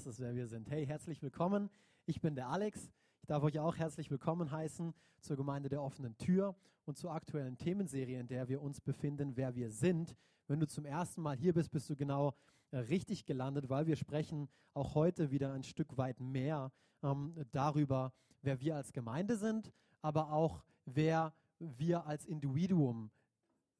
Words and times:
Das 0.00 0.14
ist, 0.14 0.20
wer 0.20 0.34
wir 0.34 0.46
sind. 0.46 0.70
Hey, 0.70 0.86
herzlich 0.86 1.20
willkommen. 1.20 1.68
Ich 2.06 2.22
bin 2.22 2.34
der 2.34 2.48
Alex. 2.48 2.90
Ich 3.20 3.26
darf 3.26 3.42
euch 3.42 3.58
auch 3.58 3.76
herzlich 3.76 4.10
willkommen 4.10 4.50
heißen 4.50 4.94
zur 5.20 5.36
Gemeinde 5.36 5.68
der 5.68 5.82
offenen 5.82 6.16
Tür 6.16 6.56
und 6.86 6.96
zur 6.96 7.12
aktuellen 7.12 7.58
Themenserie, 7.58 8.18
in 8.18 8.26
der 8.26 8.48
wir 8.48 8.62
uns 8.62 8.80
befinden, 8.80 9.36
wer 9.36 9.54
wir 9.54 9.70
sind. 9.70 10.16
Wenn 10.46 10.58
du 10.58 10.66
zum 10.66 10.86
ersten 10.86 11.20
Mal 11.20 11.36
hier 11.36 11.52
bist, 11.52 11.70
bist 11.70 11.90
du 11.90 11.96
genau 11.96 12.34
äh, 12.70 12.78
richtig 12.78 13.26
gelandet, 13.26 13.68
weil 13.68 13.86
wir 13.86 13.96
sprechen 13.96 14.48
auch 14.72 14.94
heute 14.94 15.30
wieder 15.30 15.52
ein 15.52 15.64
Stück 15.64 15.98
weit 15.98 16.18
mehr 16.18 16.72
ähm, 17.02 17.34
darüber, 17.52 18.14
wer 18.40 18.58
wir 18.58 18.76
als 18.76 18.94
Gemeinde 18.94 19.36
sind, 19.36 19.70
aber 20.00 20.32
auch 20.32 20.64
wer 20.86 21.34
wir 21.58 22.06
als 22.06 22.24
Individuum 22.24 23.10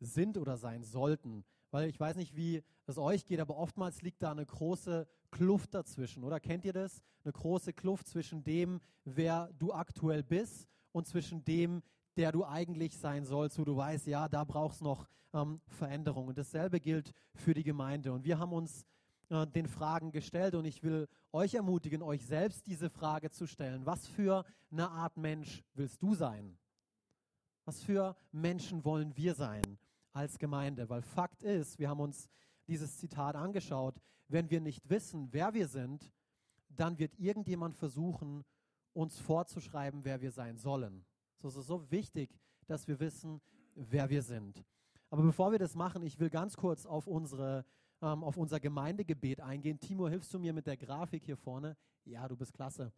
sind 0.00 0.36
oder 0.36 0.58
sein 0.58 0.84
sollten. 0.84 1.46
Weil 1.70 1.88
ich 1.88 1.98
weiß 1.98 2.16
nicht, 2.16 2.36
wie 2.36 2.62
es 2.84 2.98
euch 2.98 3.24
geht, 3.24 3.40
aber 3.40 3.56
oftmals 3.56 4.02
liegt 4.02 4.22
da 4.22 4.32
eine 4.32 4.44
große 4.44 5.08
Kluft 5.31 5.75
dazwischen, 5.75 6.25
oder? 6.25 6.41
Kennt 6.41 6.64
ihr 6.64 6.73
das? 6.73 7.03
Eine 7.25 7.33
große 7.33 7.73
Kluft 7.73 8.09
zwischen 8.09 8.42
dem, 8.42 8.81
wer 9.05 9.50
du 9.59 9.73
aktuell 9.73 10.23
bist 10.23 10.69
und 10.92 11.06
zwischen 11.06 11.45
dem, 11.45 11.83
der 12.17 12.33
du 12.33 12.45
eigentlich 12.45 12.97
sein 12.97 13.25
sollst, 13.25 13.58
wo 13.58 13.64
du 13.64 13.77
weißt, 13.77 14.06
ja, 14.06 14.28
da 14.28 14.45
brauchst 14.45 14.83
noch 14.83 15.08
ähm, 15.33 15.61
Veränderungen. 15.67 16.34
Dasselbe 16.34 16.81
gilt 16.81 17.12
für 17.34 17.55
die 17.55 17.62
Gemeinde. 17.62 18.12
Und 18.12 18.25
wir 18.25 18.39
haben 18.39 18.53
uns 18.53 18.84
äh, 19.28 19.47
den 19.47 19.67
Fragen 19.67 20.11
gestellt 20.11 20.55
und 20.55 20.64
ich 20.64 20.83
will 20.83 21.08
euch 21.33 21.55
ermutigen, 21.55 22.03
euch 22.03 22.27
selbst 22.27 22.67
diese 22.67 22.91
Frage 22.91 23.31
zu 23.31 23.47
stellen. 23.47 23.86
Was 23.86 24.06
für 24.06 24.45
eine 24.70 24.91
Art 24.91 25.17
Mensch 25.17 25.62
willst 25.75 26.03
du 26.03 26.14
sein? 26.14 26.58
Was 27.64 27.83
für 27.83 28.17
Menschen 28.33 28.84
wollen 28.84 29.17
wir 29.17 29.34
sein? 29.34 29.78
als 30.12 30.39
Gemeinde. 30.39 30.89
Weil 30.89 31.03
Fakt 31.03 31.42
ist, 31.42 31.78
wir 31.78 31.89
haben 31.89 32.01
uns 32.01 32.28
dieses 32.70 32.96
Zitat 32.96 33.36
angeschaut, 33.36 34.00
wenn 34.28 34.48
wir 34.48 34.60
nicht 34.60 34.88
wissen, 34.88 35.28
wer 35.32 35.52
wir 35.52 35.68
sind, 35.68 36.12
dann 36.68 36.98
wird 36.98 37.18
irgendjemand 37.18 37.77
versuchen, 37.77 38.44
uns 38.92 39.18
vorzuschreiben, 39.18 40.04
wer 40.04 40.20
wir 40.20 40.30
sein 40.30 40.56
sollen. 40.56 41.04
So 41.38 41.48
ist 41.48 41.54
so 41.66 41.90
wichtig, 41.90 42.30
dass 42.66 42.86
wir 42.86 43.00
wissen, 43.00 43.40
wer 43.74 44.08
wir 44.08 44.22
sind. 44.22 44.64
Aber 45.10 45.22
bevor 45.22 45.50
wir 45.50 45.58
das 45.58 45.74
machen, 45.74 46.02
ich 46.02 46.18
will 46.20 46.30
ganz 46.30 46.56
kurz 46.56 46.86
auf, 46.86 47.06
unsere, 47.06 47.64
ähm, 48.00 48.22
auf 48.22 48.36
unser 48.36 48.60
Gemeindegebet 48.60 49.40
eingehen. 49.40 49.80
Timo, 49.80 50.08
hilfst 50.08 50.32
du 50.32 50.38
mir 50.38 50.52
mit 50.52 50.66
der 50.66 50.77
Grafik 50.77 51.24
hier 51.24 51.36
vorne? 51.36 51.77
Ja, 52.05 52.28
du 52.28 52.36
bist 52.36 52.52
klasse. 52.52 52.92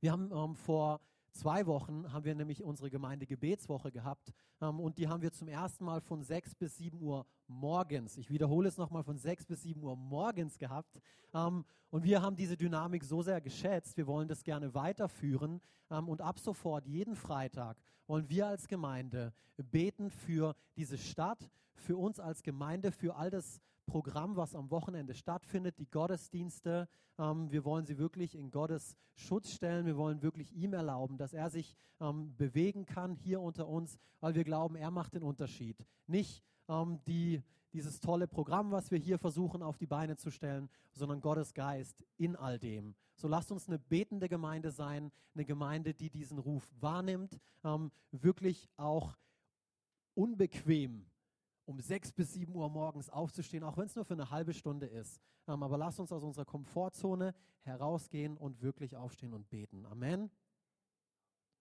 Wir 0.00 0.12
haben 0.12 0.30
ähm, 0.32 0.54
vor 0.54 1.00
zwei 1.32 1.66
Wochen 1.66 2.12
haben 2.12 2.24
wir 2.24 2.34
nämlich 2.34 2.62
unsere 2.62 2.90
Gemeindegebetswoche 2.90 3.90
gehabt 3.90 4.32
ähm, 4.60 4.80
und 4.80 4.98
die 4.98 5.08
haben 5.08 5.22
wir 5.22 5.32
zum 5.32 5.48
ersten 5.48 5.84
Mal 5.84 6.00
von 6.00 6.22
6 6.22 6.54
bis 6.54 6.76
7 6.76 7.00
Uhr 7.00 7.26
morgens, 7.46 8.16
ich 8.16 8.30
wiederhole 8.30 8.68
es 8.68 8.78
nochmal, 8.78 9.02
von 9.02 9.18
6 9.18 9.46
bis 9.46 9.62
7 9.62 9.82
Uhr 9.82 9.96
morgens 9.96 10.58
gehabt. 10.58 11.00
Ähm, 11.34 11.64
und 11.90 12.04
wir 12.04 12.22
haben 12.22 12.36
diese 12.36 12.56
Dynamik 12.56 13.04
so 13.04 13.22
sehr 13.22 13.40
geschätzt, 13.40 13.96
wir 13.96 14.06
wollen 14.06 14.28
das 14.28 14.44
gerne 14.44 14.74
weiterführen 14.74 15.60
ähm, 15.90 16.08
und 16.08 16.20
ab 16.20 16.38
sofort, 16.38 16.86
jeden 16.86 17.16
Freitag, 17.16 17.76
wollen 18.06 18.28
wir 18.28 18.46
als 18.46 18.68
Gemeinde 18.68 19.32
beten 19.56 20.10
für 20.10 20.54
diese 20.76 20.98
Stadt, 20.98 21.50
für 21.74 21.96
uns 21.96 22.20
als 22.20 22.42
Gemeinde, 22.42 22.92
für 22.92 23.16
all 23.16 23.30
das 23.30 23.60
Programm, 23.92 24.36
was 24.36 24.54
am 24.54 24.70
Wochenende 24.70 25.12
stattfindet, 25.12 25.78
die 25.78 25.90
Gottesdienste. 25.90 26.88
Ähm, 27.18 27.50
wir 27.50 27.62
wollen 27.66 27.84
sie 27.84 27.98
wirklich 27.98 28.34
in 28.34 28.50
Gottes 28.50 28.96
Schutz 29.16 29.50
stellen. 29.52 29.84
Wir 29.84 29.98
wollen 29.98 30.22
wirklich 30.22 30.50
ihm 30.54 30.72
erlauben, 30.72 31.18
dass 31.18 31.34
er 31.34 31.50
sich 31.50 31.76
ähm, 32.00 32.34
bewegen 32.38 32.86
kann 32.86 33.14
hier 33.14 33.42
unter 33.42 33.68
uns, 33.68 33.98
weil 34.20 34.34
wir 34.34 34.44
glauben, 34.44 34.76
er 34.76 34.90
macht 34.90 35.12
den 35.12 35.22
Unterschied. 35.22 35.76
Nicht 36.06 36.42
ähm, 36.70 37.00
die, 37.06 37.42
dieses 37.74 38.00
tolle 38.00 38.26
Programm, 38.26 38.70
was 38.70 38.90
wir 38.90 38.98
hier 38.98 39.18
versuchen 39.18 39.62
auf 39.62 39.76
die 39.76 39.86
Beine 39.86 40.16
zu 40.16 40.30
stellen, 40.30 40.70
sondern 40.92 41.20
Gottes 41.20 41.52
Geist 41.52 42.02
in 42.16 42.34
all 42.34 42.58
dem. 42.58 42.94
So 43.16 43.28
lasst 43.28 43.52
uns 43.52 43.68
eine 43.68 43.78
betende 43.78 44.30
Gemeinde 44.30 44.70
sein, 44.70 45.12
eine 45.34 45.44
Gemeinde, 45.44 45.92
die 45.92 46.08
diesen 46.08 46.38
Ruf 46.38 46.66
wahrnimmt, 46.80 47.38
ähm, 47.62 47.92
wirklich 48.10 48.70
auch 48.78 49.18
unbequem 50.14 51.04
um 51.64 51.80
sechs 51.80 52.12
bis 52.12 52.32
sieben 52.32 52.54
Uhr 52.54 52.68
morgens 52.68 53.08
aufzustehen, 53.10 53.64
auch 53.64 53.76
wenn 53.76 53.86
es 53.86 53.94
nur 53.94 54.04
für 54.04 54.14
eine 54.14 54.30
halbe 54.30 54.54
Stunde 54.54 54.86
ist. 54.86 55.20
Ähm, 55.46 55.62
aber 55.62 55.78
lasst 55.78 56.00
uns 56.00 56.12
aus 56.12 56.22
unserer 56.22 56.44
Komfortzone 56.44 57.34
herausgehen 57.62 58.36
und 58.36 58.62
wirklich 58.62 58.96
aufstehen 58.96 59.32
und 59.32 59.48
beten. 59.48 59.86
Amen. 59.86 60.30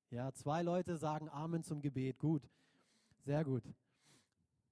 Ja, 0.09 0.33
zwei 0.33 0.61
Leute 0.61 0.97
sagen 0.97 1.29
Amen 1.29 1.63
zum 1.63 1.81
Gebet. 1.81 2.19
Gut, 2.19 2.49
sehr 3.19 3.43
gut. 3.43 3.63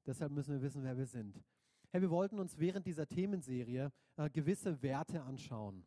Deshalb 0.05 0.31
müssen 0.31 0.53
wir 0.53 0.61
wissen, 0.61 0.83
wer 0.83 0.97
wir 0.97 1.05
sind. 1.05 1.41
Hey, 1.91 2.01
wir 2.01 2.09
wollten 2.09 2.39
uns 2.39 2.57
während 2.59 2.85
dieser 2.85 3.07
Themenserie 3.07 3.91
äh, 4.17 4.29
gewisse 4.29 4.81
Werte 4.81 5.23
anschauen 5.23 5.85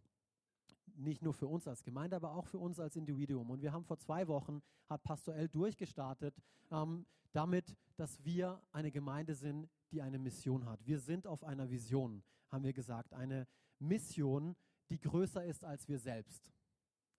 nicht 0.97 1.22
nur 1.22 1.34
für 1.34 1.47
uns 1.47 1.66
als 1.66 1.82
Gemeinde, 1.82 2.16
aber 2.16 2.32
auch 2.32 2.47
für 2.47 2.58
uns 2.58 2.78
als 2.78 2.97
Individuum. 2.97 3.50
Und 3.50 3.62
wir 3.62 3.72
haben 3.72 3.84
vor 3.84 3.98
zwei 3.98 4.28
Wochen, 4.28 4.62
hat 4.88 5.03
Pastor 5.03 5.34
durchgestartet, 5.48 6.34
ähm, 6.70 7.06
damit, 7.32 7.76
dass 7.97 8.25
wir 8.25 8.60
eine 8.72 8.91
Gemeinde 8.91 9.34
sind, 9.34 9.69
die 9.91 10.03
eine 10.03 10.19
Mission 10.19 10.66
hat. 10.66 10.84
Wir 10.86 10.98
sind 10.98 11.26
auf 11.26 11.44
einer 11.44 11.70
Vision, 11.70 12.22
haben 12.50 12.64
wir 12.64 12.72
gesagt. 12.72 13.12
Eine 13.14 13.47
Mission, 13.78 14.56
die 14.91 15.00
größer 15.00 15.44
ist 15.44 15.64
als 15.64 15.88
wir 15.88 15.98
selbst. 15.98 16.53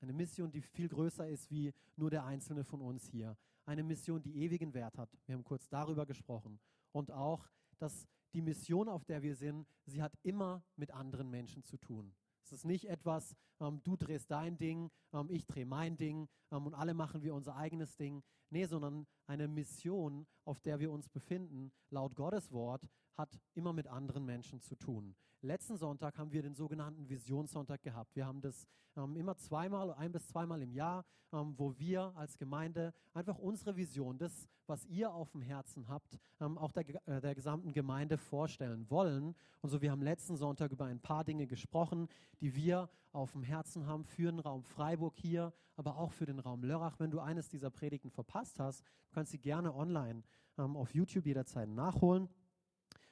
Eine 0.01 0.13
Mission, 0.13 0.51
die 0.51 0.61
viel 0.61 0.89
größer 0.89 1.27
ist 1.27 1.49
wie 1.49 1.73
nur 1.95 2.09
der 2.09 2.25
Einzelne 2.25 2.63
von 2.63 2.81
uns 2.81 3.07
hier. 3.07 3.37
Eine 3.65 3.83
Mission, 3.83 4.21
die 4.21 4.35
ewigen 4.43 4.73
Wert 4.73 4.97
hat. 4.97 5.09
Wir 5.25 5.35
haben 5.35 5.43
kurz 5.43 5.69
darüber 5.69 6.05
gesprochen. 6.05 6.59
Und 6.91 7.11
auch, 7.11 7.49
dass 7.79 8.07
die 8.33 8.41
Mission, 8.41 8.89
auf 8.89 9.05
der 9.05 9.21
wir 9.21 9.35
sind, 9.35 9.67
sie 9.85 10.01
hat 10.01 10.13
immer 10.23 10.63
mit 10.75 10.91
anderen 10.91 11.29
Menschen 11.29 11.63
zu 11.63 11.77
tun. 11.77 12.13
Es 12.43 12.51
ist 12.51 12.65
nicht 12.65 12.89
etwas, 12.89 13.35
ähm, 13.59 13.81
du 13.83 13.95
drehst 13.95 14.29
dein 14.29 14.57
Ding, 14.57 14.91
ähm, 15.13 15.29
ich 15.29 15.45
drehe 15.45 15.65
mein 15.65 15.97
Ding 15.97 16.27
ähm, 16.51 16.67
und 16.67 16.73
alle 16.73 16.93
machen 16.93 17.23
wir 17.23 17.33
unser 17.33 17.55
eigenes 17.55 17.95
Ding. 17.95 18.21
Nee, 18.49 18.65
sondern 18.65 19.07
eine 19.25 19.47
Mission, 19.47 20.27
auf 20.45 20.61
der 20.61 20.79
wir 20.79 20.91
uns 20.91 21.09
befinden, 21.09 21.71
laut 21.89 22.15
Gottes 22.15 22.51
Wort, 22.51 22.83
hat 23.17 23.39
immer 23.53 23.73
mit 23.73 23.87
anderen 23.87 24.25
Menschen 24.25 24.61
zu 24.61 24.75
tun. 24.75 25.15
Letzten 25.41 25.75
Sonntag 25.75 26.17
haben 26.17 26.31
wir 26.31 26.41
den 26.41 26.55
sogenannten 26.55 27.09
Visionssonntag 27.09 27.81
gehabt. 27.81 28.15
Wir 28.15 28.25
haben 28.25 28.41
das 28.41 28.65
ähm, 28.95 29.15
immer 29.17 29.35
zweimal, 29.35 29.91
ein 29.93 30.11
bis 30.11 30.27
zweimal 30.27 30.61
im 30.61 30.71
Jahr, 30.71 31.03
ähm, 31.33 31.53
wo 31.57 31.77
wir 31.77 32.13
als 32.15 32.37
Gemeinde 32.37 32.93
einfach 33.13 33.37
unsere 33.37 33.75
Vision, 33.75 34.17
das, 34.17 34.47
was 34.67 34.85
ihr 34.85 35.11
auf 35.11 35.31
dem 35.31 35.41
Herzen 35.41 35.87
habt, 35.89 36.17
ähm, 36.39 36.57
auch 36.57 36.71
der, 36.71 36.85
äh, 37.07 37.19
der 37.19 37.35
gesamten 37.35 37.73
Gemeinde 37.73 38.17
vorstellen 38.17 38.89
wollen. 38.89 39.35
Und 39.61 39.69
so, 39.69 39.81
wir 39.81 39.91
haben 39.91 40.01
letzten 40.01 40.37
Sonntag 40.37 40.71
über 40.71 40.85
ein 40.85 41.01
paar 41.01 41.23
Dinge 41.23 41.45
gesprochen, 41.47 42.07
die 42.39 42.55
wir 42.55 42.89
auf 43.11 43.33
dem 43.33 43.43
Herzen 43.43 43.85
haben 43.85 44.05
für 44.05 44.31
den 44.31 44.39
Raum 44.39 44.63
Freiburg 44.63 45.17
hier, 45.17 45.53
aber 45.75 45.97
auch 45.97 46.11
für 46.11 46.25
den 46.25 46.39
Raum 46.39 46.63
Lörrach. 46.63 46.99
Wenn 46.99 47.11
du 47.11 47.19
eines 47.19 47.49
dieser 47.49 47.69
Predigten 47.69 48.11
verpasst 48.11 48.59
hast, 48.59 48.81
du 48.81 49.13
kannst 49.13 49.31
sie 49.31 49.39
gerne 49.39 49.73
online 49.73 50.23
ähm, 50.57 50.75
auf 50.75 50.93
YouTube 50.93 51.25
jederzeit 51.25 51.69
nachholen. 51.69 52.29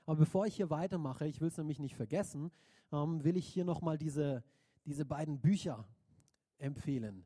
Aber 0.05 0.17
bevor 0.17 0.45
ich 0.45 0.55
hier 0.55 0.69
weitermache, 0.69 1.27
ich 1.27 1.41
will 1.41 1.47
es 1.47 1.57
nämlich 1.57 1.79
nicht 1.79 1.95
vergessen, 1.95 2.51
ähm, 2.91 3.23
will 3.23 3.37
ich 3.37 3.47
hier 3.47 3.65
nochmal 3.65 3.97
diese, 3.97 4.43
diese 4.85 5.05
beiden 5.05 5.39
Bücher 5.39 5.85
empfehlen, 6.57 7.25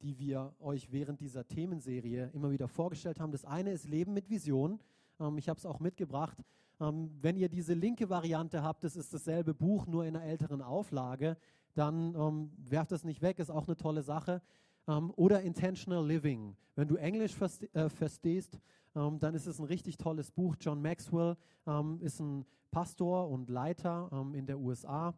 die 0.00 0.18
wir 0.18 0.54
euch 0.60 0.92
während 0.92 1.20
dieser 1.20 1.46
Themenserie 1.46 2.30
immer 2.34 2.50
wieder 2.50 2.68
vorgestellt 2.68 3.20
haben. 3.20 3.32
Das 3.32 3.44
eine 3.44 3.72
ist 3.72 3.88
Leben 3.88 4.12
mit 4.12 4.30
Vision. 4.30 4.80
Ähm, 5.20 5.38
ich 5.38 5.48
habe 5.48 5.58
es 5.58 5.66
auch 5.66 5.80
mitgebracht. 5.80 6.38
Ähm, 6.80 7.10
wenn 7.20 7.36
ihr 7.36 7.48
diese 7.48 7.74
linke 7.74 8.08
Variante 8.10 8.62
habt, 8.62 8.84
das 8.84 8.96
ist 8.96 9.12
dasselbe 9.12 9.54
Buch, 9.54 9.86
nur 9.86 10.04
in 10.04 10.16
einer 10.16 10.24
älteren 10.24 10.62
Auflage, 10.62 11.36
dann 11.74 12.14
ähm, 12.14 12.50
werft 12.56 12.92
es 12.92 13.04
nicht 13.04 13.22
weg, 13.22 13.38
ist 13.38 13.50
auch 13.50 13.66
eine 13.66 13.76
tolle 13.76 14.02
Sache. 14.02 14.42
Ähm, 14.88 15.12
oder 15.16 15.42
Intentional 15.42 16.06
Living. 16.06 16.56
Wenn 16.74 16.88
du 16.88 16.96
Englisch 16.96 17.34
verste 17.34 17.72
äh, 17.74 17.88
verstehst, 17.88 18.60
ähm, 18.96 19.20
dann 19.20 19.34
ist 19.34 19.46
es 19.46 19.58
ein 19.58 19.66
richtig 19.66 19.98
tolles 19.98 20.30
Buch. 20.32 20.56
John 20.58 20.82
Maxwell 20.82 21.36
ähm, 21.66 22.00
ist 22.00 22.18
ein 22.18 22.44
Pastor 22.70 23.28
und 23.28 23.50
Leiter 23.50 24.08
ähm, 24.12 24.34
in 24.34 24.46
der 24.46 24.58
USA. 24.58 25.14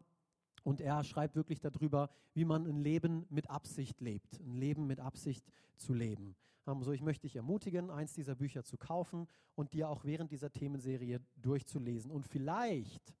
Und 0.63 0.81
er 0.81 1.03
schreibt 1.03 1.35
wirklich 1.35 1.61
darüber, 1.61 2.09
wie 2.33 2.45
man 2.45 2.67
ein 2.67 2.83
Leben 2.83 3.25
mit 3.29 3.49
Absicht 3.49 4.01
lebt, 4.01 4.39
ein 4.41 4.55
Leben 4.55 4.85
mit 4.85 4.99
Absicht 4.99 5.45
zu 5.77 5.93
leben. 5.93 6.35
Ähm, 6.67 6.83
so, 6.83 6.91
ich 6.91 7.01
möchte 7.01 7.23
dich 7.23 7.37
ermutigen, 7.37 7.89
eins 7.89 8.13
dieser 8.13 8.35
Bücher 8.35 8.63
zu 8.63 8.77
kaufen 8.77 9.27
und 9.55 9.73
dir 9.73 9.89
auch 9.89 10.03
während 10.03 10.31
dieser 10.31 10.51
Themenserie 10.51 11.21
durchzulesen. 11.37 12.11
Und 12.11 12.27
vielleicht, 12.27 13.13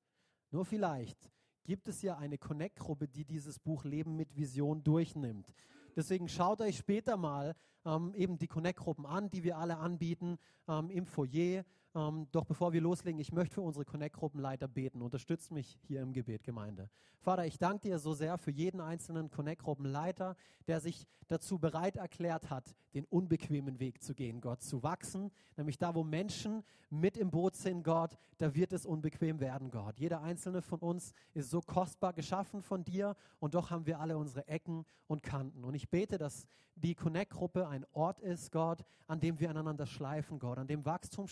nur 0.51 0.65
vielleicht, 0.65 1.31
gibt 1.63 1.87
es 1.87 2.01
ja 2.01 2.17
eine 2.17 2.37
Connect-Gruppe, 2.37 3.07
die 3.07 3.23
dieses 3.23 3.59
Buch 3.59 3.85
Leben 3.85 4.15
mit 4.15 4.35
Vision 4.35 4.83
durchnimmt. 4.83 5.53
Deswegen 5.99 6.29
schaut 6.29 6.61
euch 6.61 6.77
später 6.77 7.17
mal 7.17 7.57
ähm, 7.85 8.13
eben 8.15 8.37
die 8.37 8.47
Connect-Gruppen 8.47 9.05
an, 9.05 9.29
die 9.29 9.43
wir 9.43 9.57
alle 9.57 9.79
anbieten 9.79 10.37
ähm, 10.69 10.89
im 10.89 11.05
Foyer. 11.05 11.65
Ähm, 11.95 12.27
doch 12.31 12.45
bevor 12.45 12.73
wir 12.73 12.81
loslegen, 12.81 13.19
ich 13.19 13.31
möchte 13.31 13.55
für 13.55 13.61
unsere 13.61 13.85
Connect-Gruppenleiter 13.85 14.67
beten. 14.67 15.01
Unterstützt 15.01 15.51
mich 15.51 15.79
hier 15.87 16.01
im 16.01 16.13
Gebet, 16.13 16.43
Gemeinde. 16.43 16.89
Vater, 17.19 17.45
ich 17.45 17.57
danke 17.57 17.87
dir 17.87 17.99
so 17.99 18.13
sehr 18.13 18.37
für 18.37 18.51
jeden 18.51 18.79
einzelnen 18.79 19.29
Connect-Gruppenleiter, 19.29 20.35
der 20.67 20.79
sich 20.79 21.07
dazu 21.27 21.59
bereit 21.59 21.97
erklärt 21.97 22.49
hat, 22.49 22.75
den 22.93 23.05
unbequemen 23.05 23.79
Weg 23.79 24.01
zu 24.01 24.13
gehen, 24.13 24.39
Gott, 24.39 24.61
zu 24.61 24.83
wachsen. 24.83 25.31
Nämlich 25.57 25.77
da, 25.77 25.95
wo 25.95 26.03
Menschen 26.03 26.63
mit 26.89 27.17
im 27.17 27.29
Boot 27.29 27.55
sind, 27.55 27.83
Gott, 27.83 28.17
da 28.37 28.55
wird 28.55 28.73
es 28.73 28.85
unbequem 28.85 29.39
werden, 29.39 29.69
Gott. 29.69 29.99
Jeder 29.99 30.21
einzelne 30.21 30.61
von 30.61 30.79
uns 30.79 31.13
ist 31.33 31.49
so 31.49 31.61
kostbar 31.61 32.13
geschaffen 32.13 32.61
von 32.61 32.83
dir 32.83 33.15
und 33.39 33.53
doch 33.53 33.69
haben 33.69 33.85
wir 33.85 33.99
alle 33.99 34.17
unsere 34.17 34.47
Ecken 34.47 34.85
und 35.07 35.23
Kanten. 35.23 35.63
Und 35.63 35.73
ich 35.73 35.89
bete, 35.89 36.17
dass 36.17 36.47
die 36.75 36.95
Connect-Gruppe 36.95 37.67
ein 37.67 37.85
Ort 37.91 38.19
ist, 38.21 38.51
Gott, 38.51 38.83
an 39.07 39.19
dem 39.19 39.39
wir 39.39 39.49
aneinander 39.49 39.85
schleifen, 39.85 40.39
Gott, 40.39 40.57
an 40.57 40.67
dem 40.67 40.85
Wachstum 40.85 41.27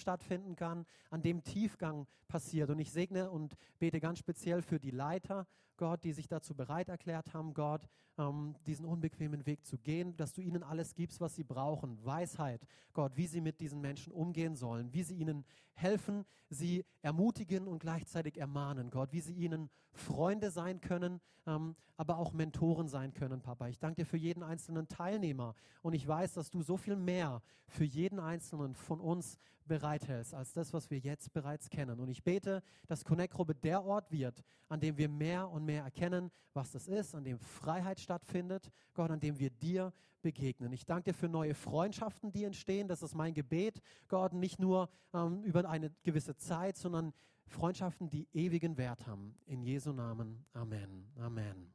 stattfinden 0.47 0.55
kann, 0.55 0.85
an 1.09 1.21
dem 1.21 1.43
Tiefgang 1.43 2.07
passiert. 2.27 2.69
Und 2.69 2.79
ich 2.79 2.91
segne 2.91 3.29
und 3.29 3.55
bete 3.79 3.99
ganz 3.99 4.19
speziell 4.19 4.61
für 4.61 4.79
die 4.79 4.91
Leiter, 4.91 5.47
Gott, 5.77 6.03
die 6.03 6.13
sich 6.13 6.27
dazu 6.27 6.55
bereit 6.55 6.89
erklärt 6.89 7.33
haben, 7.33 7.53
Gott, 7.53 7.87
ähm, 8.17 8.55
diesen 8.65 8.85
unbequemen 8.85 9.45
Weg 9.45 9.63
zu 9.65 9.77
gehen, 9.77 10.15
dass 10.17 10.33
du 10.33 10.41
ihnen 10.41 10.63
alles 10.63 10.95
gibst, 10.95 11.21
was 11.21 11.35
sie 11.35 11.43
brauchen. 11.43 12.03
Weisheit, 12.03 12.65
Gott, 12.93 13.15
wie 13.15 13.27
sie 13.27 13.41
mit 13.41 13.59
diesen 13.59 13.79
Menschen 13.79 14.11
umgehen 14.11 14.55
sollen, 14.55 14.91
wie 14.93 15.03
sie 15.03 15.15
ihnen 15.15 15.45
helfen, 15.77 16.25
sie 16.49 16.85
ermutigen 17.01 17.67
und 17.67 17.79
gleichzeitig 17.79 18.37
ermahnen, 18.37 18.89
Gott, 18.89 19.11
wie 19.11 19.21
sie 19.21 19.33
ihnen 19.33 19.69
Freunde 19.91 20.51
sein 20.51 20.81
können, 20.81 21.21
ähm, 21.45 21.75
aber 21.95 22.17
auch 22.17 22.33
Mentoren 22.33 22.87
sein 22.87 23.13
können, 23.13 23.41
Papa. 23.41 23.67
Ich 23.67 23.79
danke 23.79 24.01
dir 24.01 24.05
für 24.05 24.17
jeden 24.17 24.43
einzelnen 24.43 24.87
Teilnehmer 24.87 25.55
und 25.81 25.93
ich 25.93 26.07
weiß, 26.07 26.33
dass 26.33 26.49
du 26.49 26.61
so 26.61 26.77
viel 26.77 26.95
mehr 26.95 27.41
für 27.67 27.85
jeden 27.85 28.19
einzelnen 28.19 28.75
von 28.75 28.99
uns 28.99 29.37
bereithältst, 29.67 30.33
als 30.33 30.53
das, 30.53 30.73
was 30.73 30.89
wir 30.89 30.99
jetzt 30.99 31.33
bereits 31.33 31.69
kennen. 31.69 31.99
Und 31.99 32.09
ich 32.09 32.23
bete, 32.23 32.61
dass 32.87 33.03
Connect-Gruppe 33.03 33.53
der 33.55 33.83
Ort 33.83 34.11
wird, 34.11 34.43
an 34.69 34.79
dem 34.79 34.97
wir 34.97 35.09
mehr 35.09 35.49
und 35.49 35.65
mehr 35.65 35.83
erkennen, 35.83 36.31
was 36.53 36.71
das 36.71 36.87
ist, 36.87 37.13
an 37.13 37.23
dem 37.23 37.39
Freiheit 37.39 37.99
stattfindet, 37.99 38.71
Gott, 38.93 39.11
an 39.11 39.19
dem 39.19 39.37
wir 39.39 39.49
dir 39.49 39.93
begegnen. 40.21 40.71
Ich 40.73 40.85
danke 40.85 41.11
dir 41.11 41.13
für 41.13 41.29
neue 41.29 41.53
Freundschaften, 41.53 42.31
die 42.31 42.43
entstehen. 42.43 42.87
Das 42.87 43.01
ist 43.01 43.15
mein 43.15 43.33
Gebet, 43.33 43.81
Gott, 44.07 44.33
nicht 44.33 44.59
nur 44.59 44.89
ähm, 45.13 45.43
über 45.43 45.67
eine 45.69 45.91
gewisse 46.03 46.35
Zeit, 46.37 46.77
sondern 46.77 47.13
Freundschaften, 47.45 48.09
die 48.09 48.27
ewigen 48.33 48.77
Wert 48.77 49.07
haben. 49.07 49.37
In 49.45 49.61
Jesu 49.61 49.93
Namen. 49.93 50.45
Amen. 50.53 51.11
Amen. 51.17 51.73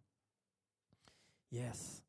Yes. 1.51 2.03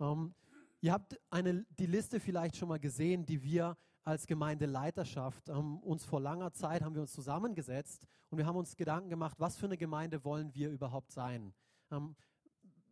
Ähm, 0.00 0.34
ihr 0.80 0.92
habt 0.92 1.18
eine, 1.30 1.64
die 1.78 1.86
Liste 1.86 2.20
vielleicht 2.20 2.56
schon 2.56 2.68
mal 2.68 2.78
gesehen, 2.78 3.26
die 3.26 3.42
wir 3.42 3.76
als 4.04 4.26
Gemeindeleiterschaft 4.26 5.48
ähm, 5.48 5.78
uns 5.78 6.04
vor 6.04 6.20
langer 6.20 6.52
Zeit 6.52 6.82
haben 6.82 6.94
wir 6.94 7.02
uns 7.02 7.12
zusammengesetzt 7.12 8.06
und 8.30 8.38
wir 8.38 8.46
haben 8.46 8.56
uns 8.56 8.76
Gedanken 8.76 9.10
gemacht, 9.10 9.36
was 9.40 9.56
für 9.56 9.66
eine 9.66 9.76
Gemeinde 9.76 10.24
wollen 10.24 10.54
wir 10.54 10.70
überhaupt 10.70 11.10
sein? 11.10 11.52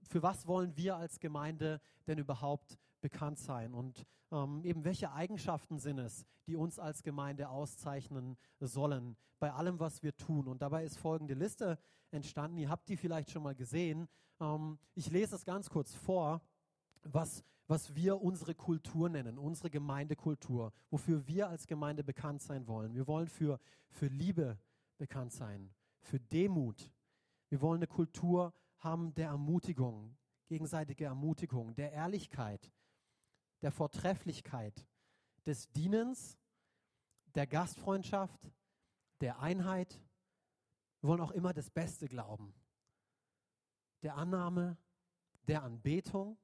Für 0.06 0.22
was 0.22 0.46
wollen 0.46 0.76
wir 0.76 0.96
als 0.96 1.20
Gemeinde 1.20 1.80
denn 2.06 2.18
überhaupt 2.18 2.78
bekannt 3.00 3.38
sein? 3.38 3.74
Und 3.74 4.04
ähm, 4.30 4.64
eben 4.64 4.84
welche 4.84 5.12
Eigenschaften 5.12 5.78
sind 5.78 5.98
es, 5.98 6.26
die 6.46 6.56
uns 6.56 6.78
als 6.78 7.02
Gemeinde 7.02 7.48
auszeichnen 7.48 8.36
sollen 8.60 9.16
bei 9.38 9.52
allem, 9.52 9.78
was 9.80 10.02
wir 10.02 10.16
tun? 10.16 10.48
Und 10.48 10.62
dabei 10.62 10.84
ist 10.84 10.98
folgende 10.98 11.34
Liste 11.34 11.78
entstanden. 12.10 12.58
Ihr 12.58 12.70
habt 12.70 12.88
die 12.88 12.96
vielleicht 12.96 13.30
schon 13.30 13.42
mal 13.42 13.54
gesehen. 13.54 14.08
Ähm, 14.40 14.78
ich 14.94 15.10
lese 15.10 15.36
es 15.36 15.44
ganz 15.44 15.68
kurz 15.70 15.94
vor, 15.94 16.40
was, 17.02 17.44
was 17.66 17.94
wir 17.94 18.20
unsere 18.20 18.54
Kultur 18.54 19.08
nennen, 19.08 19.38
unsere 19.38 19.70
Gemeindekultur, 19.70 20.72
wofür 20.90 21.26
wir 21.26 21.48
als 21.48 21.66
Gemeinde 21.66 22.04
bekannt 22.04 22.42
sein 22.42 22.66
wollen. 22.66 22.94
Wir 22.94 23.06
wollen 23.06 23.28
für, 23.28 23.60
für 23.88 24.06
Liebe 24.06 24.58
bekannt 24.98 25.32
sein, 25.32 25.74
für 26.00 26.20
Demut. 26.20 26.90
Wir 27.48 27.60
wollen 27.60 27.78
eine 27.78 27.86
Kultur 27.86 28.52
haben 28.84 29.14
der 29.14 29.28
Ermutigung, 29.28 30.16
gegenseitige 30.46 31.06
Ermutigung, 31.06 31.74
der 31.74 31.92
Ehrlichkeit, 31.92 32.70
der 33.62 33.72
Vortrefflichkeit, 33.72 34.86
des 35.46 35.70
Dienens, 35.72 36.38
der 37.34 37.46
Gastfreundschaft, 37.46 38.50
der 39.20 39.40
Einheit. 39.40 40.00
Wir 41.00 41.08
wollen 41.08 41.20
auch 41.20 41.32
immer 41.32 41.52
das 41.52 41.70
Beste 41.70 42.06
glauben, 42.06 42.54
der 44.02 44.16
Annahme, 44.16 44.76
der 45.48 45.62
Anbetung. 45.62 46.38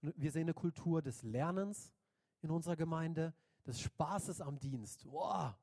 Wir 0.00 0.30
sehen 0.30 0.42
eine 0.42 0.54
Kultur 0.54 1.02
des 1.02 1.22
Lernens 1.22 1.92
in 2.42 2.50
unserer 2.50 2.76
Gemeinde, 2.76 3.34
des 3.66 3.80
Spaßes 3.80 4.40
am 4.40 4.58
Dienst. 4.58 5.06
Wow, 5.06 5.54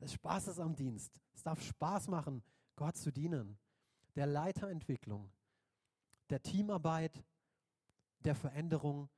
des 0.00 0.12
Spaßes 0.12 0.58
am 0.58 0.74
Dienst. 0.74 1.20
Es 1.32 1.42
darf 1.42 1.62
Spaß 1.62 2.08
machen, 2.08 2.42
Gott 2.76 2.96
zu 2.96 3.12
dienen. 3.12 3.58
Der 4.16 4.26
Leiterentwicklung, 4.26 5.30
der 6.30 6.42
Teamarbeit, 6.42 7.24
der 8.20 8.34
Veränderung 8.34 9.08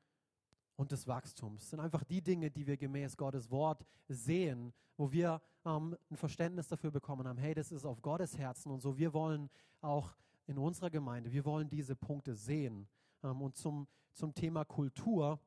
und 0.77 0.93
des 0.93 1.07
Wachstums. 1.07 1.63
Das 1.63 1.71
sind 1.71 1.81
einfach 1.81 2.05
die 2.05 2.23
Dinge, 2.23 2.51
die 2.51 2.67
wir 2.67 2.77
gemäß 2.77 3.17
Gottes 3.17 3.51
Wort 3.51 3.85
sehen, 4.09 4.73
wo 4.97 5.11
wir 5.11 5.41
ähm, 5.65 5.97
ein 6.11 6.17
Verständnis 6.17 6.69
dafür 6.69 6.91
bekommen 6.91 7.27
haben, 7.27 7.39
hey, 7.39 7.55
das 7.55 7.73
ist 7.73 7.85
auf 7.85 8.03
Gottes 8.03 8.37
Herzen 8.37 8.71
und 8.71 8.81
so. 8.81 8.97
Wir 8.97 9.13
wollen 9.13 9.51
auch 9.81 10.17
in 10.47 10.59
unserer 10.59 10.91
Gemeinde, 10.91 11.33
wir 11.33 11.45
wollen 11.45 11.69
diese 11.69 11.97
Punkte 11.97 12.35
sehen. 12.35 12.89
Ähm, 13.23 13.41
und 13.43 13.57
zum, 13.57 13.87
zum 14.13 14.35
Thema 14.35 14.65
Kultur, 14.65 15.41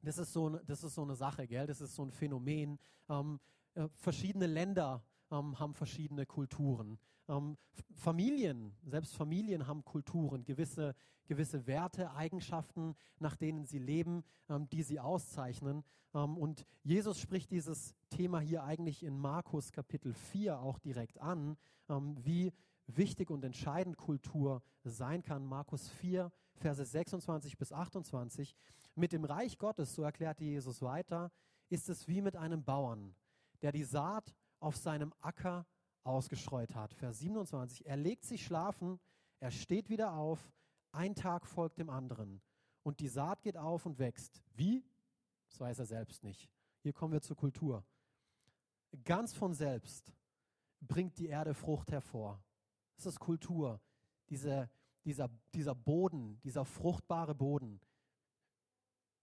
das 0.00 0.18
ist, 0.18 0.32
so, 0.32 0.48
das 0.48 0.84
ist 0.84 0.94
so 0.94 1.02
eine 1.02 1.16
Sache, 1.16 1.46
gell? 1.46 1.66
das 1.66 1.80
ist 1.80 1.94
so 1.94 2.04
ein 2.04 2.12
Phänomen. 2.12 2.78
Ähm, 3.08 3.40
äh, 3.74 3.88
verschiedene 3.94 4.46
Länder 4.46 5.02
ähm, 5.30 5.58
haben 5.58 5.74
verschiedene 5.74 6.26
Kulturen. 6.26 6.98
Ähm, 7.28 7.56
Familien, 7.94 8.74
selbst 8.84 9.14
Familien 9.14 9.66
haben 9.66 9.84
Kulturen, 9.84 10.44
gewisse, 10.44 10.94
gewisse 11.26 11.66
Werte, 11.66 12.12
Eigenschaften, 12.12 12.94
nach 13.18 13.36
denen 13.36 13.66
sie 13.66 13.78
leben, 13.78 14.24
ähm, 14.48 14.68
die 14.68 14.82
sie 14.82 15.00
auszeichnen. 15.00 15.84
Ähm, 16.14 16.36
und 16.36 16.64
Jesus 16.82 17.20
spricht 17.20 17.50
dieses 17.50 17.94
Thema 18.10 18.40
hier 18.40 18.64
eigentlich 18.64 19.02
in 19.02 19.18
Markus 19.18 19.72
Kapitel 19.72 20.14
4 20.14 20.58
auch 20.60 20.78
direkt 20.78 21.20
an, 21.20 21.56
ähm, 21.88 22.16
wie 22.24 22.52
wichtig 22.86 23.30
und 23.30 23.44
entscheidend 23.44 23.96
Kultur 23.98 24.62
sein 24.84 25.22
kann. 25.22 25.44
Markus 25.44 25.88
4, 25.88 26.32
Verse 26.54 26.84
26 26.84 27.56
bis 27.56 27.72
28. 27.72 28.56
Mit 28.94 29.12
dem 29.12 29.24
Reich 29.24 29.58
Gottes, 29.58 29.94
so 29.94 30.02
erklärte 30.02 30.44
Jesus 30.44 30.82
weiter, 30.82 31.30
ist 31.68 31.88
es 31.88 32.08
wie 32.08 32.22
mit 32.22 32.36
einem 32.36 32.64
Bauern, 32.64 33.14
der 33.62 33.72
die 33.72 33.84
Saat 33.84 34.34
auf 34.60 34.76
seinem 34.76 35.12
Acker 35.20 35.66
ausgestreut 36.04 36.74
hat. 36.74 36.94
Vers 36.94 37.20
27, 37.20 37.86
er 37.86 37.96
legt 37.96 38.24
sich 38.24 38.44
schlafen, 38.44 38.98
er 39.40 39.50
steht 39.50 39.88
wieder 39.88 40.14
auf, 40.14 40.52
ein 40.92 41.14
Tag 41.14 41.46
folgt 41.46 41.78
dem 41.78 41.90
anderen 41.90 42.40
und 42.82 43.00
die 43.00 43.08
Saat 43.08 43.42
geht 43.42 43.56
auf 43.56 43.86
und 43.86 43.98
wächst. 43.98 44.42
Wie? 44.54 44.84
Das 45.48 45.60
weiß 45.60 45.78
er 45.78 45.86
selbst 45.86 46.24
nicht. 46.24 46.50
Hier 46.80 46.92
kommen 46.92 47.12
wir 47.12 47.20
zur 47.20 47.36
Kultur. 47.36 47.84
Ganz 49.04 49.34
von 49.34 49.54
selbst 49.54 50.12
bringt 50.80 51.18
die 51.18 51.26
Erde 51.26 51.54
Frucht 51.54 51.92
hervor. 51.92 52.42
Das 52.96 53.06
ist 53.06 53.20
Kultur, 53.20 53.80
diese, 54.28 54.70
dieser, 55.04 55.28
dieser 55.54 55.74
Boden, 55.74 56.40
dieser 56.40 56.64
fruchtbare 56.64 57.34
Boden. 57.34 57.80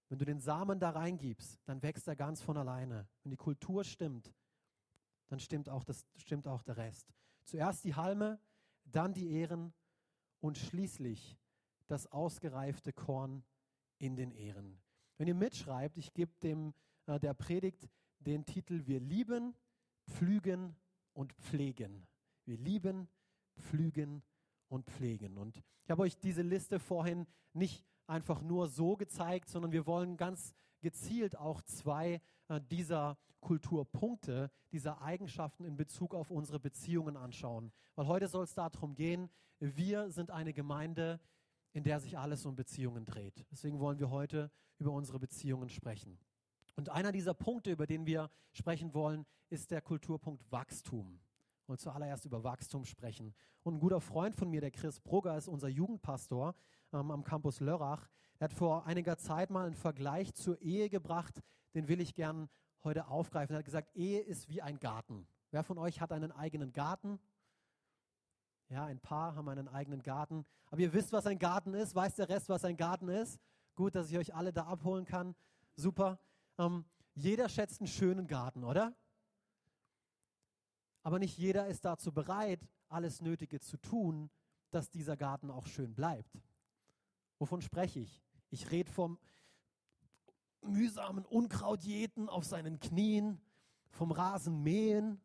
Wenn 0.10 0.20
du 0.20 0.25
den 0.25 0.39
Samen 0.39 0.80
da 0.80 0.92
reingibst, 0.92 1.60
dann 1.65 1.82
wächst 1.82 2.08
er 2.08 2.15
ganz 2.15 2.42
von 2.42 2.58
alleine. 2.58 3.08
Wenn 3.24 3.32
die 3.32 3.38
Kultur 3.38 3.84
stimmt, 3.84 4.34
dann 5.27 5.39
stimmt 5.39 5.70
auch, 5.70 5.84
das, 5.84 6.05
stimmt 6.15 6.48
auch 6.48 6.63
der 6.63 6.77
Rest. 6.77 7.13
Zuerst 7.44 7.84
die 7.84 7.96
Halme, 7.96 8.39
dann 8.84 9.13
die 9.13 9.32
Ehren 9.32 9.74
und 10.39 10.58
schließlich 10.58 11.38
das 11.88 12.12
ausgereifte 12.12 12.94
Korn 12.94 13.44
in 13.98 14.15
den 14.15 14.32
Ehren. 14.32 14.79
Wenn 15.17 15.27
ihr 15.27 15.36
mitschreibt, 15.36 15.98
ich 15.98 16.13
gebe 16.13 16.34
dem 16.41 16.74
äh, 17.05 17.20
der 17.20 17.34
Predigt 17.34 17.89
den 18.20 18.46
Titel 18.46 18.86
Wir 18.86 19.00
lieben, 19.00 19.55
pflügen 20.10 20.75
und 21.13 21.34
pflegen. 21.34 22.08
Wir 22.46 22.58
lieben, 22.58 23.08
pflügen 23.58 24.24
und 24.67 24.86
pflegen. 24.86 25.38
Und 25.38 25.63
ich 25.84 25.91
habe 25.91 26.03
euch 26.03 26.17
diese 26.17 26.41
Liste 26.41 26.79
vorhin 26.79 27.27
nicht 27.53 27.86
einfach 28.08 28.41
nur 28.41 28.67
so 28.67 28.98
gezeigt, 28.98 29.50
sondern 29.50 29.72
wir 29.72 29.86
wollen 29.86 30.17
ganz 30.17 30.53
gezielt 30.86 31.36
auch 31.36 31.63
zwei 31.63 32.22
äh, 32.48 32.62
dieser 32.62 33.18
Kulturpunkte, 33.42 34.51
dieser 34.72 35.01
Eigenschaften 35.01 35.65
in 35.65 35.77
Bezug 35.77 36.13
auf 36.13 36.30
unsere 36.30 36.60
Beziehungen 36.60 37.18
anschauen. 37.18 37.72
Weil 37.96 38.06
heute 38.06 38.27
soll 38.27 38.44
es 38.44 38.54
darum 38.54 38.94
gehen, 38.94 39.32
wir 39.60 40.12
sind 40.12 40.30
eine 40.30 40.54
Gemeinde, 40.54 41.20
in 41.74 41.84
der 41.84 42.00
sich 42.00 42.20
alles 42.20 42.46
um 42.46 42.56
Beziehungen 42.56 43.04
dreht. 43.04 43.48
Deswegen 43.51 43.80
wollen 43.80 43.98
wir 43.98 44.12
heute 44.12 44.51
über 44.77 44.92
unsere 44.92 45.18
Beziehungen 45.18 45.70
sprechen. 45.70 46.20
Und 46.75 46.89
einer 46.89 47.12
dieser 47.12 47.34
Punkte, 47.34 47.72
über 47.72 47.88
den 47.88 48.06
wir 48.06 48.30
sprechen 48.51 48.94
wollen, 48.94 49.25
ist 49.50 49.72
der 49.72 49.82
Kulturpunkt 49.82 50.51
Wachstum. 50.51 51.20
Und 51.65 51.80
zuallererst 51.80 52.25
über 52.25 52.44
Wachstum 52.44 52.86
sprechen. 52.86 53.34
Und 53.63 53.75
ein 53.75 53.80
guter 53.80 54.01
Freund 54.01 54.36
von 54.36 54.51
mir, 54.51 54.62
der 54.62 54.70
Chris 54.70 55.00
Brugger, 55.00 55.36
ist 55.36 55.48
unser 55.48 55.68
Jugendpastor 55.68 56.54
ähm, 56.94 57.10
am 57.10 57.24
Campus 57.24 57.60
Lörrach. 57.60 58.08
Er 58.39 58.46
hat 58.46 58.54
vor 58.54 58.86
einiger 58.86 59.18
Zeit 59.18 59.50
mal 59.50 59.65
einen 59.65 59.75
Vergleich 59.75 60.34
zur 60.34 60.60
Ehe 60.62 60.89
gebracht, 60.89 61.42
den 61.74 61.88
will 61.88 62.01
ich 62.01 62.13
gern 62.13 62.50
heute 62.84 63.08
aufgreifen. 63.08 63.56
Er 63.56 63.60
hat 63.60 63.65
gesagt, 63.65 63.96
Ehe 63.96 64.20
ist 64.20 64.50
wie 64.50 64.62
ein 64.62 64.80
Garten. 64.80 65.27
Wer 65.51 65.63
von 65.63 65.77
euch 65.77 66.01
hat 66.01 66.12
einen 66.12 66.32
eigenen 66.32 66.74
Garten? 66.74 67.20
Ja, 68.68 68.86
ein 68.86 69.00
paar 69.00 69.36
haben 69.36 69.48
einen 69.48 69.68
eigenen 69.68 70.01
Garten. 70.01 70.46
Aber 70.70 70.82
ihr 70.82 70.94
wisst, 70.94 71.13
was 71.13 71.27
ein 71.27 71.39
Garten 71.39 71.74
ist. 71.74 71.96
Weiß 71.96 72.15
der 72.15 72.30
Rest, 72.30 72.50
was 72.50 72.65
ein 72.65 72.77
Garten 72.77 73.10
ist? 73.10 73.39
Gut, 73.75 73.96
dass 73.96 74.10
ich 74.10 74.18
euch 74.18 74.34
alle 74.34 74.51
da 74.51 74.65
abholen 74.65 75.06
kann. 75.06 75.36
Super. 75.75 76.20
Ähm, 76.58 76.86
jeder 77.13 77.48
schätzt 77.48 77.80
einen 77.80 77.88
schönen 77.88 78.27
Garten, 78.27 78.63
oder? 78.63 78.94
Aber 81.04 81.20
nicht 81.20 81.38
jeder 81.38 81.68
ist 81.68 81.86
dazu 81.86 82.12
bereit, 82.12 82.68
alles 82.89 83.22
Nötige 83.22 83.60
zu 83.60 83.77
tun, 83.77 84.30
dass 84.72 84.89
dieser 84.89 85.15
Garten 85.15 85.51
auch 85.51 85.68
schön 85.68 85.94
bleibt. 85.94 86.42
Wovon 87.39 87.62
spreche 87.62 88.00
ich? 88.00 88.24
Ich 88.50 88.72
rede 88.72 88.92
vom 88.92 89.20
mühsamen 90.62 91.25
Unkrautjäten 91.25 92.30
auf 92.30 92.46
seinen 92.46 92.80
Knien, 92.80 93.39
vom 93.89 94.12
Rasenmähen, 94.12 95.22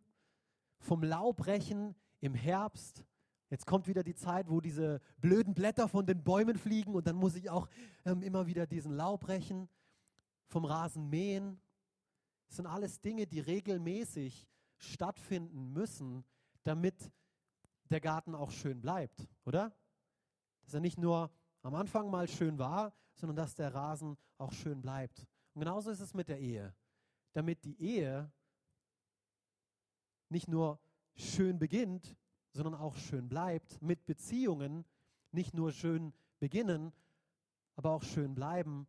vom 0.78 1.02
Laubrechen 1.02 1.94
im 2.20 2.34
Herbst. 2.34 3.04
Jetzt 3.48 3.66
kommt 3.66 3.88
wieder 3.88 4.02
die 4.02 4.14
Zeit, 4.14 4.48
wo 4.48 4.60
diese 4.60 5.00
blöden 5.18 5.54
Blätter 5.54 5.88
von 5.88 6.06
den 6.06 6.22
Bäumen 6.22 6.56
fliegen 6.56 6.94
und 6.94 7.06
dann 7.06 7.16
muss 7.16 7.34
ich 7.34 7.50
auch 7.50 7.68
ähm, 8.04 8.22
immer 8.22 8.46
wieder 8.46 8.66
diesen 8.66 8.92
Laub 8.92 9.28
rächen, 9.28 9.68
vom 10.46 10.64
Rasenmähen. 10.64 11.60
Das 12.46 12.56
sind 12.56 12.66
alles 12.66 13.00
Dinge, 13.00 13.26
die 13.26 13.40
regelmäßig 13.40 14.48
stattfinden 14.78 15.72
müssen, 15.72 16.24
damit 16.64 17.12
der 17.90 18.00
Garten 18.00 18.34
auch 18.34 18.50
schön 18.50 18.80
bleibt, 18.80 19.28
oder? 19.44 19.72
Dass 20.62 20.74
er 20.74 20.80
nicht 20.80 20.98
nur 20.98 21.30
am 21.62 21.74
Anfang 21.74 22.10
mal 22.10 22.28
schön 22.28 22.58
war, 22.58 22.92
sondern 23.14 23.36
dass 23.36 23.54
der 23.54 23.74
Rasen 23.74 24.16
auch 24.38 24.52
schön 24.52 24.80
bleibt. 24.80 25.26
Und 25.54 25.60
genauso 25.60 25.90
ist 25.90 26.00
es 26.00 26.14
mit 26.14 26.28
der 26.28 26.38
Ehe. 26.38 26.74
Damit 27.32 27.64
die 27.64 27.80
Ehe 27.80 28.30
nicht 30.28 30.48
nur 30.48 30.80
schön 31.14 31.58
beginnt, 31.58 32.16
sondern 32.52 32.74
auch 32.74 32.96
schön 32.96 33.28
bleibt, 33.28 33.80
mit 33.82 34.06
Beziehungen 34.06 34.84
nicht 35.32 35.54
nur 35.54 35.72
schön 35.72 36.12
beginnen, 36.38 36.92
aber 37.76 37.92
auch 37.92 38.02
schön 38.02 38.34
bleiben, 38.34 38.86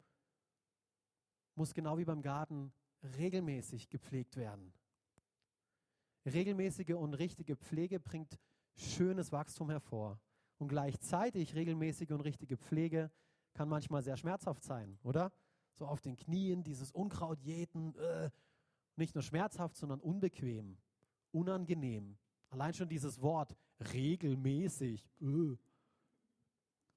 muss 1.55 1.73
genau 1.73 1.97
wie 1.97 2.05
beim 2.05 2.21
Garten 2.21 2.73
regelmäßig 3.17 3.89
gepflegt 3.89 4.37
werden. 4.37 4.73
Regelmäßige 6.25 6.93
und 6.93 7.15
richtige 7.15 7.55
Pflege 7.55 7.99
bringt 7.99 8.39
schönes 8.75 9.31
Wachstum 9.31 9.69
hervor. 9.69 10.19
Und 10.61 10.67
gleichzeitig 10.67 11.55
regelmäßige 11.55 12.11
und 12.11 12.21
richtige 12.21 12.55
Pflege 12.55 13.09
kann 13.55 13.67
manchmal 13.67 14.03
sehr 14.03 14.15
schmerzhaft 14.15 14.63
sein, 14.63 14.99
oder? 15.01 15.31
So 15.73 15.87
auf 15.87 16.01
den 16.01 16.15
Knien, 16.15 16.61
dieses 16.61 16.91
Unkraut 16.91 17.41
jäten, 17.41 17.95
äh, 17.95 18.29
nicht 18.95 19.15
nur 19.15 19.23
schmerzhaft, 19.23 19.75
sondern 19.75 19.99
unbequem, 19.99 20.77
unangenehm. 21.31 22.15
Allein 22.51 22.75
schon 22.75 22.89
dieses 22.89 23.23
Wort 23.23 23.55
regelmäßig. 23.91 25.03
Äh. 25.19 25.57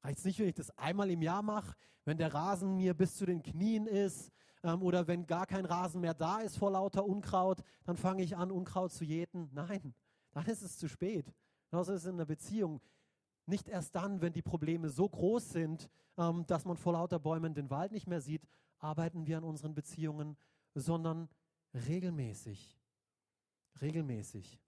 Reicht 0.02 0.26
nicht, 0.26 0.38
wenn 0.40 0.48
ich 0.48 0.54
das 0.56 0.76
einmal 0.76 1.10
im 1.10 1.22
Jahr 1.22 1.40
mache, 1.40 1.74
wenn 2.04 2.18
der 2.18 2.34
Rasen 2.34 2.76
mir 2.76 2.92
bis 2.92 3.16
zu 3.16 3.24
den 3.24 3.42
Knien 3.42 3.86
ist 3.86 4.30
ähm, 4.62 4.82
oder 4.82 5.06
wenn 5.06 5.26
gar 5.26 5.46
kein 5.46 5.64
Rasen 5.64 6.02
mehr 6.02 6.12
da 6.12 6.40
ist 6.40 6.58
vor 6.58 6.72
lauter 6.72 7.06
Unkraut, 7.06 7.62
dann 7.84 7.96
fange 7.96 8.24
ich 8.24 8.36
an, 8.36 8.50
Unkraut 8.50 8.92
zu 8.92 9.04
jäten. 9.04 9.48
Nein, 9.54 9.94
dann 10.32 10.44
ist 10.44 10.60
es 10.60 10.76
zu 10.76 10.86
spät. 10.86 11.32
Genauso 11.70 11.94
ist 11.94 12.02
es 12.02 12.08
in 12.08 12.16
einer 12.16 12.26
Beziehung. 12.26 12.82
Nicht 13.46 13.68
erst 13.68 13.94
dann, 13.94 14.20
wenn 14.20 14.32
die 14.32 14.42
Probleme 14.42 14.88
so 14.88 15.08
groß 15.08 15.50
sind, 15.50 15.90
ähm, 16.16 16.46
dass 16.46 16.64
man 16.64 16.76
vor 16.76 16.94
lauter 16.94 17.18
Bäumen 17.18 17.54
den 17.54 17.70
Wald 17.70 17.92
nicht 17.92 18.06
mehr 18.06 18.20
sieht, 18.20 18.46
arbeiten 18.78 19.26
wir 19.26 19.38
an 19.38 19.44
unseren 19.44 19.74
Beziehungen, 19.74 20.36
sondern 20.74 21.28
regelmäßig. 21.74 22.78
Regelmäßig. 23.80 24.60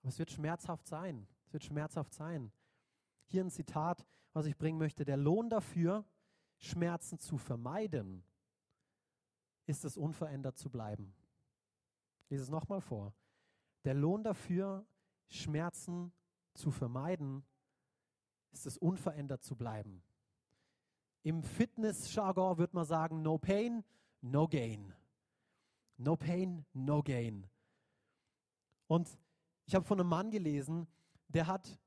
Aber 0.00 0.08
es 0.08 0.18
wird 0.18 0.30
schmerzhaft 0.30 0.86
sein. 0.86 1.26
Es 1.46 1.52
wird 1.52 1.64
schmerzhaft 1.64 2.14
sein. 2.14 2.50
Hier 3.26 3.44
ein 3.44 3.50
Zitat, 3.50 4.04
was 4.32 4.46
ich 4.46 4.56
bringen 4.56 4.78
möchte. 4.78 5.04
Der 5.04 5.16
Lohn 5.16 5.50
dafür, 5.50 6.04
Schmerzen 6.58 7.18
zu 7.18 7.38
vermeiden, 7.38 8.24
ist 9.66 9.84
es 9.84 9.96
unverändert 9.96 10.58
zu 10.58 10.70
bleiben. 10.70 11.14
Ich 12.22 12.30
lese 12.30 12.44
es 12.44 12.50
nochmal 12.50 12.80
vor. 12.80 13.14
Der 13.84 13.94
Lohn 13.94 14.22
dafür, 14.22 14.84
Schmerzen 15.28 16.12
zu 16.54 16.70
vermeiden, 16.70 17.44
ist 18.52 18.66
es 18.66 18.78
unverändert 18.78 19.42
zu 19.42 19.56
bleiben. 19.56 20.02
Im 21.22 21.42
Fitness-Jargon 21.42 22.58
würde 22.58 22.74
man 22.74 22.84
sagen, 22.84 23.22
no 23.22 23.38
pain, 23.38 23.84
no 24.20 24.48
gain. 24.48 24.92
No 25.96 26.16
pain, 26.16 26.64
no 26.72 27.02
gain. 27.02 27.46
Und 28.86 29.18
ich 29.66 29.74
habe 29.74 29.84
von 29.84 30.00
einem 30.00 30.08
Mann 30.08 30.30
gelesen, 30.30 30.86
der 31.28 31.46
hat 31.46 31.78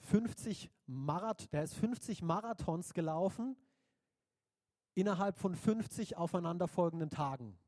50 0.00 0.70
Marath 0.86 1.52
der 1.52 1.64
ist 1.64 1.74
50 1.74 2.22
Marathons 2.22 2.94
gelaufen 2.94 3.56
innerhalb 4.94 5.38
von 5.38 5.54
50 5.54 6.16
aufeinanderfolgenden 6.16 7.10
Tagen. 7.10 7.58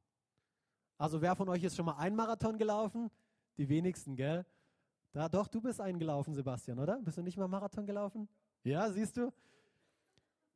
Also 0.99 1.21
wer 1.21 1.37
von 1.37 1.49
euch 1.49 1.63
ist 1.63 1.77
schon 1.77 1.87
mal 1.87 1.97
ein 1.99 2.17
Marathon 2.17 2.59
gelaufen? 2.59 3.11
Die 3.59 3.69
wenigsten, 3.69 4.17
gell? 4.17 4.47
Da, 5.13 5.29
doch, 5.29 5.47
du 5.47 5.61
bist 5.61 5.79
eingelaufen, 5.79 6.35
Sebastian, 6.35 6.79
oder? 6.79 6.99
Bist 7.03 7.19
du 7.19 7.23
nicht 7.23 7.37
mal 7.37 7.47
Marathon 7.47 7.85
gelaufen? 7.85 8.29
Ja, 8.65 8.91
siehst 8.91 9.19
du? 9.19 9.31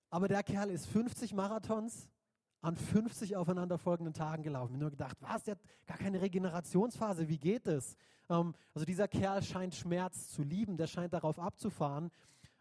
Aber 0.08 0.28
der 0.28 0.42
Kerl 0.42 0.70
ist 0.70 0.86
50 0.86 1.34
Marathons 1.34 2.08
an 2.62 2.74
50 2.74 3.36
aufeinanderfolgenden 3.36 4.14
Tagen 4.14 4.42
gelaufen. 4.42 4.70
Ich 4.70 4.74
habe 4.76 4.84
nur 4.84 4.90
gedacht, 4.90 5.18
was, 5.20 5.44
der 5.44 5.56
hat 5.56 5.62
gar 5.86 5.98
keine 5.98 6.22
Regenerationsphase, 6.22 7.28
wie 7.28 7.36
geht 7.36 7.66
es? 7.66 7.96
Ähm, 8.30 8.54
also 8.72 8.86
dieser 8.86 9.08
Kerl 9.08 9.42
scheint 9.42 9.74
Schmerz 9.74 10.30
zu 10.30 10.42
lieben, 10.42 10.78
der 10.78 10.86
scheint 10.86 11.12
darauf 11.12 11.38
abzufahren. 11.38 12.10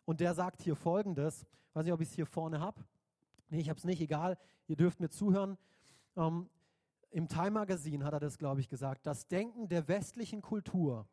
Und 0.04 0.20
der 0.20 0.34
sagt 0.34 0.62
hier 0.62 0.76
folgendes, 0.76 1.44
ich 1.70 1.76
weiß 1.76 1.86
nicht, 1.86 1.94
ob 1.94 2.02
ich 2.02 2.10
es 2.10 2.16
hier 2.16 2.26
vorne 2.26 2.60
habe. 2.60 2.84
Nee, 3.50 3.62
ich 3.62 3.70
habe 3.70 3.78
es 3.78 3.86
nicht, 3.86 4.02
egal, 4.02 4.38
ihr 4.68 4.76
dürft 4.76 5.00
mir 5.00 5.10
zuhören. 5.10 5.58
Ähm, 6.18 6.50
Im 7.10 7.30
Time 7.30 7.52
Magazine 7.52 8.04
hat 8.04 8.12
er 8.12 8.20
das, 8.20 8.38
glaube 8.38 8.60
ich, 8.60 8.68
gesagt. 8.68 9.06
Das 9.06 9.28
Denken 9.28 9.70
der 9.70 9.88
westlichen 9.88 10.42
Kultur 10.42 11.08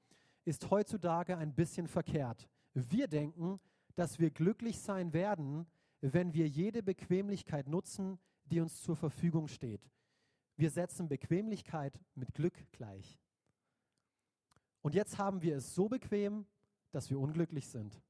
ist 0.44 0.70
heutzutage 0.70 1.37
ein 1.37 1.54
bisschen 1.54 1.87
verkehrt. 1.87 2.49
Wir 2.75 3.08
denken, 3.08 3.61
dass 3.94 4.18
wir 4.18 4.30
glücklich 4.30 4.80
sein 4.80 5.12
werden, 5.12 5.66
wenn 6.00 6.34
wir 6.34 6.49
jede 6.49 6.82
Bequemlichkeit 6.82 7.68
nutzen, 7.68 8.18
die 8.44 8.61
uns 8.61 8.82
zur 8.82 8.96
Verfügung 8.96 9.49
steht. 9.49 9.88
Wir 10.56 10.70
setzen 10.70 11.08
Bequemlichkeit 11.08 11.99
mit 12.14 12.34
Glück 12.34 12.70
gleich. 12.72 13.18
Und 14.82 14.94
jetzt 14.94 15.18
haben 15.18 15.42
wir 15.42 15.56
es 15.56 15.75
so 15.75 15.88
bequem, 15.88 16.46
dass 16.90 17.08
wir 17.08 17.18
unglücklich 17.18 17.68
sind. 17.68 18.00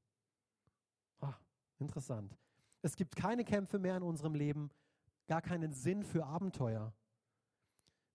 Ah, 1.19 1.35
interessant. 1.79 2.35
Es 2.81 2.95
gibt 2.95 3.15
keine 3.15 3.45
Kämpfe 3.45 3.79
mehr 3.79 3.95
in 3.97 4.03
unserem 4.03 4.35
Leben, 4.35 4.71
gar 5.27 5.41
keinen 5.41 5.71
Sinn 5.71 6.03
für 6.03 6.25
Abenteuer. 6.25 6.93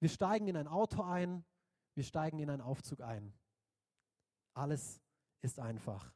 Wir 0.01 0.09
steigen 0.09 0.49
in 0.49 0.57
ein 0.57 0.69
Auto 0.69 1.03
ein, 1.03 1.45
wir 1.95 2.05
steigen 2.05 2.39
in 2.39 2.51
einen 2.51 2.61
Aufzug 2.61 3.01
ein. 3.01 3.33
Alles 4.59 5.01
ist 5.41 5.61
einfach. 5.61 6.13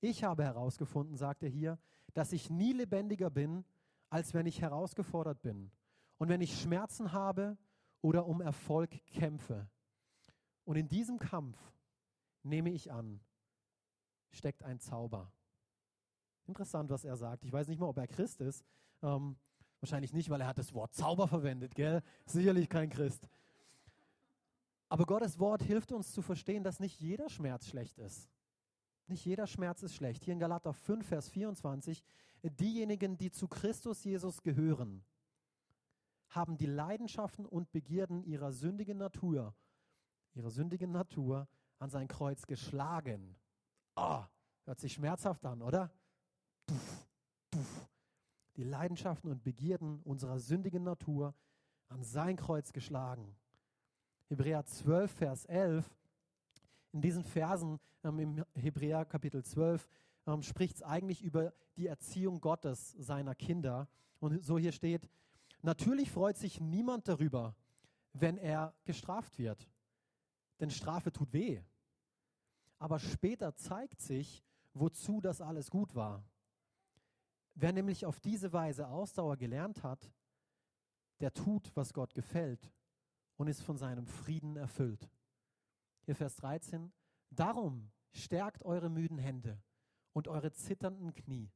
Ich 0.00 0.24
habe 0.24 0.42
herausgefunden, 0.42 1.16
sagt 1.16 1.42
er 1.42 1.50
hier, 1.50 1.78
dass 2.14 2.32
ich 2.32 2.48
nie 2.48 2.72
lebendiger 2.72 3.28
bin, 3.28 3.64
als 4.08 4.32
wenn 4.32 4.46
ich 4.46 4.62
herausgefordert 4.62 5.42
bin 5.42 5.70
und 6.16 6.28
wenn 6.28 6.40
ich 6.40 6.60
Schmerzen 6.60 7.12
habe 7.12 7.58
oder 8.00 8.26
um 8.26 8.40
Erfolg 8.40 9.04
kämpfe. 9.06 9.68
Und 10.64 10.76
in 10.76 10.88
diesem 10.88 11.18
Kampf, 11.18 11.58
nehme 12.42 12.70
ich 12.70 12.90
an, 12.90 13.20
steckt 14.30 14.64
ein 14.64 14.80
Zauber. 14.80 15.30
Interessant, 16.46 16.90
was 16.90 17.04
er 17.04 17.16
sagt. 17.16 17.44
Ich 17.44 17.52
weiß 17.52 17.68
nicht 17.68 17.78
mal, 17.78 17.86
ob 17.88 17.98
er 17.98 18.08
Christ 18.08 18.40
ist. 18.40 18.64
Ähm, 19.02 19.36
wahrscheinlich 19.80 20.12
nicht, 20.12 20.30
weil 20.30 20.40
er 20.40 20.46
hat 20.46 20.58
das 20.58 20.72
Wort 20.72 20.94
Zauber 20.94 21.28
verwendet, 21.28 21.74
gell? 21.74 22.02
Sicherlich 22.24 22.68
kein 22.68 22.88
Christ. 22.88 23.28
Aber 24.92 25.06
Gottes 25.06 25.38
Wort 25.38 25.62
hilft 25.62 25.90
uns 25.90 26.12
zu 26.12 26.20
verstehen, 26.20 26.64
dass 26.64 26.78
nicht 26.78 27.00
jeder 27.00 27.30
Schmerz 27.30 27.66
schlecht 27.66 27.98
ist. 27.98 28.28
Nicht 29.06 29.24
jeder 29.24 29.46
Schmerz 29.46 29.82
ist 29.82 29.94
schlecht. 29.94 30.22
Hier 30.22 30.34
in 30.34 30.38
Galater 30.38 30.74
5, 30.74 31.06
Vers 31.06 31.30
24, 31.30 32.04
diejenigen, 32.42 33.16
die 33.16 33.30
zu 33.30 33.48
Christus 33.48 34.04
Jesus 34.04 34.42
gehören, 34.42 35.02
haben 36.28 36.58
die 36.58 36.66
Leidenschaften 36.66 37.46
und 37.46 37.72
Begierden 37.72 38.22
ihrer 38.22 38.52
sündigen 38.52 38.98
Natur, 38.98 39.54
ihrer 40.34 40.50
sündigen 40.50 40.92
Natur 40.92 41.48
an 41.78 41.88
sein 41.88 42.06
Kreuz 42.06 42.46
geschlagen. 42.46 43.34
Oh, 43.96 44.22
hört 44.64 44.78
sich 44.78 44.92
schmerzhaft 44.92 45.46
an, 45.46 45.62
oder? 45.62 45.90
Puff, 46.66 47.08
puff. 47.50 47.88
Die 48.56 48.64
Leidenschaften 48.64 49.30
und 49.30 49.42
Begierden 49.42 50.02
unserer 50.02 50.38
sündigen 50.38 50.82
Natur 50.82 51.34
an 51.88 52.04
sein 52.04 52.36
Kreuz 52.36 52.74
geschlagen. 52.74 53.34
Hebräer 54.32 54.64
12, 54.64 55.12
Vers 55.12 55.44
11. 55.44 55.94
In 56.92 57.02
diesen 57.02 57.22
Versen 57.22 57.78
ähm, 58.02 58.18
im 58.18 58.44
Hebräer 58.54 59.04
Kapitel 59.04 59.44
12 59.44 59.86
ähm, 60.26 60.42
spricht 60.42 60.76
es 60.76 60.82
eigentlich 60.82 61.22
über 61.22 61.52
die 61.76 61.86
Erziehung 61.86 62.40
Gottes 62.40 62.92
seiner 62.92 63.34
Kinder. 63.34 63.88
Und 64.20 64.42
so 64.42 64.56
hier 64.58 64.72
steht, 64.72 65.06
natürlich 65.60 66.10
freut 66.10 66.38
sich 66.38 66.62
niemand 66.62 67.08
darüber, 67.08 67.54
wenn 68.14 68.38
er 68.38 68.74
gestraft 68.86 69.38
wird. 69.38 69.68
denn 70.60 70.70
Strafe 70.70 71.12
tut 71.12 71.34
weh. 71.34 71.60
Aber 72.78 72.98
später 72.98 73.54
zeigt 73.54 74.00
sich, 74.00 74.42
wozu 74.72 75.20
das 75.20 75.42
alles 75.42 75.68
gut 75.70 75.94
war. 75.94 76.24
Wer 77.54 77.72
nämlich 77.74 78.06
auf 78.06 78.18
diese 78.18 78.50
Weise 78.54 78.88
Ausdauer 78.88 79.36
gelernt 79.36 79.82
hat, 79.82 80.10
der 81.20 81.34
tut, 81.34 81.70
was 81.76 81.92
Gott 81.92 82.14
gefällt 82.14 82.72
und 83.42 83.48
ist 83.48 83.62
von 83.62 83.76
seinem 83.76 84.06
Frieden 84.06 84.54
erfüllt. 84.54 85.10
Hier 86.04 86.14
Vers 86.14 86.36
13. 86.36 86.92
Darum 87.30 87.90
stärkt 88.12 88.64
eure 88.64 88.88
müden 88.88 89.18
Hände 89.18 89.60
und 90.12 90.28
eure 90.28 90.52
zitternden 90.52 91.12
Knie 91.12 91.50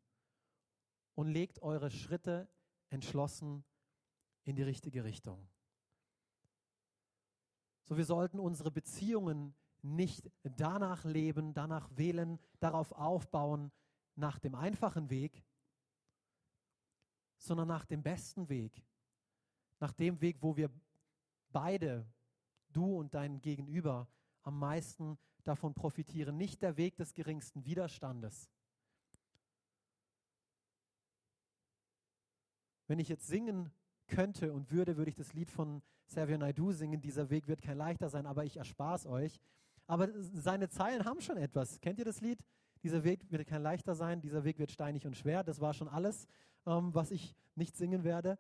und 1.15 1.29
legt 1.29 1.63
eure 1.63 1.93
Schritte 1.93 2.49
entschlossen 2.89 3.65
in 4.43 4.57
die 4.57 4.65
richtige 4.65 5.05
Richtung. 5.05 5.49
So, 7.85 7.97
wir 7.97 8.05
sollten 8.05 8.41
unsere 8.41 8.73
Beziehungen 8.73 9.55
nicht 9.81 10.29
danach 10.43 11.05
leben, 11.05 11.55
danach 11.55 11.89
wählen, 11.97 12.41
darauf 12.59 12.91
aufbauen, 12.91 13.71
nach 14.17 14.41
dem 14.41 14.57
einfachen 14.57 15.09
Weg, 15.09 15.45
sondern 17.39 17.69
nach 17.69 17.85
dem 17.85 18.03
besten 18.03 18.49
Weg, 18.49 18.85
nach 19.79 19.93
dem 19.93 20.21
Weg, 20.21 20.39
wo 20.41 20.57
wir 20.57 20.69
beide, 21.57 22.07
du 22.75 22.99
und 22.99 23.15
dein 23.15 23.41
Gegenüber, 23.41 24.07
am 24.43 24.59
meisten 24.59 25.17
davon 25.43 25.73
profitieren. 25.73 26.37
Nicht 26.37 26.61
der 26.61 26.77
Weg 26.77 26.97
des 26.97 27.15
geringsten 27.15 27.65
Widerstandes. 27.65 28.51
Wenn 32.87 32.99
ich 32.99 33.09
jetzt 33.09 33.27
singen 33.27 33.73
könnte 34.07 34.53
und 34.53 34.71
würde, 34.71 34.99
würde 34.99 35.09
ich 35.09 35.17
das 35.17 35.33
Lied 35.33 35.51
von 35.51 35.81
Savio 36.05 36.37
Naidu 36.37 36.73
singen. 36.73 37.01
Dieser 37.01 37.31
Weg 37.31 37.49
wird 37.49 37.63
kein 37.63 37.79
leichter 37.79 38.11
sein, 38.11 38.27
aber 38.27 38.45
ich 38.45 38.59
erspare 38.59 38.97
es 38.97 39.07
euch. 39.07 39.41
Aber 39.87 40.11
seine 40.35 40.69
Zeilen 40.69 41.07
haben 41.07 41.23
schon 41.23 41.39
etwas. 41.39 41.81
Kennt 41.81 41.99
ihr 41.99 42.05
das 42.05 42.21
Lied? 42.21 42.45
Dieser 42.83 43.03
Weg 43.03 43.33
wird 43.33 43.47
kein 43.47 43.63
leichter 43.63 43.95
sein, 43.95 44.21
dieser 44.21 44.45
Weg 44.45 44.59
wird 44.59 44.73
steinig 44.73 45.07
und 45.07 45.17
schwer. 45.17 45.43
Das 45.43 45.63
war 45.63 45.73
schon 45.73 45.89
alles, 45.89 46.29
ähm, 46.67 46.93
was 46.93 47.11
ich 47.11 47.35
nicht 47.55 47.79
singen 47.79 48.05
werde. 48.05 48.37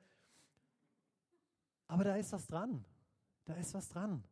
Aber 1.86 2.04
da 2.04 2.14
ist 2.16 2.30
was 2.34 2.46
dran. 2.46 2.84
Da 3.46 3.54
ist 3.54 3.74
was 3.74 3.88
dran. 3.88 4.22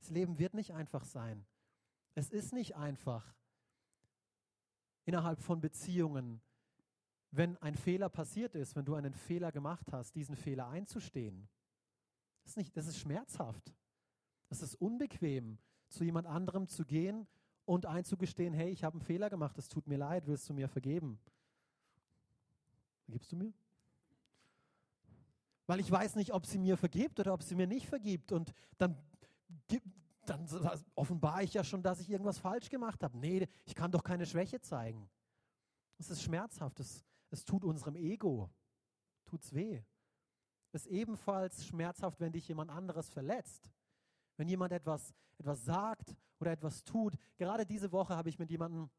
Das 0.00 0.10
Leben 0.10 0.38
wird 0.38 0.54
nicht 0.54 0.72
einfach 0.72 1.04
sein. 1.04 1.46
Es 2.14 2.30
ist 2.30 2.52
nicht 2.52 2.76
einfach 2.76 3.34
innerhalb 5.04 5.40
von 5.40 5.60
Beziehungen, 5.60 6.40
wenn 7.30 7.56
ein 7.58 7.76
Fehler 7.76 8.08
passiert 8.08 8.54
ist, 8.54 8.74
wenn 8.74 8.84
du 8.84 8.94
einen 8.94 9.14
Fehler 9.14 9.52
gemacht 9.52 9.92
hast, 9.92 10.14
diesen 10.16 10.34
Fehler 10.34 10.68
einzustehen. 10.68 11.48
Das 12.42 12.52
ist, 12.52 12.56
nicht, 12.56 12.76
das 12.76 12.86
ist 12.86 12.98
schmerzhaft. 12.98 13.72
Das 14.48 14.62
ist 14.62 14.74
unbequem, 14.74 15.58
zu 15.88 16.02
jemand 16.02 16.26
anderem 16.26 16.66
zu 16.66 16.84
gehen 16.84 17.28
und 17.66 17.86
einzugestehen, 17.86 18.54
hey, 18.54 18.70
ich 18.70 18.82
habe 18.82 18.94
einen 18.94 19.02
Fehler 19.02 19.30
gemacht, 19.30 19.58
es 19.58 19.68
tut 19.68 19.86
mir 19.86 19.98
leid, 19.98 20.26
willst 20.26 20.48
du 20.48 20.54
mir 20.54 20.68
vergeben? 20.68 21.20
Vergibst 23.04 23.30
du 23.30 23.36
mir? 23.36 23.52
Weil 25.70 25.78
ich 25.78 25.90
weiß 25.92 26.16
nicht, 26.16 26.32
ob 26.32 26.46
sie 26.46 26.58
mir 26.58 26.76
vergibt 26.76 27.20
oder 27.20 27.32
ob 27.32 27.44
sie 27.44 27.54
mir 27.54 27.68
nicht 27.68 27.86
vergibt. 27.86 28.32
Und 28.32 28.52
dann, 28.76 28.96
dann 30.26 30.44
offenbare 30.96 31.44
ich 31.44 31.54
ja 31.54 31.62
schon, 31.62 31.80
dass 31.80 32.00
ich 32.00 32.10
irgendwas 32.10 32.38
falsch 32.38 32.68
gemacht 32.68 33.04
habe. 33.04 33.16
Nee, 33.16 33.46
ich 33.64 33.76
kann 33.76 33.92
doch 33.92 34.02
keine 34.02 34.26
Schwäche 34.26 34.60
zeigen. 34.60 35.08
Es 35.98 36.10
ist 36.10 36.24
schmerzhaft, 36.24 36.80
es, 36.80 37.04
es 37.30 37.44
tut 37.44 37.64
unserem 37.64 37.94
Ego, 37.94 38.50
tut's 39.24 39.54
weh. 39.54 39.80
Es 40.72 40.86
ist 40.86 40.90
ebenfalls 40.90 41.64
schmerzhaft, 41.64 42.18
wenn 42.18 42.32
dich 42.32 42.48
jemand 42.48 42.72
anderes 42.72 43.08
verletzt. 43.08 43.70
Wenn 44.38 44.48
jemand 44.48 44.72
etwas, 44.72 45.14
etwas 45.38 45.64
sagt 45.64 46.16
oder 46.40 46.50
etwas 46.50 46.82
tut. 46.82 47.14
Gerade 47.36 47.64
diese 47.64 47.92
Woche 47.92 48.16
habe 48.16 48.28
ich 48.28 48.40
mit 48.40 48.50
jemandem 48.50 48.90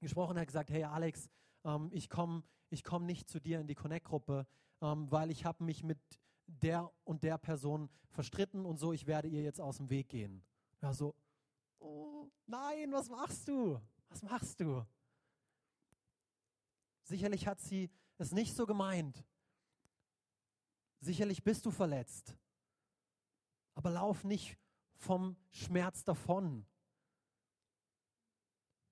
gesprochen, 0.00 0.34
der 0.34 0.40
hat 0.40 0.48
gesagt, 0.48 0.70
hey 0.70 0.82
Alex, 0.82 1.30
ähm, 1.62 1.90
ich 1.92 2.08
komme 2.08 2.42
ich 2.70 2.82
komm 2.82 3.06
nicht 3.06 3.28
zu 3.28 3.40
dir 3.40 3.60
in 3.60 3.68
die 3.68 3.74
Connect-Gruppe, 3.74 4.46
ähm, 4.80 5.10
weil 5.10 5.30
ich 5.30 5.44
habe 5.44 5.64
mich 5.64 5.82
mit 5.82 5.98
der 6.46 6.90
und 7.04 7.22
der 7.22 7.38
Person 7.38 7.88
verstritten 8.10 8.64
und 8.64 8.78
so, 8.78 8.92
ich 8.92 9.06
werde 9.06 9.28
ihr 9.28 9.42
jetzt 9.42 9.60
aus 9.60 9.76
dem 9.76 9.90
Weg 9.90 10.08
gehen. 10.08 10.42
Ja, 10.80 10.92
so, 10.92 11.14
oh, 11.78 12.28
nein, 12.46 12.92
was 12.92 13.08
machst 13.08 13.48
du? 13.48 13.80
Was 14.08 14.22
machst 14.22 14.60
du? 14.60 14.84
Sicherlich 17.02 17.46
hat 17.46 17.60
sie 17.60 17.90
es 18.18 18.32
nicht 18.32 18.54
so 18.54 18.66
gemeint. 18.66 19.24
Sicherlich 21.00 21.42
bist 21.42 21.64
du 21.64 21.70
verletzt. 21.70 22.36
Aber 23.74 23.90
lauf 23.90 24.24
nicht 24.24 24.58
vom 24.96 25.36
Schmerz 25.50 26.04
davon. 26.04 26.66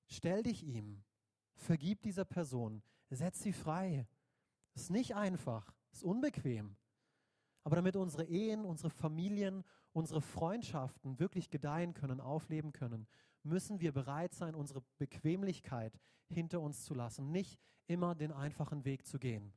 Stell 0.07 0.43
dich 0.43 0.63
ihm. 0.63 1.03
Vergib 1.57 2.03
dieser 2.03 2.25
Person. 2.25 2.83
Setz 3.11 3.41
sie 3.41 3.53
frei. 3.53 4.07
Ist 4.77 4.91
nicht 4.91 5.17
einfach, 5.17 5.75
ist 5.91 6.05
unbequem. 6.05 6.77
Aber 7.65 7.77
damit 7.77 7.97
unsere 7.97 8.25
Ehen, 8.25 8.65
unsere 8.65 8.91
Familien, 8.91 9.65
unsere 9.93 10.21
Freundschaften 10.21 11.19
wirklich 11.19 11.51
gedeihen 11.51 11.95
können, 11.95 12.21
aufleben 12.21 12.73
können, 12.73 13.09
müssen 13.43 13.81
wir 13.81 13.93
bereit 13.93 14.35
sein, 14.35 14.55
unsere 14.55 14.83
Bequemlichkeit 14.99 15.99
hinter 16.29 16.61
uns 16.61 16.85
zu 16.85 16.93
lassen, 16.93 17.33
nicht 17.33 17.59
immer 17.87 18.15
den 18.15 18.33
einfachen 18.33 18.85
Weg 18.85 19.07
zu 19.07 19.19
gehen. 19.19 19.55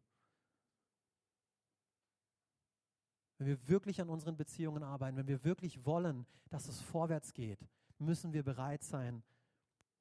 Wenn 3.38 3.48
wir 3.48 3.68
wirklich 3.68 4.02
an 4.02 4.10
unseren 4.10 4.38
Beziehungen 4.38 4.84
arbeiten, 4.84 5.18
wenn 5.18 5.28
wir 5.28 5.44
wirklich 5.44 5.86
wollen, 5.86 6.26
dass 6.50 6.68
es 6.68 6.82
vorwärts 6.82 7.34
geht, 7.34 7.68
müssen 7.98 8.32
wir 8.32 8.44
bereit 8.44 8.84
sein, 8.84 9.22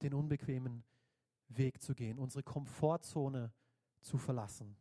den 0.03 0.15
unbequemen 0.15 0.85
Weg 1.49 1.83
zu 1.83 1.95
gehen, 1.95 2.19
unsere 2.19 2.45
Komfortzone 2.45 3.53
zu 4.01 4.17
verlassen. 4.17 4.77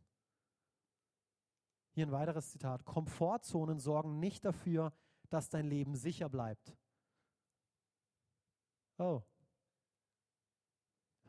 Hier 1.98 2.06
ein 2.06 2.12
weiteres 2.12 2.52
Zitat. 2.52 2.84
Komfortzonen 2.84 3.80
sorgen 3.80 4.20
nicht 4.20 4.44
dafür, 4.44 4.92
dass 5.30 5.48
dein 5.48 5.66
Leben 5.66 5.96
sicher 5.96 6.28
bleibt. 6.28 6.78
Oh, 8.98 9.24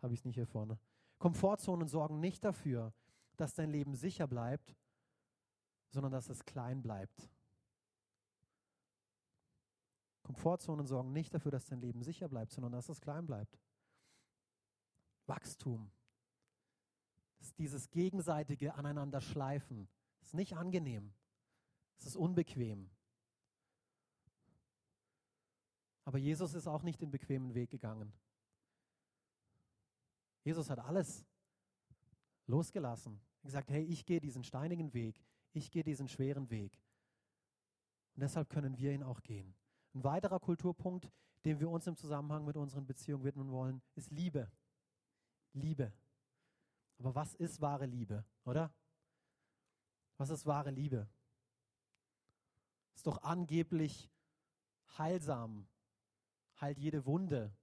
habe 0.03 0.13
ich 0.13 0.19
es 0.19 0.25
nicht 0.25 0.35
hier 0.35 0.45
vorne. 0.45 0.77
Komfortzonen 1.17 1.87
sorgen 1.87 2.19
nicht 2.19 2.45
dafür, 2.45 2.93
dass 3.35 3.55
dein 3.55 3.71
Leben 3.71 3.95
sicher 3.95 4.27
bleibt, 4.27 4.75
sondern 5.89 6.11
dass 6.11 6.29
es 6.29 6.45
klein 6.45 6.83
bleibt. 6.83 7.31
Komfortzonen 10.21 10.85
sorgen 10.85 11.13
nicht 11.13 11.33
dafür, 11.33 11.49
dass 11.49 11.65
dein 11.65 11.81
Leben 11.81 12.03
sicher 12.03 12.29
bleibt, 12.29 12.51
sondern 12.51 12.73
dass 12.73 12.89
es 12.89 13.01
klein 13.01 13.25
bleibt. 13.25 13.59
Wachstum. 15.25 15.91
Ist 17.39 17.57
dieses 17.57 17.89
gegenseitige 17.89 18.75
Aneinander 18.75 19.19
schleifen. 19.19 19.89
Das 19.89 19.98
ist 20.29 20.35
nicht 20.35 20.55
angenehm. 20.55 21.11
Es 21.97 22.05
ist 22.05 22.15
unbequem. 22.15 22.87
Aber 26.05 26.19
Jesus 26.19 26.53
ist 26.53 26.67
auch 26.67 26.83
nicht 26.83 27.01
den 27.01 27.09
bequemen 27.09 27.55
Weg 27.55 27.71
gegangen. 27.71 28.13
Jesus 30.43 30.69
hat 30.69 30.77
alles 30.77 31.25
losgelassen. 32.45 33.19
Gesagt, 33.41 33.71
hey, 33.71 33.83
ich 33.83 34.05
gehe 34.05 34.21
diesen 34.21 34.43
steinigen 34.43 34.93
Weg, 34.93 35.19
ich 35.53 35.71
gehe 35.71 35.83
diesen 35.83 36.07
schweren 36.07 36.51
Weg. 36.51 36.79
Und 38.13 38.21
deshalb 38.21 38.49
können 38.49 38.77
wir 38.77 38.91
ihn 38.91 39.01
auch 39.01 39.23
gehen. 39.23 39.55
Ein 39.95 40.03
weiterer 40.03 40.39
Kulturpunkt, 40.39 41.11
dem 41.43 41.59
wir 41.59 41.71
uns 41.71 41.87
im 41.87 41.95
Zusammenhang 41.95 42.45
mit 42.45 42.55
unseren 42.55 42.85
Beziehungen 42.85 43.23
widmen 43.23 43.49
wollen, 43.49 43.81
ist 43.95 44.11
Liebe. 44.11 44.51
Liebe. 45.53 45.91
Aber 46.99 47.15
was 47.15 47.33
ist 47.33 47.61
wahre 47.61 47.87
Liebe, 47.87 48.23
oder? 48.43 48.71
Was 50.19 50.29
ist 50.29 50.45
wahre 50.45 50.69
Liebe? 50.69 51.07
Ist 52.93 53.07
doch 53.07 53.23
angeblich 53.23 54.11
heilsam, 54.97 55.65
heilt 56.59 56.77
jede 56.77 57.05
Wunde. 57.05 57.55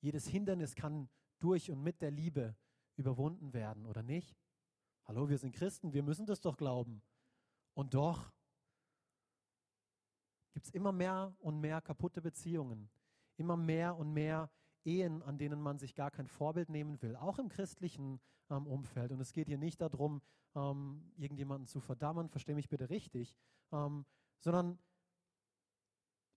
Jedes 0.00 0.28
Hindernis 0.28 0.76
kann 0.76 1.08
durch 1.40 1.68
und 1.68 1.82
mit 1.82 2.00
der 2.00 2.12
Liebe 2.12 2.54
überwunden 2.94 3.52
werden, 3.52 3.86
oder 3.86 4.04
nicht? 4.04 4.38
Hallo, 5.04 5.28
wir 5.28 5.38
sind 5.38 5.50
Christen, 5.50 5.92
wir 5.92 6.04
müssen 6.04 6.26
das 6.26 6.40
doch 6.40 6.56
glauben. 6.56 7.02
Und 7.74 7.94
doch 7.94 8.32
gibt 10.52 10.66
es 10.66 10.72
immer 10.72 10.92
mehr 10.92 11.34
und 11.40 11.58
mehr 11.58 11.80
kaputte 11.80 12.22
Beziehungen, 12.22 12.88
immer 13.36 13.56
mehr 13.56 13.96
und 13.96 14.12
mehr 14.12 14.48
Ehen, 14.86 15.22
an 15.22 15.38
denen 15.38 15.60
man 15.60 15.78
sich 15.78 15.94
gar 15.94 16.10
kein 16.10 16.26
Vorbild 16.26 16.68
nehmen 16.68 17.00
will, 17.02 17.16
auch 17.16 17.38
im 17.38 17.48
christlichen 17.48 18.20
ähm, 18.50 18.66
Umfeld. 18.66 19.12
Und 19.12 19.20
es 19.20 19.32
geht 19.32 19.48
hier 19.48 19.58
nicht 19.58 19.80
darum, 19.80 20.22
ähm, 20.54 21.10
irgendjemanden 21.16 21.66
zu 21.66 21.80
verdammen, 21.80 22.28
verstehe 22.28 22.54
mich 22.54 22.68
bitte 22.68 22.88
richtig, 22.88 23.34
ähm, 23.72 24.06
sondern 24.38 24.78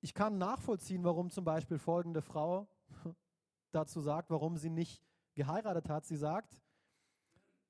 ich 0.01 0.13
kann 0.13 0.37
nachvollziehen, 0.37 1.03
warum 1.03 1.29
zum 1.29 1.43
Beispiel 1.43 1.77
folgende 1.77 2.21
Frau 2.21 2.67
dazu 3.71 4.01
sagt, 4.01 4.29
warum 4.29 4.57
sie 4.57 4.69
nicht 4.69 5.03
geheiratet 5.35 5.89
hat. 5.89 6.05
Sie 6.05 6.15
sagt, 6.15 6.61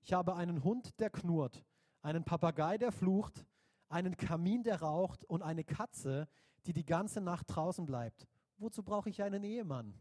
ich 0.02 0.14
habe 0.14 0.36
einen 0.36 0.64
Hund, 0.64 1.00
der 1.00 1.10
knurrt, 1.10 1.66
einen 2.02 2.24
Papagei, 2.24 2.78
der 2.78 2.92
flucht, 2.92 3.46
einen 3.90 4.16
Kamin, 4.16 4.64
der 4.64 4.82
raucht 4.82 5.26
und 5.26 5.42
eine 5.42 5.64
Katze, 5.64 6.28
die 6.66 6.74
die 6.74 6.86
ganze 6.86 7.22
Nacht 7.22 7.48
draußen 7.50 7.86
bleibt. 7.86 8.28
Wozu 8.58 8.84
brauche 8.84 9.10
ich 9.10 9.24
einen 9.24 9.44
Ehemann? 9.44 10.00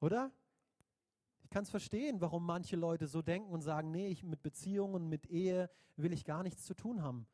Oder? 0.00 0.32
Ich 1.42 1.50
kann 1.50 1.64
es 1.64 1.70
verstehen, 1.70 2.20
warum 2.20 2.44
manche 2.44 2.76
Leute 2.76 3.06
so 3.06 3.22
denken 3.22 3.50
und 3.50 3.62
sagen, 3.62 3.90
nee, 3.90 4.08
ich 4.08 4.22
mit 4.22 4.42
Beziehungen, 4.42 5.08
mit 5.08 5.26
Ehe 5.26 5.70
will 5.96 6.12
ich 6.12 6.24
gar 6.24 6.42
nichts 6.42 6.64
zu 6.64 6.74
tun 6.74 7.02
haben. 7.02 7.26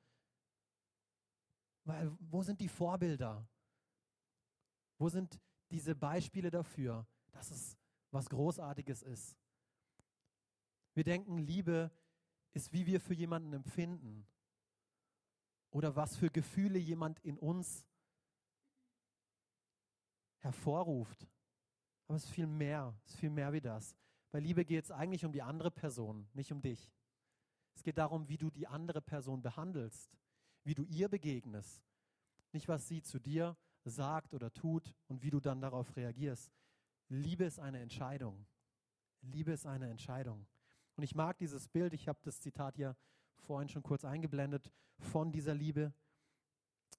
Weil 1.84 2.10
wo 2.20 2.42
sind 2.42 2.60
die 2.60 2.68
Vorbilder? 2.68 3.46
Wo 4.98 5.08
sind 5.08 5.40
diese 5.70 5.94
Beispiele 5.94 6.50
dafür, 6.50 7.06
dass 7.32 7.50
es 7.50 7.76
was 8.10 8.28
Großartiges 8.30 9.02
ist? 9.02 9.36
Wir 10.94 11.04
denken, 11.04 11.38
Liebe 11.38 11.90
ist, 12.52 12.72
wie 12.72 12.86
wir 12.86 13.00
für 13.00 13.14
jemanden 13.14 13.52
empfinden 13.52 14.26
oder 15.70 15.96
was 15.96 16.16
für 16.16 16.30
Gefühle 16.30 16.78
jemand 16.78 17.18
in 17.20 17.36
uns 17.36 17.84
hervorruft. 20.38 21.26
Aber 22.06 22.16
es 22.16 22.24
ist 22.24 22.30
viel 22.30 22.46
mehr, 22.46 22.94
es 23.04 23.12
ist 23.12 23.20
viel 23.20 23.30
mehr 23.30 23.52
wie 23.52 23.60
das. 23.60 23.96
Bei 24.30 24.40
Liebe 24.40 24.64
geht 24.64 24.84
es 24.84 24.90
eigentlich 24.90 25.24
um 25.24 25.32
die 25.32 25.42
andere 25.42 25.70
Person, 25.70 26.26
nicht 26.34 26.52
um 26.52 26.60
dich. 26.60 26.92
Es 27.74 27.82
geht 27.82 27.98
darum, 27.98 28.28
wie 28.28 28.36
du 28.36 28.50
die 28.50 28.66
andere 28.66 29.00
Person 29.00 29.42
behandelst, 29.42 30.16
wie 30.64 30.74
du 30.74 30.84
ihr 30.84 31.08
begegnest. 31.08 31.82
Nicht, 32.52 32.68
was 32.68 32.86
sie 32.88 33.02
zu 33.02 33.18
dir 33.18 33.56
sagt 33.84 34.34
oder 34.34 34.52
tut 34.52 34.94
und 35.08 35.22
wie 35.22 35.30
du 35.30 35.40
dann 35.40 35.60
darauf 35.60 35.96
reagierst. 35.96 36.52
Liebe 37.08 37.44
ist 37.44 37.58
eine 37.58 37.80
Entscheidung. 37.80 38.46
Liebe 39.22 39.52
ist 39.52 39.66
eine 39.66 39.88
Entscheidung. 39.90 40.46
Und 40.96 41.02
ich 41.02 41.14
mag 41.14 41.38
dieses 41.38 41.68
Bild, 41.68 41.92
ich 41.92 42.08
habe 42.08 42.18
das 42.22 42.40
Zitat 42.40 42.76
hier 42.76 42.96
vorhin 43.38 43.68
schon 43.68 43.82
kurz 43.82 44.04
eingeblendet, 44.04 44.72
von 44.98 45.32
dieser 45.32 45.54
Liebe. 45.54 45.92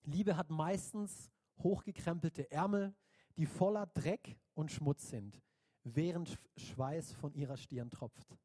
Liebe 0.03 0.37
hat 0.37 0.49
meistens 0.49 1.31
hochgekrempelte 1.59 2.51
Ärmel, 2.51 2.93
die 3.37 3.45
voller 3.45 3.87
Dreck 3.87 4.37
und 4.53 4.71
Schmutz 4.71 5.09
sind, 5.09 5.41
während 5.83 6.39
Schweiß 6.57 7.13
von 7.13 7.33
ihrer 7.33 7.57
Stirn 7.57 7.89
tropft. 7.91 8.37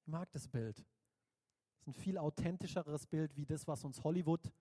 Ich 0.00 0.08
mag 0.08 0.30
das 0.32 0.48
Bild. 0.48 0.78
Das 0.78 1.80
ist 1.80 1.86
ein 1.86 1.92
viel 1.92 2.18
authentischeres 2.18 3.06
Bild 3.06 3.36
wie 3.36 3.46
das, 3.46 3.66
was 3.66 3.84
uns 3.84 4.02
Hollywood 4.02 4.52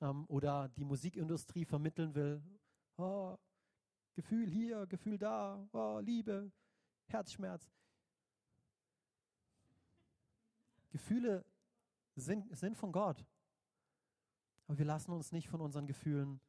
ähm, 0.00 0.26
oder 0.28 0.68
die 0.68 0.84
Musikindustrie 0.84 1.64
vermitteln 1.64 2.14
will. 2.14 2.42
Oh, 2.96 3.36
Gefühl 4.14 4.48
hier, 4.50 4.86
Gefühl 4.86 5.18
da, 5.18 5.68
oh, 5.72 5.98
Liebe, 6.00 6.50
Herzschmerz. 7.06 7.70
Gefühle 10.90 11.44
sind, 12.14 12.56
sind 12.56 12.76
von 12.76 12.92
Gott. 12.92 13.24
Aber 14.66 14.78
wir 14.78 14.86
lassen 14.86 15.12
uns 15.12 15.32
nicht 15.32 15.48
von 15.48 15.60
unseren 15.60 15.86
Gefühlen 15.86 16.40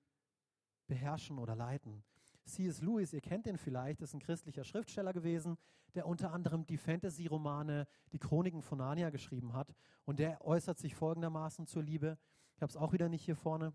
beherrschen 0.87 1.37
oder 1.37 1.55
leiten. 1.55 2.03
C.S. 2.45 2.81
Lewis, 2.81 3.13
ihr 3.13 3.21
kennt 3.21 3.45
ihn 3.45 3.57
vielleicht, 3.57 4.01
ist 4.01 4.13
ein 4.13 4.19
christlicher 4.19 4.63
Schriftsteller 4.63 5.13
gewesen, 5.13 5.57
der 5.95 6.07
unter 6.07 6.31
anderem 6.31 6.65
die 6.65 6.77
Fantasy-Romane 6.77 7.87
Die 8.13 8.19
Chroniken 8.19 8.61
von 8.61 8.77
Narnia 8.77 9.09
geschrieben 9.09 9.53
hat. 9.53 9.73
Und 10.05 10.19
der 10.19 10.43
äußert 10.45 10.77
sich 10.79 10.95
folgendermaßen 10.95 11.67
zur 11.67 11.83
Liebe. 11.83 12.17
Ich 12.55 12.61
habe 12.61 12.69
es 12.69 12.77
auch 12.77 12.93
wieder 12.93 13.09
nicht 13.09 13.25
hier 13.25 13.35
vorne. 13.35 13.73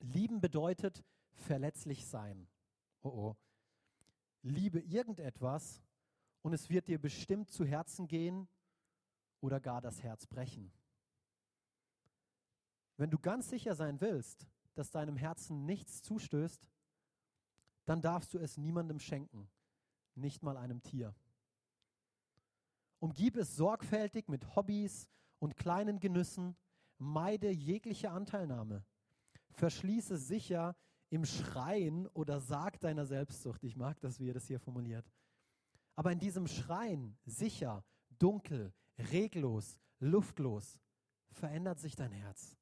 Lieben 0.00 0.40
bedeutet 0.40 1.04
verletzlich 1.32 2.06
sein. 2.06 2.48
Oh 3.02 3.08
oh. 3.08 3.36
Liebe 4.42 4.80
irgendetwas 4.80 5.82
und 6.42 6.52
es 6.52 6.68
wird 6.68 6.88
dir 6.88 7.00
bestimmt 7.00 7.50
zu 7.50 7.64
Herzen 7.64 8.08
gehen 8.08 8.48
oder 9.40 9.60
gar 9.60 9.80
das 9.80 10.02
Herz 10.02 10.26
brechen. 10.26 10.72
Wenn 12.96 13.10
du 13.10 13.18
ganz 13.18 13.48
sicher 13.48 13.74
sein 13.74 14.00
willst, 14.00 14.46
dass 14.74 14.90
deinem 14.90 15.16
Herzen 15.16 15.64
nichts 15.64 16.02
zustößt, 16.02 16.66
dann 17.84 18.00
darfst 18.00 18.32
du 18.34 18.38
es 18.38 18.56
niemandem 18.56 18.98
schenken, 18.98 19.48
nicht 20.14 20.42
mal 20.42 20.56
einem 20.56 20.82
Tier. 20.82 21.14
Umgib 23.00 23.36
es 23.36 23.56
sorgfältig 23.56 24.28
mit 24.28 24.54
Hobbys 24.54 25.08
und 25.40 25.56
kleinen 25.56 25.98
Genüssen, 25.98 26.56
meide 26.98 27.50
jegliche 27.50 28.10
Anteilnahme. 28.10 28.84
Verschließe 29.50 30.16
sicher 30.16 30.76
im 31.10 31.24
Schreien 31.24 32.06
oder 32.08 32.40
Sarg 32.40 32.78
deiner 32.80 33.04
Selbstsucht. 33.04 33.64
Ich 33.64 33.76
mag 33.76 34.00
das, 34.00 34.20
wie 34.20 34.30
er 34.30 34.34
das 34.34 34.46
hier 34.46 34.60
formuliert. 34.60 35.10
Aber 35.96 36.12
in 36.12 36.20
diesem 36.20 36.46
Schreien, 36.46 37.18
sicher, 37.24 37.84
dunkel, 38.18 38.72
reglos, 38.98 39.78
luftlos, 39.98 40.78
verändert 41.30 41.80
sich 41.80 41.96
dein 41.96 42.12
Herz. 42.12 42.56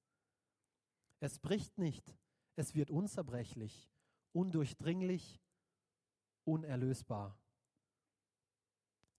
Es 1.21 1.39
bricht 1.39 1.79
nicht, 1.79 2.17
es 2.57 2.75
wird 2.75 2.91
unzerbrechlich, 2.91 3.91
undurchdringlich, 4.33 5.41
unerlösbar. 6.45 7.39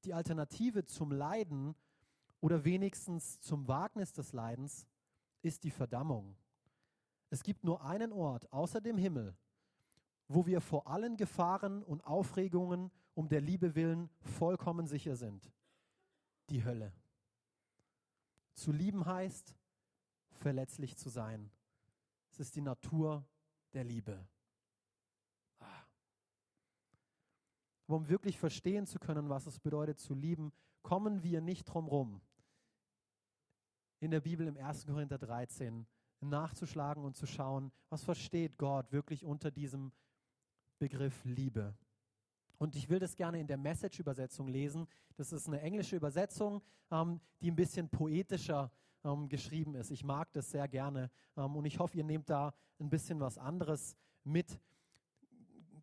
Die 0.03 0.13
Alternative 0.13 0.83
zum 0.85 1.11
Leiden 1.11 1.75
oder 2.39 2.65
wenigstens 2.65 3.39
zum 3.39 3.67
Wagnis 3.67 4.13
des 4.13 4.33
Leidens 4.33 4.87
ist 5.43 5.63
die 5.63 5.69
Verdammung. 5.69 6.35
Es 7.29 7.43
gibt 7.43 7.63
nur 7.63 7.83
einen 7.83 8.11
Ort 8.11 8.51
außer 8.51 8.81
dem 8.81 8.97
Himmel, 8.97 9.37
wo 10.27 10.45
wir 10.47 10.59
vor 10.59 10.87
allen 10.87 11.17
Gefahren 11.17 11.83
und 11.83 12.03
Aufregungen 12.05 12.91
um 13.13 13.29
der 13.29 13.41
Liebe 13.41 13.75
willen 13.75 14.09
vollkommen 14.21 14.87
sicher 14.87 15.15
sind. 15.15 15.51
Die 16.49 16.63
Hölle. 16.65 16.93
Zu 18.55 18.71
lieben 18.71 19.05
heißt, 19.05 19.55
verletzlich 20.31 20.97
zu 20.97 21.09
sein. 21.09 21.51
Ist 22.41 22.55
die 22.55 22.61
Natur 22.61 23.23
der 23.71 23.83
Liebe. 23.83 24.27
Ah. 25.59 25.85
Aber 27.85 27.97
um 27.97 28.09
wirklich 28.09 28.39
verstehen 28.39 28.87
zu 28.87 28.97
können, 28.97 29.29
was 29.29 29.45
es 29.45 29.59
bedeutet 29.59 29.99
zu 29.99 30.15
lieben, 30.15 30.51
kommen 30.81 31.21
wir 31.21 31.39
nicht 31.39 31.65
drum 31.65 31.87
rum, 31.87 32.19
in 33.99 34.09
der 34.09 34.21
Bibel 34.21 34.47
im 34.47 34.57
1. 34.57 34.87
Korinther 34.87 35.19
13 35.19 35.85
nachzuschlagen 36.21 37.03
und 37.03 37.15
zu 37.15 37.27
schauen, 37.27 37.71
was 37.89 38.03
versteht 38.03 38.57
Gott 38.57 38.91
wirklich 38.91 39.23
unter 39.23 39.51
diesem 39.51 39.91
Begriff 40.79 41.23
Liebe. 41.23 41.75
Und 42.57 42.75
ich 42.75 42.89
will 42.89 42.97
das 42.97 43.15
gerne 43.15 43.39
in 43.39 43.45
der 43.45 43.57
Message-Übersetzung 43.57 44.47
lesen. 44.47 44.87
Das 45.15 45.31
ist 45.31 45.47
eine 45.47 45.61
englische 45.61 45.95
Übersetzung, 45.95 46.63
ähm, 46.89 47.21
die 47.39 47.51
ein 47.51 47.55
bisschen 47.55 47.87
poetischer 47.87 48.71
ähm, 49.03 49.29
geschrieben 49.29 49.75
ist. 49.75 49.91
Ich 49.91 50.03
mag 50.03 50.31
das 50.33 50.51
sehr 50.51 50.67
gerne 50.67 51.09
ähm, 51.37 51.55
und 51.55 51.65
ich 51.65 51.79
hoffe, 51.79 51.97
ihr 51.97 52.03
nehmt 52.03 52.29
da 52.29 52.53
ein 52.79 52.89
bisschen 52.89 53.19
was 53.19 53.37
anderes 53.37 53.95
mit. 54.23 54.59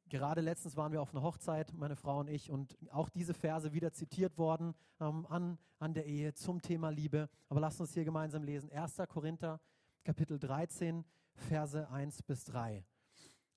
Gerade 0.09 0.41
letztens 0.41 0.77
waren 0.77 0.93
wir 0.93 1.03
auf 1.03 1.13
einer 1.13 1.23
Hochzeit, 1.23 1.73
meine 1.75 1.97
Frau 1.97 2.21
und 2.21 2.29
ich, 2.29 2.51
und 2.51 2.79
auch 2.91 3.11
diese 3.11 3.35
Verse 3.35 3.73
wieder 3.73 3.93
zitiert 3.93 4.39
worden 4.39 4.75
ähm, 5.01 5.27
an, 5.29 5.59
an 5.79 5.93
der 5.93 6.07
Ehe 6.07 6.33
zum 6.33 6.63
Thema 6.63 6.91
Liebe. 6.91 7.29
Aber 7.49 7.61
lasst 7.61 7.81
uns 7.81 7.93
hier 7.93 8.05
gemeinsam 8.05 8.43
lesen. 8.43 8.71
1. 8.73 8.97
Korinther, 9.09 9.61
Kapitel 10.05 10.39
13, 10.39 11.05
Verse 11.35 11.89
1 11.91 12.23
bis 12.23 12.45
3. 12.45 12.85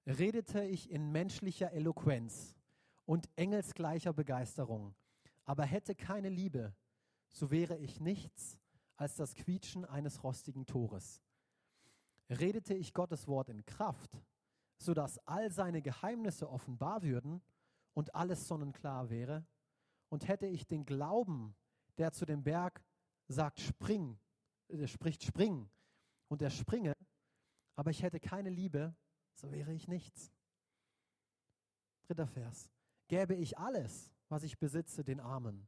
Redete 0.06 0.66
ich 0.66 0.90
in 0.90 1.12
menschlicher 1.12 1.72
Eloquenz 1.72 2.56
und 3.06 3.30
engelsgleicher 3.36 4.14
Begeisterung, 4.14 4.96
aber 5.46 5.64
hätte 5.64 5.96
keine 5.96 6.30
Liebe, 6.30 6.74
so 7.30 7.52
wäre 7.52 7.78
ich 7.78 8.00
nichts 8.00 8.61
als 9.02 9.16
das 9.16 9.34
Quietschen 9.34 9.84
eines 9.84 10.24
rostigen 10.24 10.68
Tores. 10.68 11.24
Redete 12.30 12.76
ich 12.76 12.94
Gottes 12.94 13.28
Wort 13.28 13.50
in 13.50 13.66
Kraft, 13.66 14.22
sodass 14.78 15.18
all 15.28 15.50
seine 15.50 15.82
Geheimnisse 15.82 16.48
offenbar 16.48 17.02
würden 17.02 17.42
und 17.96 18.14
alles 18.14 18.48
sonnenklar 18.48 19.10
wäre, 19.10 19.44
und 20.10 20.28
hätte 20.28 20.46
ich 20.46 20.68
den 20.68 20.86
Glauben, 20.86 21.56
der 21.98 22.12
zu 22.12 22.28
dem 22.28 22.44
Berg 22.44 22.86
sagt, 23.28 23.60
spring, 23.60 24.20
äh, 24.68 24.86
spricht 24.86 25.24
spring, 25.24 25.68
und 26.28 26.44
er 26.44 26.52
springe, 26.52 26.94
aber 27.76 27.90
ich 27.90 28.04
hätte 28.04 28.20
keine 28.20 28.52
Liebe, 28.52 28.96
so 29.34 29.52
wäre 29.52 29.74
ich 29.74 29.88
nichts. 29.88 30.32
Dritter 32.04 32.28
Vers 32.28 32.70
gäbe 33.08 33.34
ich 33.34 33.58
alles, 33.58 34.14
was 34.30 34.44
ich 34.44 34.60
besitze, 34.60 35.04
den 35.04 35.20
Armen 35.20 35.68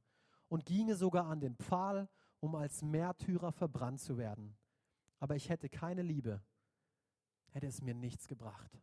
und 0.50 0.68
ginge 0.68 0.96
sogar 0.96 1.26
an 1.26 1.40
den 1.40 1.56
Pfahl, 1.56 2.08
um 2.44 2.56
als 2.56 2.82
Märtyrer 2.82 3.54
verbrannt 3.54 4.02
zu 4.02 4.18
werden. 4.18 4.58
Aber 5.20 5.38
ich 5.38 5.48
hätte 5.48 5.70
keine 5.70 6.02
Liebe, 6.02 6.44
hätte 7.52 7.68
es 7.68 7.82
mir 7.82 7.94
nichts 7.94 8.28
gebracht. 8.28 8.78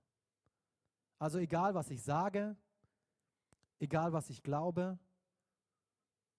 Also 1.19 1.39
egal, 1.39 1.75
was 1.75 1.91
ich 1.91 2.03
sage, 2.03 2.57
egal, 3.79 4.15
was 4.15 4.31
ich 4.31 4.43
glaube 4.43 4.99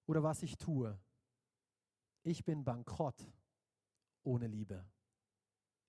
oder 0.08 0.24
was 0.24 0.42
ich 0.42 0.58
tue, 0.58 1.00
ich 2.24 2.44
bin 2.44 2.64
bankrott 2.64 3.32
ohne 4.24 4.48
Liebe. 4.48 4.84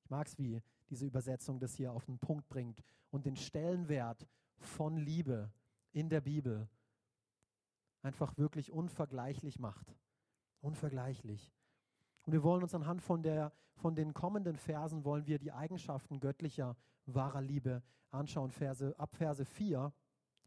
Ich 0.05 0.11
mag 0.11 0.27
es, 0.27 0.37
wie 0.37 0.61
diese 0.91 1.07
Übersetzung 1.07 1.59
das 1.59 1.75
hier 1.75 1.95
auf 1.95 2.05
den 2.05 2.19
Punkt 2.19 2.47
bringt 2.51 2.83
und 3.09 3.25
den 3.25 3.37
Stellenwert 3.37 4.29
von 4.59 4.99
Liebe 4.99 5.51
in 5.93 6.11
der 6.11 6.21
Bibel 6.21 6.69
einfach 8.03 8.37
wirklich 8.37 8.71
unvergleichlich 8.71 9.59
macht. 9.59 9.97
Unvergleichlich. 10.63 11.53
Und 12.23 12.33
wir 12.33 12.43
wollen 12.43 12.63
uns 12.63 12.75
anhand 12.75 13.03
von, 13.03 13.23
der, 13.23 13.53
von 13.75 13.95
den 13.95 14.15
kommenden 14.15 14.57
Versen, 14.57 15.05
wollen 15.05 15.27
wir 15.27 15.39
die 15.39 15.53
Eigenschaften 15.53 16.21
göttlicher, 16.21 16.77
wahrer 17.07 17.43
Liebe 17.43 17.83
anschauen. 18.11 18.51
Verse, 18.51 18.99
ab 18.99 19.15
Verse 19.15 19.45
4, 19.45 19.93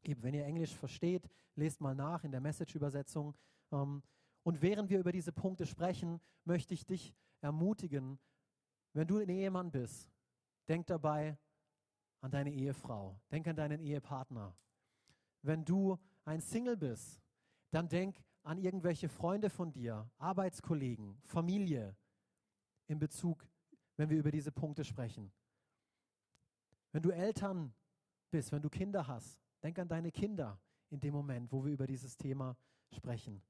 eben 0.04 0.24
wenn 0.24 0.34
ihr 0.34 0.46
Englisch 0.46 0.74
versteht, 0.74 1.30
lest 1.56 1.82
mal 1.82 1.94
nach 1.94 2.24
in 2.24 2.32
der 2.32 2.42
Message-Übersetzung. 2.42 3.36
Ähm, 3.72 4.02
und 4.44 4.62
während 4.62 4.90
wir 4.90 5.00
über 5.00 5.12
diese 5.12 5.32
Punkte 5.32 5.66
sprechen, 5.66 6.22
möchte 6.44 6.74
ich 6.74 6.86
dich 6.86 7.14
ermutigen, 7.42 8.20
wenn 8.94 9.08
du 9.08 9.18
ein 9.18 9.30
Ehemann 9.30 9.72
bist, 9.72 10.10
denk 10.68 10.88
dabei 10.88 11.38
an 12.22 12.32
deine 12.32 12.52
Ehefrau, 12.52 13.20
denk 13.32 13.48
an 13.48 13.56
deinen 13.56 13.80
Ehepartner. 13.80 14.56
Wenn 15.42 15.66
du 15.66 15.98
ein 16.24 16.40
Single 16.40 16.78
bist, 16.78 17.22
dann 17.72 17.90
denk 17.90 18.24
an 18.46 18.60
irgendwelche 18.60 19.10
Freunde 19.10 19.50
von 19.50 19.72
dir, 19.72 20.10
Arbeitskollegen, 20.18 21.18
Familie 21.24 21.96
in 22.88 23.00
Bezug, 23.00 23.48
wenn 23.98 24.10
wir 24.10 24.18
über 24.18 24.32
diese 24.32 24.52
Punkte 24.52 24.84
sprechen. 24.84 25.32
Wenn 26.92 27.02
du 27.02 27.10
Eltern 27.10 27.74
bist, 28.30 28.52
wenn 28.52 28.62
du 28.62 28.70
Kinder 28.70 29.08
hast, 29.08 29.42
denk 29.64 29.80
an 29.80 29.88
deine 29.88 30.12
Kinder 30.12 30.60
in 30.92 31.00
dem 31.00 31.14
Moment, 31.14 31.52
wo 31.52 31.66
wir 31.66 31.74
über 31.74 31.88
dieses 31.88 32.18
Thema 32.18 32.56
sprechen. 32.92 33.42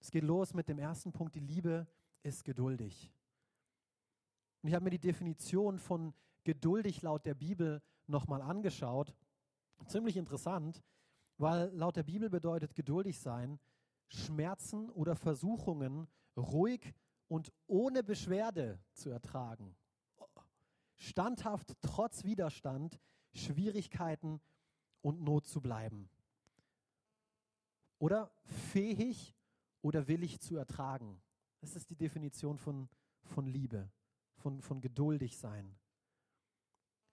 Es 0.00 0.10
geht 0.10 0.24
los 0.24 0.52
mit 0.52 0.68
dem 0.68 0.78
ersten 0.78 1.12
Punkt, 1.12 1.34
die 1.36 1.40
Liebe 1.40 1.86
ist 2.24 2.44
geduldig. 2.44 3.12
Und 4.62 4.68
ich 4.68 4.74
habe 4.74 4.84
mir 4.84 4.90
die 4.90 4.98
Definition 4.98 5.78
von 5.78 6.12
geduldig 6.42 7.02
laut 7.02 7.24
der 7.24 7.34
Bibel 7.34 7.80
nochmal 8.06 8.42
angeschaut. 8.42 9.14
Ziemlich 9.86 10.16
interessant, 10.16 10.82
weil 11.36 11.70
laut 11.74 11.96
der 11.96 12.02
Bibel 12.02 12.30
bedeutet 12.30 12.74
geduldig 12.74 13.18
sein, 13.18 13.58
Schmerzen 14.08 14.90
oder 14.90 15.16
Versuchungen 15.16 16.08
ruhig 16.36 16.94
und 17.28 17.52
ohne 17.66 18.02
Beschwerde 18.02 18.78
zu 18.92 19.10
ertragen. 19.10 19.76
Standhaft 20.96 21.74
trotz 21.82 22.24
Widerstand, 22.24 23.00
Schwierigkeiten 23.32 24.40
und 25.00 25.20
Not 25.22 25.46
zu 25.46 25.60
bleiben. 25.60 26.08
Oder 27.98 28.30
fähig 28.44 29.34
oder 29.82 30.06
willig 30.08 30.40
zu 30.40 30.56
ertragen. 30.56 31.20
Das 31.60 31.76
ist 31.76 31.90
die 31.90 31.96
Definition 31.96 32.58
von, 32.58 32.88
von 33.22 33.46
Liebe, 33.46 33.90
von, 34.36 34.60
von 34.60 34.80
geduldig 34.80 35.36
sein. 35.36 35.76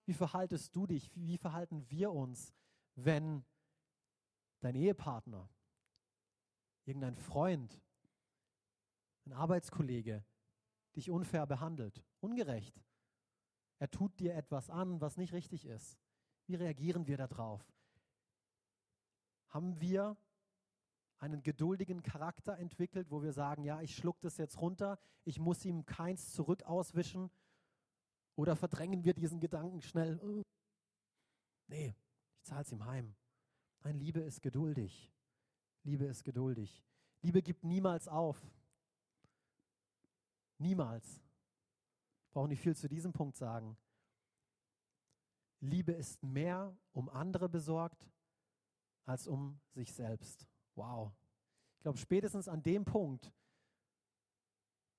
Wie 0.05 0.13
verhaltest 0.13 0.75
du 0.75 0.87
dich? 0.87 1.11
Wie 1.15 1.37
verhalten 1.37 1.89
wir 1.89 2.11
uns, 2.11 2.53
wenn 2.95 3.45
dein 4.61 4.75
Ehepartner, 4.75 5.49
irgendein 6.85 7.17
Freund, 7.17 7.81
ein 9.25 9.33
Arbeitskollege 9.33 10.23
dich 10.95 11.09
unfair 11.09 11.45
behandelt, 11.45 12.03
ungerecht. 12.19 12.81
Er 13.79 13.89
tut 13.89 14.19
dir 14.19 14.35
etwas 14.35 14.69
an, 14.69 15.01
was 15.01 15.17
nicht 15.17 15.33
richtig 15.33 15.65
ist. 15.65 15.97
Wie 16.45 16.55
reagieren 16.55 17.07
wir 17.07 17.17
darauf? 17.17 17.61
Haben 19.49 19.79
wir 19.81 20.17
einen 21.17 21.43
geduldigen 21.43 22.01
Charakter 22.01 22.57
entwickelt, 22.57 23.11
wo 23.11 23.21
wir 23.21 23.31
sagen, 23.31 23.63
ja, 23.63 23.81
ich 23.81 23.95
schluck 23.95 24.19
das 24.21 24.37
jetzt 24.37 24.59
runter, 24.59 24.99
ich 25.23 25.39
muss 25.39 25.65
ihm 25.65 25.85
keins 25.85 26.33
zurück 26.33 26.63
auswischen? 26.63 27.29
Oder 28.35 28.55
verdrängen 28.55 29.03
wir 29.03 29.13
diesen 29.13 29.39
Gedanken 29.39 29.81
schnell? 29.81 30.19
Nee, 31.67 31.95
ich 32.37 32.43
zahle 32.43 32.61
es 32.61 32.71
ihm 32.71 32.85
heim. 32.85 33.15
Nein, 33.83 33.95
Liebe 33.95 34.19
ist 34.19 34.41
geduldig. 34.41 35.11
Liebe 35.83 36.05
ist 36.05 36.23
geduldig. 36.23 36.83
Liebe 37.21 37.41
gibt 37.41 37.63
niemals 37.63 38.07
auf. 38.07 38.39
Niemals. 40.57 41.21
Brauche 42.31 42.47
nicht 42.47 42.61
viel 42.61 42.75
zu 42.75 42.87
diesem 42.87 43.11
Punkt 43.11 43.35
sagen. 43.35 43.75
Liebe 45.59 45.91
ist 45.91 46.21
mehr 46.23 46.75
um 46.93 47.09
andere 47.09 47.49
besorgt 47.49 48.09
als 49.05 49.27
um 49.27 49.59
sich 49.71 49.91
selbst. 49.93 50.47
Wow. 50.75 51.11
Ich 51.77 51.83
glaube, 51.83 51.97
spätestens 51.97 52.47
an 52.47 52.61
dem 52.61 52.85
Punkt 52.85 53.31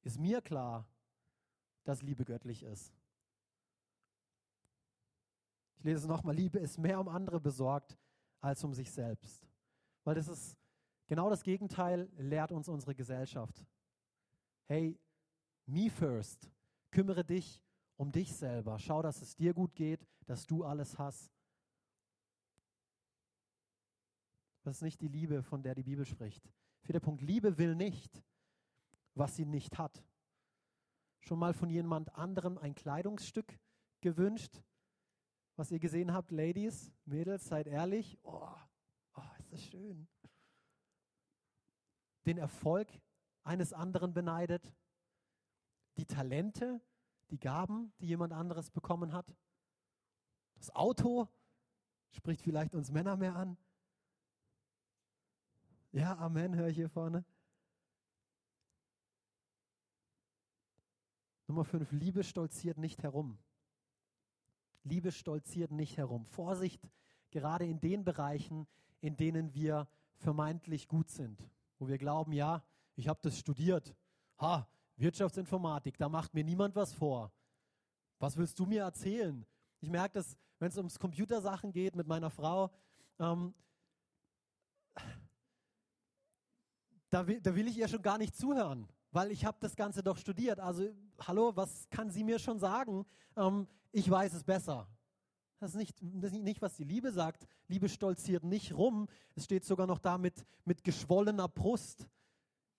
ist 0.03 0.19
mir 0.19 0.41
klar, 0.41 0.87
dass 1.85 2.03
Liebe 2.03 2.25
göttlich 2.25 2.63
ist. 2.63 2.93
Ich 5.77 5.85
lese 5.85 5.99
es 5.99 6.07
nochmal, 6.07 6.35
Liebe 6.35 6.59
ist 6.59 6.79
mehr 6.79 7.01
um 7.01 7.09
andere 7.09 7.41
besorgt 7.41 7.97
als 8.43 8.63
um 8.65 8.75
sich 8.75 8.91
selbst. 8.91 9.49
Weil 10.05 10.17
das 10.17 10.29
ist 10.29 10.59
genau 11.07 11.31
das 11.31 11.43
Gegenteil, 11.43 12.11
lehrt 12.19 12.53
uns 12.53 12.69
unsere 12.69 12.95
Gesellschaft. 12.95 13.65
Hey, 14.67 14.99
me 15.65 15.89
first. 15.89 16.51
Kümmere 16.91 17.25
dich 17.25 17.63
um 17.97 18.13
dich 18.13 18.35
selber. 18.35 18.79
Schau, 18.79 19.01
dass 19.01 19.23
es 19.23 19.35
dir 19.37 19.55
gut 19.55 19.75
geht, 19.75 20.07
dass 20.27 20.47
du 20.47 20.65
alles 20.65 20.99
hast. 20.99 21.33
Das 24.65 24.77
ist 24.77 24.83
nicht 24.83 25.01
die 25.01 25.09
Liebe, 25.09 25.43
von 25.43 25.63
der 25.63 25.75
die 25.75 25.83
Bibel 25.83 26.05
spricht. 26.05 26.53
Vierter 26.83 27.01
Punkt, 27.01 27.23
Liebe 27.23 27.59
will 27.59 27.75
nicht, 27.75 28.23
was 29.15 29.37
sie 29.37 29.45
nicht 29.45 29.79
hat. 29.79 30.05
Schon 31.21 31.39
mal 31.39 31.55
von 31.55 31.71
jemand 31.71 32.15
anderem 32.17 32.59
ein 32.59 32.75
Kleidungsstück 32.75 33.59
gewünscht, 34.01 34.63
was 35.57 35.71
ihr 35.71 35.79
gesehen 35.79 36.13
habt, 36.13 36.31
Ladies, 36.31 36.93
Mädels, 37.05 37.47
seid 37.47 37.67
ehrlich. 37.67 38.19
Oh, 38.23 38.49
oh, 39.17 39.23
ist 39.39 39.53
das 39.53 39.63
schön. 39.63 40.09
Den 42.27 42.39
Erfolg 42.39 42.89
eines 43.45 43.73
anderen 43.73 44.15
beneidet, 44.15 44.73
die 45.97 46.07
Talente, 46.07 46.81
die 47.31 47.39
Gaben, 47.39 47.93
die 47.99 48.07
jemand 48.07 48.33
anderes 48.33 48.71
bekommen 48.71 49.13
hat. 49.13 49.35
Das 50.55 50.71
Auto 50.75 51.29
spricht 52.11 52.43
vielleicht 52.43 52.75
uns 52.75 52.91
Männer 52.91 53.17
mehr 53.17 53.37
an. 53.37 53.57
Ja, 55.91 56.17
Amen, 56.19 56.55
höre 56.55 56.69
ich 56.69 56.77
hier 56.77 56.89
vorne. 56.89 57.25
Nummer 61.47 61.65
fünf, 61.65 61.93
Liebe 61.93 62.25
stolziert 62.25 62.79
nicht 62.79 63.03
herum. 63.03 63.39
Liebe 64.85 65.13
stolziert 65.13 65.71
nicht 65.71 65.97
herum. 65.97 66.27
Vorsicht, 66.27 66.89
gerade 67.31 67.65
in 67.67 67.81
den 67.81 68.05
Bereichen, 68.05 68.67
in 69.01 69.17
denen 69.17 69.55
wir 69.55 69.89
vermeintlich 70.17 70.89
gut 70.89 71.11
sind, 71.11 71.49
wo 71.79 71.89
wir 71.89 71.99
glauben, 71.99 72.33
ja, 72.33 72.63
ich 72.95 73.09
habe 73.09 73.21
das 73.23 73.39
studiert. 73.39 73.95
Ha, 74.41 74.69
Wirtschaftsinformatik, 74.97 75.97
da 75.99 76.09
macht 76.09 76.35
mir 76.35 76.45
niemand 76.45 76.77
was 76.77 76.93
vor. 76.93 77.33
Was 78.19 78.37
willst 78.37 78.59
du 78.59 78.67
mir 78.67 78.83
erzählen? 78.83 79.45
Ich 79.81 79.91
merke 79.91 80.15
das, 80.15 80.37
wenn 80.59 80.69
es 80.69 80.77
ums 80.77 80.99
Computersachen 80.99 81.73
geht 81.73 81.97
mit 81.97 82.07
meiner 82.07 82.31
Frau, 82.31 82.71
ähm, 83.19 83.55
da, 87.11 87.27
will, 87.27 87.41
da 87.41 87.55
will 87.55 87.67
ich 87.67 87.77
ihr 87.77 87.89
schon 87.89 88.03
gar 88.03 88.19
nicht 88.19 88.37
zuhören, 88.37 88.89
weil 89.11 89.31
ich 89.31 89.45
habe 89.45 89.59
das 89.61 89.75
Ganze 89.75 90.03
doch 90.03 90.17
studiert. 90.17 90.61
Also, 90.61 90.89
hallo, 91.21 91.57
was 91.57 91.89
kann 91.91 92.11
sie 92.11 92.25
mir 92.25 92.39
schon 92.39 92.59
sagen? 92.59 93.05
Ähm, 93.37 93.67
ich 93.93 94.11
weiß 94.11 94.33
es 94.35 94.45
besser. 94.45 94.89
Das 95.61 95.71
ist, 95.71 95.77
nicht, 95.77 95.97
das 96.01 96.33
ist 96.33 96.43
nicht, 96.43 96.61
was 96.61 96.75
die 96.75 96.85
Liebe 96.85 97.13
sagt. 97.13 97.47
Liebe 97.69 97.89
stolziert 97.89 98.43
nicht 98.43 98.75
rum. 98.75 99.09
Es 99.37 99.45
steht 99.45 99.65
sogar 99.65 99.87
noch 99.87 100.01
da 100.01 100.19
mit, 100.19 100.45
mit 100.65 100.83
geschwollener 100.83 101.47
Brust. 101.47 102.09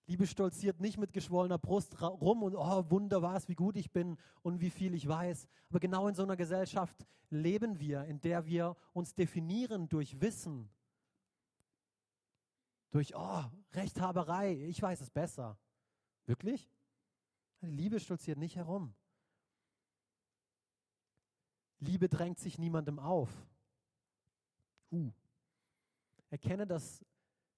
Liebe 0.06 0.26
stolziert 0.26 0.80
nicht 0.80 0.98
mit 0.98 1.14
geschwollener 1.14 1.56
Brust 1.56 2.02
rum 2.02 2.42
und 2.42 2.54
oh, 2.54 2.90
Wunder 2.90 3.22
war 3.22 3.36
es, 3.36 3.48
wie 3.48 3.54
gut 3.54 3.76
ich 3.76 3.90
bin 3.90 4.18
und 4.42 4.60
wie 4.60 4.68
viel 4.68 4.92
ich 4.92 5.08
weiß. 5.08 5.48
Aber 5.70 5.80
genau 5.80 6.08
in 6.08 6.14
so 6.14 6.24
einer 6.24 6.36
Gesellschaft 6.36 7.06
leben 7.30 7.80
wir, 7.80 8.04
in 8.04 8.20
der 8.20 8.44
wir 8.44 8.76
uns 8.92 9.14
definieren 9.14 9.88
durch 9.88 10.20
Wissen, 10.20 10.68
durch 12.90 13.16
oh, 13.16 13.44
Rechthaberei, 13.72 14.52
ich 14.52 14.82
weiß 14.82 15.00
es 15.00 15.08
besser. 15.08 15.58
Wirklich? 16.26 16.70
Die 17.62 17.70
Liebe 17.70 17.98
stolziert 17.98 18.38
nicht 18.38 18.56
herum. 18.56 18.94
Liebe 21.84 22.08
drängt 22.08 22.38
sich 22.38 22.58
niemandem 22.58 22.98
auf. 22.98 23.30
Uh. 24.90 25.12
Erkenne, 26.30 26.66
dass 26.66 27.04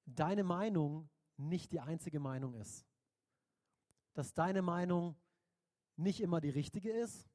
deine 0.05 0.43
Meinung 0.43 1.09
nicht 1.37 1.71
die 1.71 1.81
einzige 1.81 2.19
Meinung 2.19 2.55
ist. 2.55 2.85
Dass 4.15 4.35
deine 4.35 4.63
Meinung 4.63 5.17
nicht 5.97 6.21
immer 6.21 6.41
die 6.41 6.51
richtige 6.51 6.91
ist 6.91 7.29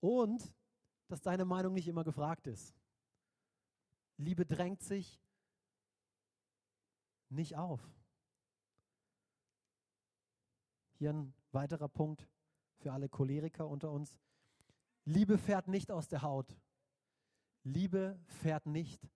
und 0.00 0.54
dass 1.08 1.20
deine 1.20 1.44
Meinung 1.44 1.74
nicht 1.74 1.88
immer 1.88 2.04
gefragt 2.04 2.46
ist. 2.46 2.74
Liebe 4.18 4.46
drängt 4.46 4.82
sich 4.82 5.20
nicht 7.28 7.56
auf. 7.56 7.80
Hier 10.94 11.12
ein 11.12 11.34
weiterer 11.50 11.88
Punkt 11.88 12.28
für 12.78 12.92
alle 12.92 13.08
Choleriker 13.08 13.66
unter 13.66 13.90
uns. 13.90 14.18
Liebe 15.06 15.38
fährt 15.38 15.68
nicht 15.68 15.90
aus 15.92 16.08
der 16.08 16.22
Haut. 16.22 16.60
Liebe 17.62 18.20
fährt 18.26 18.66
nicht 18.66 19.08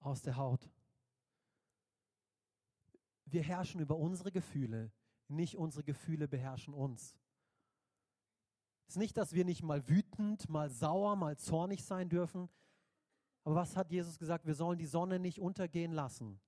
aus 0.00 0.22
der 0.22 0.36
Haut. 0.36 0.70
Wir 3.26 3.42
herrschen 3.42 3.80
über 3.80 3.96
unsere 3.96 4.32
Gefühle. 4.32 4.90
nicht 5.28 5.56
unsere 5.56 5.82
Gefühle 5.82 6.28
beherrschen 6.28 6.72
uns. 6.72 7.16
Es 8.86 8.94
ist 8.94 8.98
nicht, 8.98 9.16
dass 9.16 9.32
wir 9.32 9.44
nicht 9.44 9.64
mal 9.64 9.88
wütend, 9.88 10.48
mal 10.48 10.70
sauer, 10.70 11.16
mal 11.16 11.36
zornig 11.36 11.84
sein 11.84 12.08
dürfen. 12.08 12.48
Aber 13.42 13.56
was 13.56 13.76
hat 13.76 13.90
Jesus 13.90 14.18
gesagt? 14.18 14.46
Wir 14.46 14.54
sollen 14.54 14.78
die 14.78 14.86
Sonne 14.86 15.18
nicht 15.18 15.40
untergehen 15.40 15.90
lassen. 15.90 16.40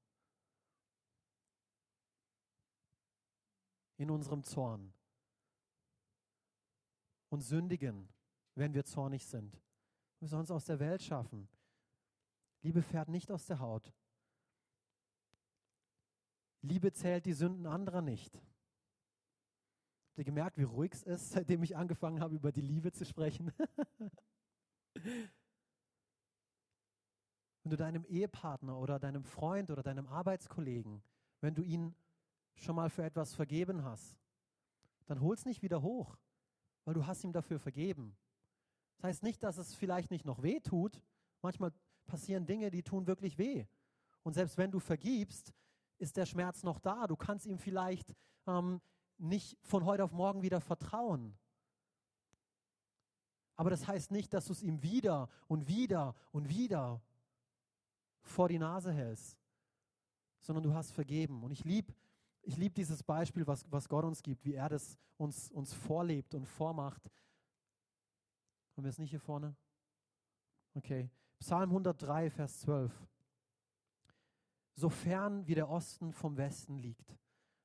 In 3.97 4.11
unserem 4.11 4.45
Zorn. 4.45 4.95
Und 7.31 7.41
sündigen, 7.41 8.09
wenn 8.59 8.75
wir 8.75 8.85
zornig 8.85 9.25
sind. 9.27 9.61
Wir 10.19 10.29
sollen 10.29 10.45
es 10.45 10.51
aus 10.51 10.65
der 10.65 10.81
Welt 10.81 11.03
schaffen. 11.03 11.49
Liebe 12.63 12.83
fährt 12.83 13.09
nicht 13.09 13.31
aus 13.31 13.47
der 13.47 13.61
Haut. 13.61 13.93
Liebe 16.63 16.93
zählt 16.93 17.25
die 17.25 17.33
Sünden 17.33 17.67
anderer 17.67 18.03
nicht. 18.03 18.35
Habt 18.35 20.19
ihr 20.19 20.25
gemerkt, 20.25 20.59
wie 20.59 20.65
ruhig 20.65 20.93
es 20.93 21.05
ist, 21.05 21.31
seitdem 21.35 21.63
ich 21.63 21.77
angefangen 21.77 22.21
habe, 22.21 22.35
über 22.35 22.51
die 22.51 22.61
Liebe 22.61 22.91
zu 22.93 23.05
sprechen? 23.05 23.53
wenn 27.63 27.71
du 27.71 27.77
deinem 27.77 28.05
Ehepartner 28.07 28.79
oder 28.79 28.99
deinem 28.99 29.23
Freund 29.25 29.71
oder 29.71 29.83
deinem 29.83 30.09
Arbeitskollegen, 30.09 31.03
wenn 31.41 31.55
du 31.55 31.63
ihn 31.63 31.95
schon 32.55 32.75
mal 32.75 32.91
für 32.91 33.05
etwas 33.05 33.35
vergeben 33.35 33.85
hast, 33.85 34.19
dann 35.07 35.21
hol 35.21 35.35
es 35.35 35.45
nicht 35.45 35.63
wieder 35.63 35.83
hoch, 35.83 36.17
weil 36.85 36.95
du 36.95 37.07
hast 37.07 37.23
ihm 37.25 37.33
dafür 37.33 37.59
vergeben. 37.59 38.17
Das 38.99 39.05
heißt 39.05 39.23
nicht, 39.23 39.43
dass 39.43 39.59
es 39.59 39.75
vielleicht 39.75 40.11
nicht 40.11 40.25
noch 40.25 40.43
weh 40.43 40.61
tut. 40.61 41.03
Manchmal 41.43 41.73
passieren 42.07 42.47
Dinge, 42.47 42.71
die 42.71 42.83
tun 42.83 43.07
wirklich 43.07 43.39
weh. 43.39 43.67
Und 44.23 44.35
selbst 44.35 44.59
wenn 44.59 44.71
du 44.71 44.79
vergibst, 44.79 45.53
ist 45.99 46.17
der 46.17 46.27
Schmerz 46.27 46.63
noch 46.63 46.79
da. 46.79 47.07
Du 47.07 47.17
kannst 47.17 47.47
ihm 47.47 47.59
vielleicht 47.59 48.15
ähm, 48.47 48.81
nicht 49.17 49.57
von 49.63 49.85
heute 49.85 50.05
auf 50.05 50.13
morgen 50.13 50.43
wieder 50.43 50.61
vertrauen. 50.61 51.37
Aber 53.57 53.71
das 53.71 53.87
heißt 53.87 54.11
nicht, 54.11 54.33
dass 54.35 54.47
du 54.47 54.53
es 54.53 54.63
ihm 54.63 54.83
wieder 54.83 55.29
und 55.49 55.67
wieder 55.69 56.15
und 56.31 56.49
wieder 56.49 57.01
vor 58.21 58.49
die 58.49 58.59
Nase 58.59 58.93
hältst, 58.93 59.37
sondern 60.41 60.63
du 60.63 60.75
hast 60.75 60.93
vergeben. 60.93 61.43
Und 61.43 61.51
ich 61.51 61.65
liebe 61.65 61.93
ich 62.43 62.57
lieb 62.57 62.75
dieses 62.75 63.03
Beispiel, 63.03 63.47
was, 63.47 63.67
was 63.71 63.89
Gott 63.89 64.05
uns 64.05 64.23
gibt, 64.23 64.45
wie 64.47 64.55
er 64.55 64.71
das 64.71 64.97
uns, 65.19 65.51
uns 65.51 65.75
vorlebt 65.75 66.35
und 66.35 66.47
vormacht. 66.47 67.11
Haben 68.79 68.85
wir 68.85 68.91
es 68.91 68.99
nicht 68.99 69.11
hier 69.11 69.19
vorne? 69.19 69.57
Okay. 70.75 71.11
Psalm 71.41 71.71
103, 71.71 72.31
Vers 72.31 72.61
12 72.61 73.09
so 74.77 74.89
fern 74.89 75.45
wie 75.49 75.57
der 75.57 75.69
Osten 75.69 76.13
vom 76.13 76.37
Westen 76.37 76.79
liegt, 76.79 77.19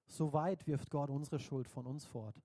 so 0.08 0.34
weit 0.34 0.66
wirft 0.66 0.90
Gott 0.90 1.12
unsere 1.12 1.38
Schuld 1.38 1.68
von 1.68 1.86
uns 1.86 2.08
fort. 2.08 2.42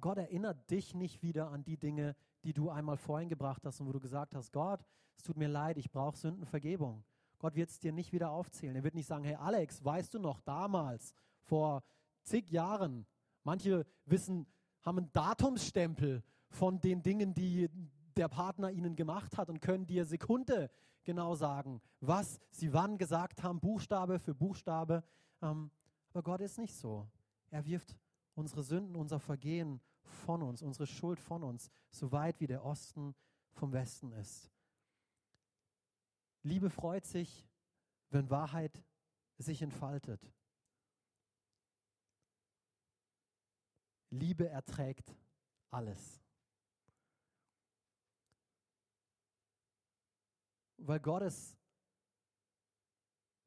Gott 0.00 0.18
erinnert 0.18 0.68
dich 0.68 0.96
nicht 0.96 1.22
wieder 1.22 1.52
an 1.52 1.62
die 1.62 1.76
Dinge, 1.76 2.16
die 2.42 2.52
du 2.52 2.70
einmal 2.70 2.96
vorhin 2.96 3.28
gebracht 3.28 3.64
hast 3.64 3.80
und 3.80 3.86
wo 3.86 3.92
du 3.92 4.00
gesagt 4.00 4.34
hast, 4.34 4.52
Gott, 4.52 4.84
es 5.16 5.22
tut 5.22 5.36
mir 5.36 5.46
leid, 5.46 5.78
ich 5.78 5.92
brauche 5.92 6.16
Sündenvergebung. 6.16 7.04
Gott 7.38 7.54
wird 7.54 7.70
es 7.70 7.78
dir 7.78 7.92
nicht 7.92 8.12
wieder 8.12 8.32
aufzählen. 8.32 8.74
Er 8.74 8.82
wird 8.82 8.96
nicht 8.96 9.06
sagen, 9.06 9.22
hey 9.22 9.36
Alex, 9.36 9.84
weißt 9.84 10.12
du 10.14 10.18
noch 10.18 10.40
damals, 10.40 11.14
vor 11.42 11.84
zig 12.24 12.50
Jahren, 12.50 13.06
manche 13.44 13.86
wissen, 14.06 14.48
haben 14.82 14.98
einen 14.98 15.12
Datumsstempel 15.12 16.24
von 16.54 16.80
den 16.80 17.02
Dingen, 17.02 17.34
die 17.34 17.68
der 18.16 18.28
Partner 18.28 18.70
ihnen 18.70 18.96
gemacht 18.96 19.36
hat 19.36 19.50
und 19.50 19.60
können 19.60 19.86
dir 19.86 20.04
Sekunde 20.04 20.70
genau 21.02 21.34
sagen, 21.34 21.80
was 22.00 22.40
sie 22.50 22.72
wann 22.72 22.96
gesagt 22.96 23.42
haben, 23.42 23.60
Buchstabe 23.60 24.18
für 24.18 24.34
Buchstabe. 24.34 25.02
Ähm, 25.42 25.70
aber 26.10 26.22
Gott 26.22 26.40
ist 26.40 26.58
nicht 26.58 26.74
so. 26.74 27.08
Er 27.50 27.64
wirft 27.66 27.96
unsere 28.34 28.62
Sünden, 28.62 28.96
unser 28.96 29.18
Vergehen 29.18 29.80
von 30.02 30.42
uns, 30.42 30.62
unsere 30.62 30.86
Schuld 30.86 31.20
von 31.20 31.42
uns, 31.42 31.70
so 31.90 32.12
weit 32.12 32.40
wie 32.40 32.46
der 32.46 32.64
Osten 32.64 33.14
vom 33.52 33.72
Westen 33.72 34.12
ist. 34.12 34.50
Liebe 36.42 36.70
freut 36.70 37.04
sich, 37.04 37.48
wenn 38.10 38.30
Wahrheit 38.30 38.82
sich 39.38 39.62
entfaltet. 39.62 40.32
Liebe 44.10 44.48
erträgt 44.48 45.16
alles. 45.70 46.23
Weil 50.86 51.00
Gott 51.00 51.22
es 51.22 51.56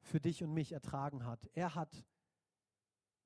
für 0.01 0.19
dich 0.19 0.43
und 0.43 0.53
mich 0.53 0.71
ertragen 0.71 1.25
hat. 1.25 1.49
Er 1.53 1.75
hat 1.75 2.05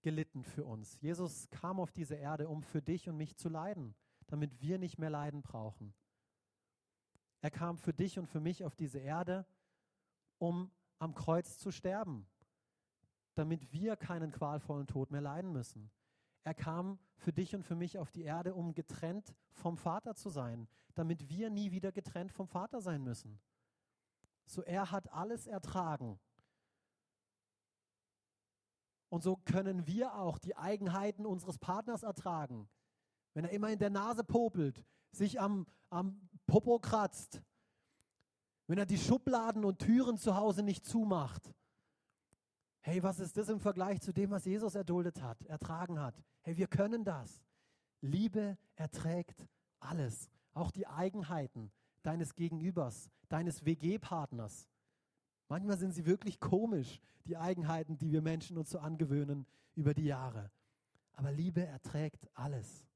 gelitten 0.01 0.43
für 0.43 0.65
uns. 0.65 0.99
Jesus 0.99 1.49
kam 1.51 1.79
auf 1.79 1.91
diese 1.91 2.15
Erde, 2.15 2.49
um 2.49 2.63
für 2.63 2.81
dich 2.81 3.07
und 3.07 3.17
mich 3.17 3.37
zu 3.37 3.49
leiden, 3.49 3.95
damit 4.27 4.61
wir 4.61 4.79
nicht 4.79 4.97
mehr 4.97 5.09
leiden 5.09 5.41
brauchen. 5.41 5.93
Er 7.41 7.51
kam 7.51 7.77
für 7.77 7.93
dich 7.93 8.17
und 8.19 8.27
für 8.27 8.39
mich 8.39 8.63
auf 8.63 8.75
diese 8.75 8.99
Erde, 8.99 9.45
um 10.37 10.71
am 10.99 11.13
Kreuz 11.13 11.57
zu 11.57 11.71
sterben, 11.71 12.27
damit 13.35 13.71
wir 13.71 13.95
keinen 13.95 14.31
qualvollen 14.31 14.87
Tod 14.87 15.11
mehr 15.11 15.21
leiden 15.21 15.51
müssen. 15.51 15.91
Er 16.43 16.53
kam 16.53 16.99
für 17.15 17.31
dich 17.31 17.55
und 17.55 17.63
für 17.63 17.75
mich 17.75 17.97
auf 17.99 18.11
die 18.11 18.23
Erde, 18.23 18.55
um 18.55 18.73
getrennt 18.73 19.35
vom 19.51 19.77
Vater 19.77 20.15
zu 20.15 20.29
sein, 20.29 20.67
damit 20.95 21.29
wir 21.29 21.49
nie 21.49 21.71
wieder 21.71 21.91
getrennt 21.91 22.31
vom 22.31 22.47
Vater 22.47 22.81
sein 22.81 23.03
müssen. 23.03 23.39
So 24.51 24.63
er 24.63 24.91
hat 24.91 25.13
alles 25.13 25.47
ertragen. 25.47 26.19
Und 29.07 29.23
so 29.23 29.37
können 29.37 29.87
wir 29.87 30.15
auch 30.15 30.37
die 30.37 30.57
Eigenheiten 30.57 31.25
unseres 31.25 31.57
Partners 31.57 32.03
ertragen. 32.03 32.69
Wenn 33.33 33.45
er 33.45 33.51
immer 33.51 33.69
in 33.69 33.79
der 33.79 33.89
Nase 33.89 34.25
popelt, 34.25 34.83
sich 35.11 35.39
am, 35.39 35.67
am 35.89 36.29
Popo 36.47 36.79
kratzt, 36.79 37.41
wenn 38.67 38.77
er 38.77 38.85
die 38.85 38.97
Schubladen 38.97 39.63
und 39.63 39.79
Türen 39.79 40.17
zu 40.17 40.35
Hause 40.35 40.63
nicht 40.63 40.85
zumacht. 40.85 41.53
Hey, 42.81 43.01
was 43.03 43.19
ist 43.19 43.37
das 43.37 43.47
im 43.47 43.61
Vergleich 43.61 44.01
zu 44.01 44.11
dem, 44.11 44.31
was 44.31 44.43
Jesus 44.43 44.75
erduldet 44.75 45.21
hat, 45.21 45.45
ertragen 45.45 45.99
hat? 45.99 46.21
Hey, 46.41 46.57
wir 46.57 46.67
können 46.67 47.05
das. 47.05 47.41
Liebe 48.01 48.57
erträgt 48.75 49.47
alles, 49.79 50.29
auch 50.53 50.71
die 50.71 50.87
Eigenheiten, 50.87 51.71
deines 52.03 52.35
Gegenübers, 52.35 53.09
deines 53.29 53.65
WG-Partners. 53.65 54.67
Manchmal 55.47 55.77
sind 55.77 55.93
sie 55.93 56.05
wirklich 56.05 56.39
komisch, 56.39 57.01
die 57.25 57.37
Eigenheiten, 57.37 57.97
die 57.97 58.11
wir 58.11 58.21
Menschen 58.21 58.57
uns 58.57 58.69
so 58.69 58.79
angewöhnen 58.79 59.45
über 59.75 59.93
die 59.93 60.05
Jahre. 60.05 60.51
Aber 61.13 61.31
Liebe 61.31 61.65
erträgt 61.65 62.27
alles. 62.33 62.87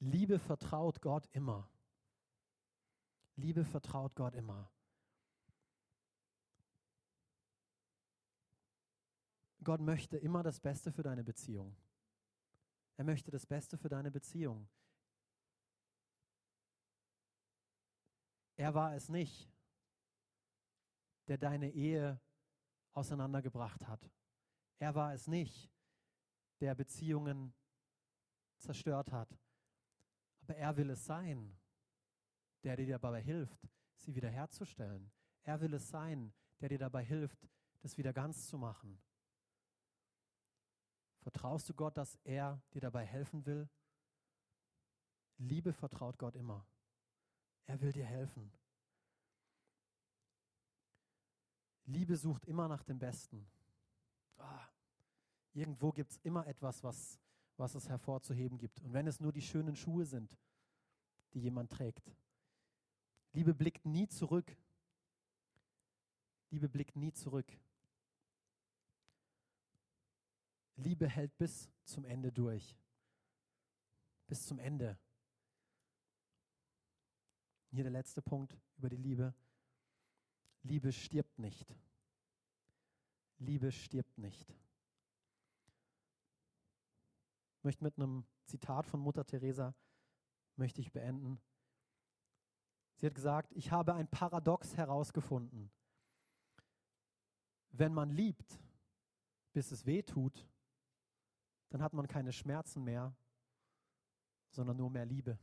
Liebe 0.00 0.38
vertraut 0.38 1.00
Gott 1.00 1.28
immer. 1.32 1.68
Liebe 3.36 3.64
vertraut 3.64 4.14
Gott 4.14 4.34
immer. 4.34 4.70
Gott 9.64 9.80
möchte 9.80 10.16
immer 10.16 10.42
das 10.42 10.60
Beste 10.60 10.92
für 10.92 11.02
deine 11.02 11.24
Beziehung. 11.24 11.76
Er 12.96 13.04
möchte 13.04 13.30
das 13.30 13.44
Beste 13.44 13.76
für 13.76 13.88
deine 13.88 14.10
Beziehung. 14.10 14.68
Er 18.58 18.74
war 18.74 18.92
es 18.96 19.08
nicht, 19.08 19.48
der 21.28 21.38
deine 21.38 21.70
Ehe 21.70 22.20
auseinandergebracht 22.92 23.86
hat. 23.86 24.10
Er 24.80 24.96
war 24.96 25.14
es 25.14 25.28
nicht, 25.28 25.70
der 26.58 26.74
Beziehungen 26.74 27.54
zerstört 28.56 29.12
hat. 29.12 29.38
Aber 30.40 30.56
er 30.56 30.76
will 30.76 30.90
es 30.90 31.04
sein, 31.04 31.56
der 32.64 32.74
dir 32.76 32.98
dabei 32.98 33.22
hilft, 33.22 33.60
sie 33.94 34.16
wiederherzustellen. 34.16 35.12
Er 35.44 35.60
will 35.60 35.74
es 35.74 35.88
sein, 35.88 36.34
der 36.58 36.68
dir 36.68 36.78
dabei 36.78 37.04
hilft, 37.04 37.48
das 37.78 37.96
wieder 37.96 38.12
ganz 38.12 38.48
zu 38.48 38.58
machen. 38.58 39.00
Vertraust 41.20 41.68
du 41.68 41.74
Gott, 41.74 41.96
dass 41.96 42.16
er 42.24 42.60
dir 42.72 42.80
dabei 42.80 43.06
helfen 43.06 43.46
will? 43.46 43.68
Liebe 45.36 45.72
vertraut 45.72 46.18
Gott 46.18 46.34
immer. 46.34 46.66
Er 47.68 47.80
will 47.82 47.92
dir 47.92 48.06
helfen. 48.06 48.50
Liebe 51.84 52.16
sucht 52.16 52.46
immer 52.46 52.66
nach 52.66 52.82
dem 52.82 52.98
Besten. 52.98 53.46
Ah, 54.38 54.66
irgendwo 55.52 55.92
gibt 55.92 56.10
es 56.10 56.16
immer 56.22 56.46
etwas, 56.46 56.82
was, 56.82 57.20
was 57.58 57.74
es 57.74 57.88
hervorzuheben 57.88 58.58
gibt. 58.58 58.80
Und 58.80 58.94
wenn 58.94 59.06
es 59.06 59.20
nur 59.20 59.32
die 59.32 59.42
schönen 59.42 59.76
Schuhe 59.76 60.06
sind, 60.06 60.34
die 61.34 61.40
jemand 61.40 61.70
trägt. 61.70 62.10
Liebe 63.32 63.54
blickt 63.54 63.84
nie 63.84 64.08
zurück. 64.08 64.56
Liebe 66.50 66.70
blickt 66.70 66.96
nie 66.96 67.12
zurück. 67.12 67.52
Liebe 70.76 71.06
hält 71.06 71.36
bis 71.36 71.70
zum 71.84 72.06
Ende 72.06 72.32
durch. 72.32 72.78
Bis 74.26 74.46
zum 74.46 74.58
Ende. 74.58 74.98
Hier 77.70 77.84
der 77.84 77.92
letzte 77.92 78.22
Punkt 78.22 78.56
über 78.76 78.88
die 78.88 78.96
Liebe. 78.96 79.34
Liebe 80.62 80.92
stirbt 80.92 81.38
nicht. 81.38 81.74
Liebe 83.38 83.70
stirbt 83.70 84.18
nicht. 84.18 84.54
Ich 87.58 87.64
möchte 87.64 87.84
mit 87.84 87.96
einem 87.96 88.24
Zitat 88.46 88.86
von 88.86 89.00
Mutter 89.00 89.24
Teresa 89.24 89.74
möchte 90.56 90.80
ich 90.80 90.92
beenden. 90.92 91.40
Sie 92.96 93.06
hat 93.06 93.14
gesagt, 93.14 93.52
ich 93.52 93.70
habe 93.70 93.94
ein 93.94 94.08
Paradox 94.08 94.76
herausgefunden. 94.76 95.70
Wenn 97.70 97.94
man 97.94 98.10
liebt, 98.10 98.58
bis 99.52 99.70
es 99.70 99.86
weh 99.86 100.02
tut, 100.02 100.48
dann 101.70 101.82
hat 101.82 101.92
man 101.92 102.08
keine 102.08 102.32
Schmerzen 102.32 102.82
mehr, 102.82 103.14
sondern 104.50 104.76
nur 104.78 104.90
mehr 104.90 105.06
Liebe. 105.06 105.38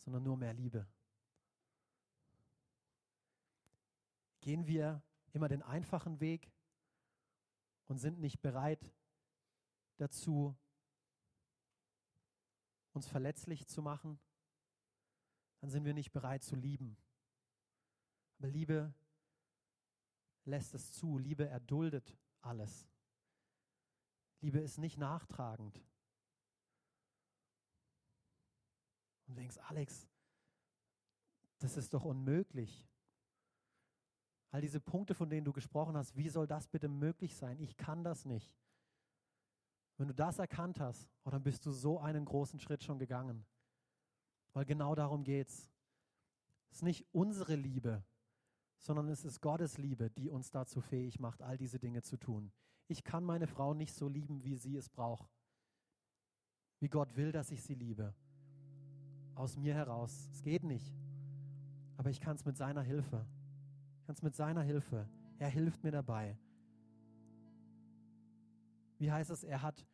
Sondern 0.00 0.22
nur 0.22 0.36
mehr 0.36 0.52
Liebe. 0.52 0.86
Gehen 4.40 4.66
wir 4.66 5.02
immer 5.32 5.48
den 5.48 5.62
einfachen 5.62 6.20
Weg 6.20 6.52
und 7.86 7.98
sind 7.98 8.18
nicht 8.18 8.40
bereit 8.40 8.92
dazu, 9.98 10.56
uns 12.92 13.06
verletzlich 13.06 13.66
zu 13.66 13.82
machen, 13.82 14.18
dann 15.60 15.70
sind 15.70 15.84
wir 15.84 15.94
nicht 15.94 16.12
bereit 16.12 16.42
zu 16.42 16.56
lieben. 16.56 16.96
Aber 18.38 18.48
Liebe 18.48 18.94
lässt 20.44 20.74
es 20.74 20.92
zu, 20.92 21.18
Liebe 21.18 21.46
erduldet 21.46 22.16
alles. 22.40 22.88
Liebe 24.40 24.58
ist 24.58 24.78
nicht 24.78 24.96
nachtragend. 24.96 25.84
Und 29.30 29.36
denkst, 29.36 29.58
Alex, 29.68 30.08
das 31.60 31.76
ist 31.76 31.94
doch 31.94 32.04
unmöglich. 32.04 32.84
All 34.50 34.60
diese 34.60 34.80
Punkte, 34.80 35.14
von 35.14 35.30
denen 35.30 35.44
du 35.44 35.52
gesprochen 35.52 35.96
hast, 35.96 36.16
wie 36.16 36.28
soll 36.28 36.48
das 36.48 36.66
bitte 36.66 36.88
möglich 36.88 37.36
sein? 37.36 37.60
Ich 37.60 37.76
kann 37.76 38.02
das 38.02 38.24
nicht. 38.24 38.52
Wenn 39.98 40.08
du 40.08 40.14
das 40.14 40.40
erkannt 40.40 40.80
hast, 40.80 41.08
oh, 41.22 41.30
dann 41.30 41.44
bist 41.44 41.64
du 41.64 41.70
so 41.70 42.00
einen 42.00 42.24
großen 42.24 42.58
Schritt 42.58 42.82
schon 42.82 42.98
gegangen. 42.98 43.46
Weil 44.52 44.64
genau 44.64 44.96
darum 44.96 45.22
geht 45.22 45.48
Es 45.48 45.70
Es 46.70 46.76
ist 46.78 46.82
nicht 46.82 47.06
unsere 47.12 47.54
Liebe, 47.54 48.02
sondern 48.78 49.08
es 49.10 49.24
ist 49.24 49.40
Gottes 49.40 49.78
Liebe, 49.78 50.10
die 50.10 50.28
uns 50.28 50.50
dazu 50.50 50.80
fähig 50.80 51.20
macht, 51.20 51.40
all 51.40 51.56
diese 51.56 51.78
Dinge 51.78 52.02
zu 52.02 52.16
tun. 52.16 52.50
Ich 52.88 53.04
kann 53.04 53.22
meine 53.22 53.46
Frau 53.46 53.74
nicht 53.74 53.94
so 53.94 54.08
lieben, 54.08 54.42
wie 54.42 54.56
sie 54.56 54.76
es 54.76 54.88
braucht. 54.88 55.30
Wie 56.80 56.88
Gott 56.88 57.14
will, 57.14 57.30
dass 57.30 57.52
ich 57.52 57.62
sie 57.62 57.74
liebe. 57.74 58.12
Aus 59.40 59.56
mir 59.56 59.72
heraus. 59.72 60.28
Es 60.34 60.42
geht 60.42 60.64
nicht. 60.64 60.94
Aber 61.96 62.10
ich 62.10 62.20
kann 62.20 62.36
es 62.36 62.44
mit 62.44 62.58
seiner 62.58 62.82
Hilfe. 62.82 63.24
Ich 63.96 64.04
kann 64.04 64.14
es 64.14 64.20
mit 64.20 64.36
seiner 64.36 64.60
Hilfe. 64.60 65.08
Er 65.38 65.48
hilft 65.48 65.82
mir 65.82 65.92
dabei. 65.92 66.36
Wie 68.98 69.10
heißt 69.10 69.30
es? 69.30 69.42
Er 69.42 69.62
hat 69.62 69.86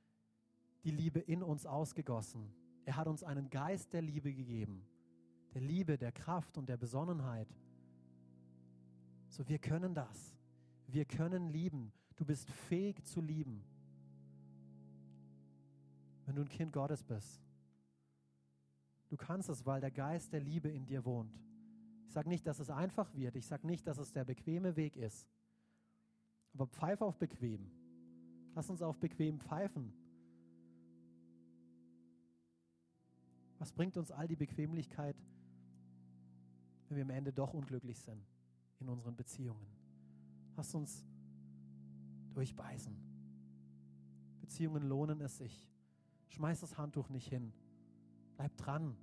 die 0.83 0.91
Liebe 0.91 1.21
in 1.21 1.45
uns 1.45 1.65
ausgegossen. 1.65 2.53
Er 2.87 2.97
hat 2.97 3.07
uns 3.07 3.23
einen 3.23 3.49
Geist 3.49 3.93
der 3.93 4.03
Liebe 4.03 4.35
gegeben. 4.35 4.85
Der 5.55 5.61
Liebe, 5.61 5.97
der 5.97 6.11
Kraft 6.11 6.59
und 6.59 6.69
der 6.69 6.77
Besonnenheit. 6.77 7.55
So, 9.29 9.47
wir 9.47 9.61
können 9.61 9.95
das. 9.95 10.37
Wir 10.89 11.05
können 11.05 11.51
lieben. 11.51 11.93
Du 12.17 12.25
bist 12.25 12.51
fähig 12.51 13.05
zu 13.05 13.21
lieben. 13.21 13.65
Wenn 16.25 16.35
du 16.35 16.43
ein 16.43 16.49
Kind 16.49 16.73
Gottes 16.73 17.05
bist. 17.05 17.46
Du 19.09 19.17
kannst 19.17 19.49
es, 19.49 19.65
weil 19.65 19.81
der 19.81 19.91
Geist 19.91 20.33
der 20.33 20.41
Liebe 20.41 20.69
in 20.69 20.87
dir 20.87 21.05
wohnt. 21.05 21.39
Ich 22.07 22.13
sage 22.13 22.29
nicht, 22.29 22.47
dass 22.47 22.59
es 22.59 22.71
einfach 22.71 23.13
wird. 23.15 23.37
Ich 23.37 23.47
sage 23.47 23.67
nicht, 23.67 23.87
dass 23.87 23.99
es 23.99 24.13
der 24.13 24.25
bequeme 24.25 24.77
Weg 24.77 24.97
ist. 24.97 25.29
Aber 26.55 26.67
pfeif 26.67 27.01
auf 27.03 27.19
bequem. 27.19 27.71
Lass 28.55 28.71
uns 28.71 28.83
auf 28.83 28.99
bequem 28.99 29.39
pfeifen. 29.39 29.93
Was 33.59 33.73
bringt 33.73 33.97
uns 33.97 34.11
all 34.11 34.29
die 34.29 34.37
Bequemlichkeit, 34.37 35.17
wenn 36.89 36.97
wir 36.97 37.05
am 37.05 37.11
Ende 37.11 37.33
doch 37.33 37.55
unglücklich 37.55 37.99
sind 37.99 38.23
in 38.81 38.89
unseren 38.89 39.17
Beziehungen? 39.17 39.67
Lass 40.57 40.75
uns 40.75 41.05
durchbeißen. 42.31 42.97
Beziehungen 44.41 44.83
lohnen 44.83 45.21
es 45.21 45.39
sich. 45.39 45.67
Schmeiß 46.29 46.61
das 46.61 46.77
Handtuch 46.79 47.09
nicht 47.09 47.29
hin. 47.29 47.53
Bleib 48.37 48.57
dran. 48.57 48.97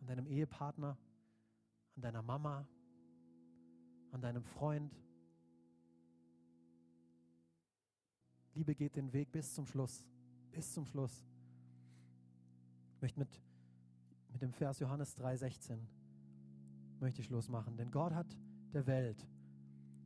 An 0.00 0.06
deinem 0.06 0.26
Ehepartner, 0.26 0.96
an 1.96 2.02
deiner 2.02 2.22
Mama, 2.22 2.66
an 4.12 4.20
deinem 4.20 4.44
Freund. 4.44 4.94
Liebe 8.54 8.74
geht 8.74 8.96
den 8.96 9.12
Weg 9.12 9.30
bis 9.32 9.54
zum 9.54 9.66
Schluss. 9.66 10.06
Bis 10.50 10.72
zum 10.72 10.86
Schluss. 10.86 11.24
Ich 12.94 13.02
möchte 13.02 13.18
mit, 13.18 13.42
mit 14.32 14.42
dem 14.42 14.52
Vers 14.52 14.80
Johannes 14.80 15.16
3,16 15.16 15.78
möchte 17.00 17.20
ich 17.20 17.26
Schluss 17.26 17.48
machen. 17.48 17.76
Denn 17.76 17.90
Gott 17.90 18.12
hat 18.12 18.26
der 18.72 18.86
Welt 18.86 19.26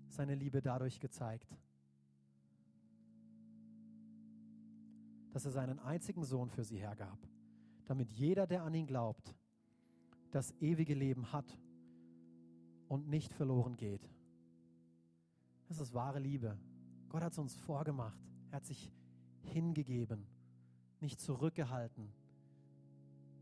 seine 0.08 0.34
Liebe 0.34 0.60
dadurch 0.60 1.00
gezeigt, 1.00 1.56
dass 5.30 5.46
er 5.46 5.50
seinen 5.50 5.78
einzigen 5.78 6.24
Sohn 6.24 6.50
für 6.50 6.64
sie 6.64 6.76
hergab, 6.76 7.18
damit 7.92 8.10
jeder, 8.10 8.46
der 8.46 8.62
an 8.62 8.72
ihn 8.72 8.86
glaubt, 8.86 9.36
das 10.30 10.50
ewige 10.62 10.94
Leben 10.94 11.30
hat 11.30 11.44
und 12.88 13.06
nicht 13.06 13.34
verloren 13.34 13.76
geht. 13.76 14.08
Das 15.68 15.78
ist 15.78 15.92
wahre 15.92 16.18
Liebe. 16.18 16.58
Gott 17.10 17.22
hat 17.22 17.32
es 17.32 17.38
uns 17.38 17.54
vorgemacht. 17.54 18.18
Er 18.50 18.56
hat 18.56 18.64
sich 18.64 18.90
hingegeben, 19.42 20.26
nicht 21.00 21.20
zurückgehalten. 21.20 22.10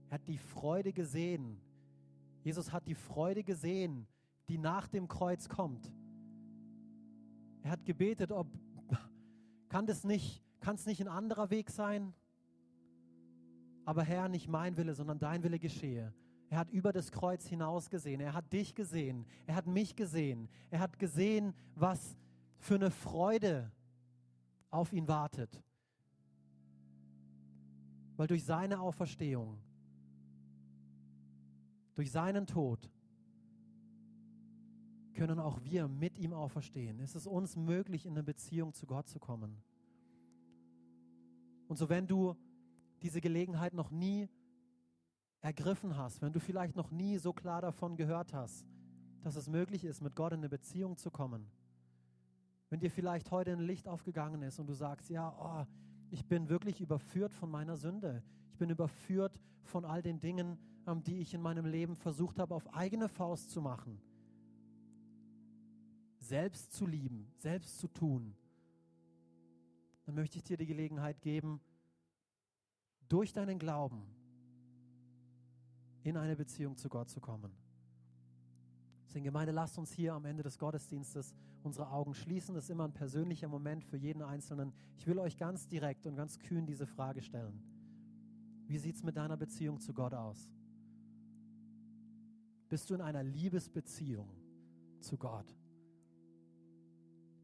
Er 0.08 0.14
hat 0.14 0.26
die 0.26 0.38
Freude 0.38 0.92
gesehen. 0.92 1.60
Jesus 2.42 2.72
hat 2.72 2.88
die 2.88 2.96
Freude 2.96 3.44
gesehen, 3.44 4.08
die 4.48 4.58
nach 4.58 4.88
dem 4.88 5.06
Kreuz 5.06 5.48
kommt. 5.48 5.92
Er 7.62 7.70
hat 7.70 7.84
gebetet, 7.84 8.32
ob 8.32 8.48
kann 9.68 9.86
das 9.86 10.02
nicht, 10.02 10.42
kann 10.58 10.74
es 10.74 10.86
nicht 10.86 11.00
ein 11.00 11.06
anderer 11.06 11.50
Weg 11.50 11.70
sein? 11.70 12.14
Aber 13.90 14.04
Herr, 14.04 14.28
nicht 14.28 14.46
mein 14.46 14.76
Wille, 14.76 14.94
sondern 14.94 15.18
dein 15.18 15.42
Wille 15.42 15.58
geschehe. 15.58 16.14
Er 16.48 16.58
hat 16.58 16.70
über 16.70 16.92
das 16.92 17.10
Kreuz 17.10 17.44
hinaus 17.48 17.90
gesehen. 17.90 18.20
Er 18.20 18.34
hat 18.34 18.52
dich 18.52 18.76
gesehen. 18.76 19.26
Er 19.48 19.56
hat 19.56 19.66
mich 19.66 19.96
gesehen. 19.96 20.48
Er 20.70 20.78
hat 20.78 21.00
gesehen, 21.00 21.54
was 21.74 22.16
für 22.60 22.76
eine 22.76 22.92
Freude 22.92 23.72
auf 24.70 24.92
ihn 24.92 25.08
wartet. 25.08 25.60
Weil 28.16 28.28
durch 28.28 28.44
seine 28.44 28.78
Auferstehung, 28.78 29.58
durch 31.96 32.12
seinen 32.12 32.46
Tod, 32.46 32.92
können 35.14 35.40
auch 35.40 35.64
wir 35.64 35.88
mit 35.88 36.16
ihm 36.16 36.32
auferstehen. 36.32 37.00
Es 37.00 37.16
ist 37.16 37.26
uns 37.26 37.56
möglich, 37.56 38.06
in 38.06 38.12
eine 38.12 38.22
Beziehung 38.22 38.72
zu 38.72 38.86
Gott 38.86 39.08
zu 39.08 39.18
kommen. 39.18 39.60
Und 41.66 41.76
so, 41.76 41.88
wenn 41.88 42.06
du 42.06 42.36
diese 43.02 43.20
Gelegenheit 43.20 43.74
noch 43.74 43.90
nie 43.90 44.28
ergriffen 45.40 45.96
hast, 45.96 46.20
wenn 46.22 46.32
du 46.32 46.40
vielleicht 46.40 46.76
noch 46.76 46.90
nie 46.90 47.18
so 47.18 47.32
klar 47.32 47.62
davon 47.62 47.96
gehört 47.96 48.32
hast, 48.32 48.66
dass 49.22 49.36
es 49.36 49.48
möglich 49.48 49.84
ist, 49.84 50.00
mit 50.00 50.14
Gott 50.14 50.32
in 50.32 50.40
eine 50.40 50.48
Beziehung 50.48 50.96
zu 50.96 51.10
kommen, 51.10 51.50
wenn 52.68 52.80
dir 52.80 52.90
vielleicht 52.90 53.30
heute 53.30 53.52
ein 53.52 53.60
Licht 53.60 53.88
aufgegangen 53.88 54.42
ist 54.42 54.58
und 54.58 54.66
du 54.66 54.74
sagst, 54.74 55.10
ja, 55.10 55.34
oh, 55.38 55.66
ich 56.10 56.26
bin 56.26 56.48
wirklich 56.48 56.80
überführt 56.80 57.32
von 57.32 57.50
meiner 57.50 57.76
Sünde, 57.76 58.22
ich 58.52 58.58
bin 58.58 58.70
überführt 58.70 59.40
von 59.62 59.84
all 59.84 60.02
den 60.02 60.20
Dingen, 60.20 60.58
ähm, 60.86 61.02
die 61.02 61.18
ich 61.18 61.34
in 61.34 61.42
meinem 61.42 61.66
Leben 61.66 61.96
versucht 61.96 62.38
habe, 62.38 62.54
auf 62.54 62.72
eigene 62.74 63.08
Faust 63.08 63.50
zu 63.50 63.60
machen, 63.60 64.00
selbst 66.18 66.72
zu 66.72 66.86
lieben, 66.86 67.32
selbst 67.38 67.78
zu 67.78 67.88
tun, 67.88 68.34
dann 70.04 70.14
möchte 70.14 70.38
ich 70.38 70.44
dir 70.44 70.56
die 70.56 70.66
Gelegenheit 70.66 71.20
geben, 71.22 71.60
durch 73.10 73.32
deinen 73.32 73.58
Glauben 73.58 74.02
in 76.02 76.16
eine 76.16 76.36
Beziehung 76.36 76.76
zu 76.76 76.88
Gott 76.88 77.10
zu 77.10 77.20
kommen. 77.20 77.52
Deswegen, 79.06 79.24
Gemeinde, 79.24 79.52
lasst 79.52 79.76
uns 79.76 79.92
hier 79.92 80.14
am 80.14 80.24
Ende 80.24 80.44
des 80.44 80.56
Gottesdienstes 80.56 81.34
unsere 81.64 81.90
Augen 81.90 82.14
schließen. 82.14 82.54
Das 82.54 82.64
ist 82.64 82.70
immer 82.70 82.84
ein 82.84 82.94
persönlicher 82.94 83.48
Moment 83.48 83.84
für 83.84 83.96
jeden 83.96 84.22
Einzelnen. 84.22 84.72
Ich 84.96 85.06
will 85.06 85.18
euch 85.18 85.36
ganz 85.36 85.66
direkt 85.66 86.06
und 86.06 86.14
ganz 86.14 86.38
kühn 86.38 86.64
diese 86.64 86.86
Frage 86.86 87.20
stellen. 87.20 87.60
Wie 88.68 88.78
sieht 88.78 88.94
es 88.94 89.02
mit 89.02 89.16
deiner 89.16 89.36
Beziehung 89.36 89.80
zu 89.80 89.92
Gott 89.92 90.14
aus? 90.14 90.48
Bist 92.68 92.88
du 92.88 92.94
in 92.94 93.00
einer 93.00 93.24
Liebesbeziehung 93.24 94.28
zu 95.00 95.18
Gott? 95.18 95.56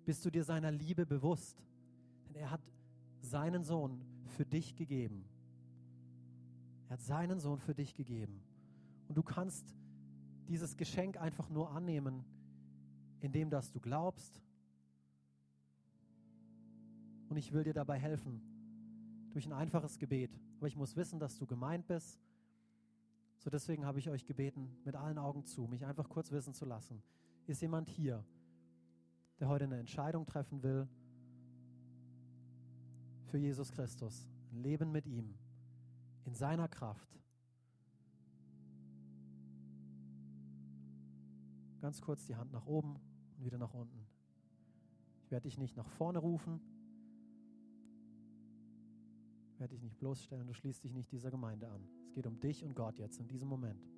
Bist 0.04 0.24
du 0.24 0.30
dir 0.30 0.44
seiner 0.44 0.70
Liebe 0.70 1.04
bewusst? 1.04 1.60
Denn 2.28 2.36
er 2.36 2.52
hat 2.52 2.62
seinen 3.18 3.64
Sohn 3.64 4.00
für 4.36 4.46
dich 4.46 4.76
gegeben. 4.76 5.28
Er 6.88 6.94
hat 6.94 7.00
seinen 7.00 7.40
Sohn 7.40 7.58
für 7.58 7.74
dich 7.74 7.94
gegeben. 7.94 8.42
Und 9.08 9.16
du 9.16 9.22
kannst 9.22 9.74
dieses 10.48 10.76
Geschenk 10.76 11.20
einfach 11.20 11.48
nur 11.50 11.70
annehmen, 11.70 12.24
indem 13.20 13.50
dass 13.50 13.72
du 13.72 13.80
glaubst 13.80 14.42
und 17.28 17.36
ich 17.36 17.52
will 17.52 17.64
dir 17.64 17.74
dabei 17.74 17.98
helfen, 17.98 18.40
durch 19.30 19.46
ein 19.46 19.52
einfaches 19.52 19.98
Gebet. 19.98 20.30
Aber 20.58 20.68
ich 20.68 20.76
muss 20.76 20.96
wissen, 20.96 21.18
dass 21.18 21.36
du 21.36 21.46
gemeint 21.46 21.86
bist. 21.86 22.20
So 23.38 23.50
deswegen 23.50 23.84
habe 23.84 23.98
ich 23.98 24.08
euch 24.08 24.24
gebeten, 24.24 24.70
mit 24.84 24.96
allen 24.96 25.18
Augen 25.18 25.44
zu, 25.44 25.66
mich 25.66 25.84
einfach 25.84 26.08
kurz 26.08 26.32
wissen 26.32 26.54
zu 26.54 26.64
lassen. 26.64 27.02
Ist 27.46 27.60
jemand 27.60 27.88
hier, 27.88 28.24
der 29.38 29.48
heute 29.48 29.64
eine 29.64 29.78
Entscheidung 29.78 30.24
treffen 30.24 30.62
will 30.62 30.88
für 33.26 33.38
Jesus 33.38 33.70
Christus, 33.72 34.26
ein 34.52 34.62
Leben 34.62 34.90
mit 34.90 35.06
ihm, 35.06 35.34
in 36.26 36.34
seiner 36.34 36.68
Kraft? 36.68 37.08
Ganz 41.80 42.00
kurz 42.00 42.26
die 42.26 42.36
Hand 42.36 42.52
nach 42.52 42.66
oben 42.66 42.96
und 43.38 43.44
wieder 43.44 43.58
nach 43.58 43.72
unten. 43.72 44.06
Ich 45.22 45.30
werde 45.30 45.44
dich 45.44 45.58
nicht 45.58 45.76
nach 45.76 45.88
vorne 45.88 46.18
rufen, 46.18 46.60
werde 49.58 49.74
dich 49.74 49.82
nicht 49.82 49.98
bloßstellen, 49.98 50.46
du 50.46 50.52
schließt 50.52 50.84
dich 50.84 50.92
nicht 50.92 51.10
dieser 51.10 51.30
Gemeinde 51.30 51.68
an. 51.68 51.88
Es 52.04 52.12
geht 52.12 52.26
um 52.26 52.38
dich 52.40 52.64
und 52.64 52.74
Gott 52.74 52.98
jetzt 52.98 53.18
in 53.20 53.28
diesem 53.28 53.48
Moment. 53.48 53.95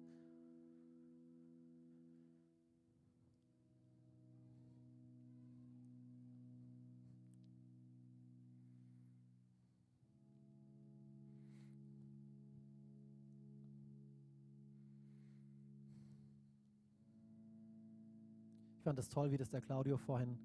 Fand 18.88 18.98
es 18.98 19.10
toll, 19.10 19.30
wie 19.30 19.36
das 19.36 19.50
der 19.50 19.60
Claudio 19.60 19.98
vorhin 19.98 20.38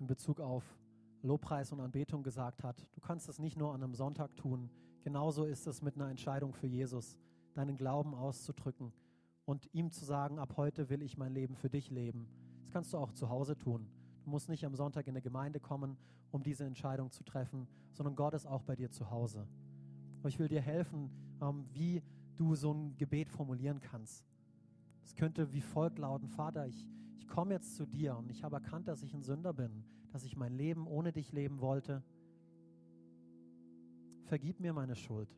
in 0.00 0.08
Bezug 0.08 0.40
auf 0.40 0.64
Lobpreis 1.22 1.70
und 1.70 1.78
Anbetung 1.78 2.24
gesagt 2.24 2.64
hat. 2.64 2.84
Du 2.94 3.00
kannst 3.00 3.28
es 3.28 3.38
nicht 3.38 3.56
nur 3.56 3.72
an 3.72 3.84
einem 3.84 3.94
Sonntag 3.94 4.34
tun. 4.34 4.68
Genauso 5.04 5.44
ist 5.44 5.68
es 5.68 5.80
mit 5.80 5.94
einer 5.94 6.10
Entscheidung 6.10 6.52
für 6.52 6.66
Jesus, 6.66 7.16
deinen 7.54 7.76
Glauben 7.76 8.12
auszudrücken 8.12 8.92
und 9.44 9.72
ihm 9.72 9.92
zu 9.92 10.04
sagen, 10.04 10.40
ab 10.40 10.54
heute 10.56 10.90
will 10.90 11.00
ich 11.00 11.16
mein 11.16 11.32
Leben 11.32 11.54
für 11.54 11.70
dich 11.70 11.90
leben. 11.90 12.26
Das 12.58 12.72
kannst 12.72 12.92
du 12.92 12.98
auch 12.98 13.12
zu 13.12 13.28
Hause 13.28 13.56
tun. 13.56 13.86
Du 14.24 14.30
musst 14.30 14.48
nicht 14.48 14.66
am 14.66 14.74
Sonntag 14.74 15.06
in 15.06 15.12
eine 15.12 15.22
Gemeinde 15.22 15.60
kommen, 15.60 15.96
um 16.32 16.42
diese 16.42 16.64
Entscheidung 16.64 17.12
zu 17.12 17.22
treffen, 17.22 17.68
sondern 17.92 18.16
Gott 18.16 18.34
ist 18.34 18.46
auch 18.46 18.64
bei 18.64 18.74
dir 18.74 18.90
zu 18.90 19.12
Hause. 19.12 19.46
Aber 20.18 20.28
ich 20.28 20.40
will 20.40 20.48
dir 20.48 20.60
helfen, 20.60 21.08
ähm, 21.40 21.66
wie 21.72 22.02
du 22.34 22.56
so 22.56 22.74
ein 22.74 22.96
Gebet 22.96 23.28
formulieren 23.28 23.80
kannst. 23.80 24.24
Es 25.04 25.14
könnte 25.14 25.52
wie 25.52 25.60
folgt 25.60 26.00
lauten, 26.00 26.28
Vater, 26.28 26.66
ich 26.66 26.84
komme 27.30 27.54
jetzt 27.54 27.76
zu 27.76 27.86
dir 27.86 28.16
und 28.16 28.30
ich 28.30 28.44
habe 28.44 28.56
erkannt, 28.56 28.88
dass 28.88 29.02
ich 29.02 29.14
ein 29.14 29.22
Sünder 29.22 29.54
bin 29.54 29.82
dass 30.10 30.24
ich 30.24 30.36
mein 30.36 30.52
Leben 30.52 30.86
ohne 30.86 31.12
dich 31.12 31.32
leben 31.32 31.60
wollte. 31.60 32.02
Vergib 34.24 34.60
mir 34.60 34.72
meine 34.72 34.96
Schuld. 34.96 35.28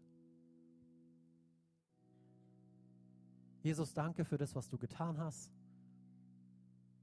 Jesus, 3.63 3.95
danke 3.95 4.25
für 4.25 4.39
das, 4.39 4.55
was 4.55 4.69
du 4.69 4.77
getan 4.77 5.19
hast. 5.19 5.53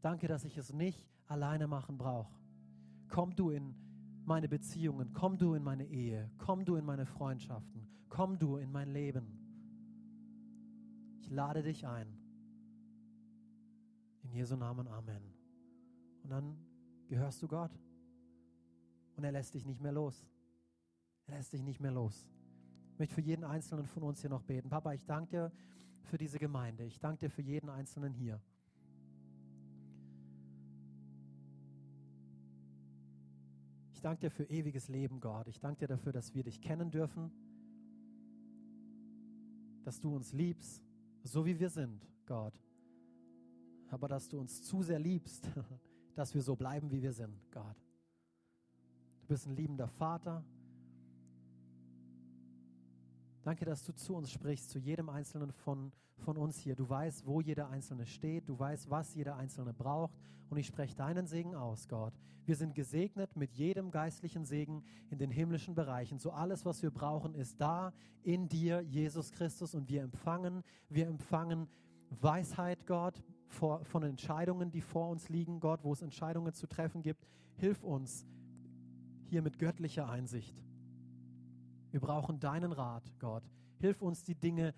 Danke, 0.01 0.27
dass 0.27 0.43
ich 0.43 0.57
es 0.57 0.73
nicht 0.73 1.09
alleine 1.27 1.67
machen 1.67 1.97
brauche. 1.97 2.33
Komm 3.07 3.35
du 3.35 3.49
in 3.51 3.75
meine 4.25 4.49
Beziehungen, 4.49 5.13
komm 5.13 5.37
du 5.37 5.53
in 5.53 5.63
meine 5.63 5.85
Ehe, 5.85 6.29
komm 6.37 6.65
du 6.65 6.75
in 6.75 6.85
meine 6.85 7.05
Freundschaften, 7.05 7.87
komm 8.09 8.37
du 8.37 8.57
in 8.57 8.71
mein 8.71 8.89
Leben. 8.89 9.39
Ich 11.21 11.29
lade 11.29 11.63
dich 11.63 11.87
ein. 11.87 12.18
In 14.29 14.35
Jesu 14.35 14.55
Namen, 14.55 14.87
Amen. 14.87 15.23
Und 16.21 16.29
dann 16.29 16.55
gehörst 17.07 17.41
du 17.41 17.47
Gott. 17.47 17.71
Und 19.15 19.23
er 19.23 19.31
lässt 19.31 19.55
dich 19.55 19.65
nicht 19.65 19.81
mehr 19.81 19.91
los. 19.91 20.23
Er 21.25 21.37
lässt 21.37 21.51
dich 21.51 21.63
nicht 21.63 21.79
mehr 21.79 21.91
los. 21.91 22.29
Ich 22.93 22.99
möchte 22.99 23.15
für 23.15 23.21
jeden 23.21 23.43
Einzelnen 23.43 23.87
von 23.87 24.03
uns 24.03 24.21
hier 24.21 24.29
noch 24.29 24.43
beten. 24.43 24.69
Papa, 24.69 24.93
ich 24.93 25.03
danke 25.03 25.31
dir 25.31 25.51
für 26.03 26.19
diese 26.19 26.37
Gemeinde. 26.37 26.83
Ich 26.83 26.99
danke 26.99 27.25
dir 27.25 27.29
für 27.31 27.41
jeden 27.41 27.69
Einzelnen 27.69 28.13
hier. 28.13 28.39
Ich 33.93 34.01
danke 34.01 34.21
dir 34.21 34.31
für 34.31 34.43
ewiges 34.43 34.89
Leben, 34.89 35.19
Gott. 35.19 35.47
Ich 35.47 35.59
danke 35.59 35.79
dir 35.79 35.87
dafür, 35.87 36.11
dass 36.11 36.35
wir 36.35 36.43
dich 36.43 36.61
kennen 36.61 36.91
dürfen, 36.91 37.31
dass 39.83 39.99
du 39.99 40.15
uns 40.15 40.33
liebst, 40.33 40.83
so 41.23 41.47
wie 41.47 41.59
wir 41.59 41.71
sind, 41.71 42.07
Gott. 42.27 42.53
Aber 43.89 44.07
dass 44.07 44.29
du 44.29 44.39
uns 44.39 44.63
zu 44.63 44.83
sehr 44.83 44.99
liebst, 44.99 45.49
dass 46.15 46.33
wir 46.33 46.41
so 46.41 46.55
bleiben, 46.55 46.91
wie 46.91 47.01
wir 47.01 47.13
sind, 47.13 47.35
Gott. 47.51 47.77
Du 49.21 49.27
bist 49.27 49.47
ein 49.47 49.55
liebender 49.55 49.87
Vater. 49.87 50.43
Danke, 53.41 53.65
dass 53.65 53.83
du 53.83 53.93
zu 53.93 54.15
uns 54.15 54.31
sprichst, 54.31 54.69
zu 54.69 54.79
jedem 54.79 55.09
Einzelnen 55.09 55.51
von, 55.51 55.91
von 56.17 56.37
uns 56.37 56.59
hier. 56.59 56.75
Du 56.75 56.87
weißt, 56.89 57.25
wo 57.25 57.41
jeder 57.41 57.69
Einzelne 57.69 58.05
steht. 58.05 58.49
Du 58.49 58.59
weißt, 58.59 58.89
was 58.89 59.15
jeder 59.15 59.37
Einzelne 59.37 59.73
braucht. 59.73 60.13
Und 60.49 60.57
ich 60.57 60.67
spreche 60.67 60.95
deinen 60.95 61.27
Segen 61.27 61.55
aus, 61.55 61.87
Gott. 61.87 62.13
Wir 62.45 62.55
sind 62.55 62.73
gesegnet 62.73 63.35
mit 63.35 63.53
jedem 63.53 63.91
geistlichen 63.91 64.45
Segen 64.45 64.83
in 65.09 65.19
den 65.19 65.29
himmlischen 65.29 65.75
Bereichen. 65.75 66.17
So 66.17 66.31
alles, 66.31 66.65
was 66.65 66.81
wir 66.81 66.91
brauchen, 66.91 67.35
ist 67.35 67.61
da 67.61 67.93
in 68.23 68.49
dir, 68.49 68.81
Jesus 68.81 69.31
Christus. 69.31 69.75
Und 69.75 69.87
wir 69.89 70.01
empfangen, 70.01 70.63
wir 70.89 71.07
empfangen 71.07 71.67
Weisheit, 72.09 72.85
Gott, 72.85 73.23
vor, 73.47 73.83
von 73.85 74.03
Entscheidungen, 74.03 74.71
die 74.71 74.81
vor 74.81 75.09
uns 75.09 75.29
liegen, 75.29 75.59
Gott, 75.59 75.83
wo 75.83 75.93
es 75.93 76.01
Entscheidungen 76.01 76.53
zu 76.53 76.67
treffen 76.67 77.01
gibt. 77.01 77.27
Hilf 77.55 77.83
uns 77.83 78.25
hier 79.25 79.41
mit 79.41 79.59
göttlicher 79.59 80.09
Einsicht. 80.09 80.55
Wir 81.91 81.99
brauchen 81.99 82.39
deinen 82.39 82.71
Rat, 82.71 83.11
Gott. 83.19 83.43
Hilf 83.79 84.01
uns, 84.01 84.23
die 84.23 84.35
Dinge 84.35 84.73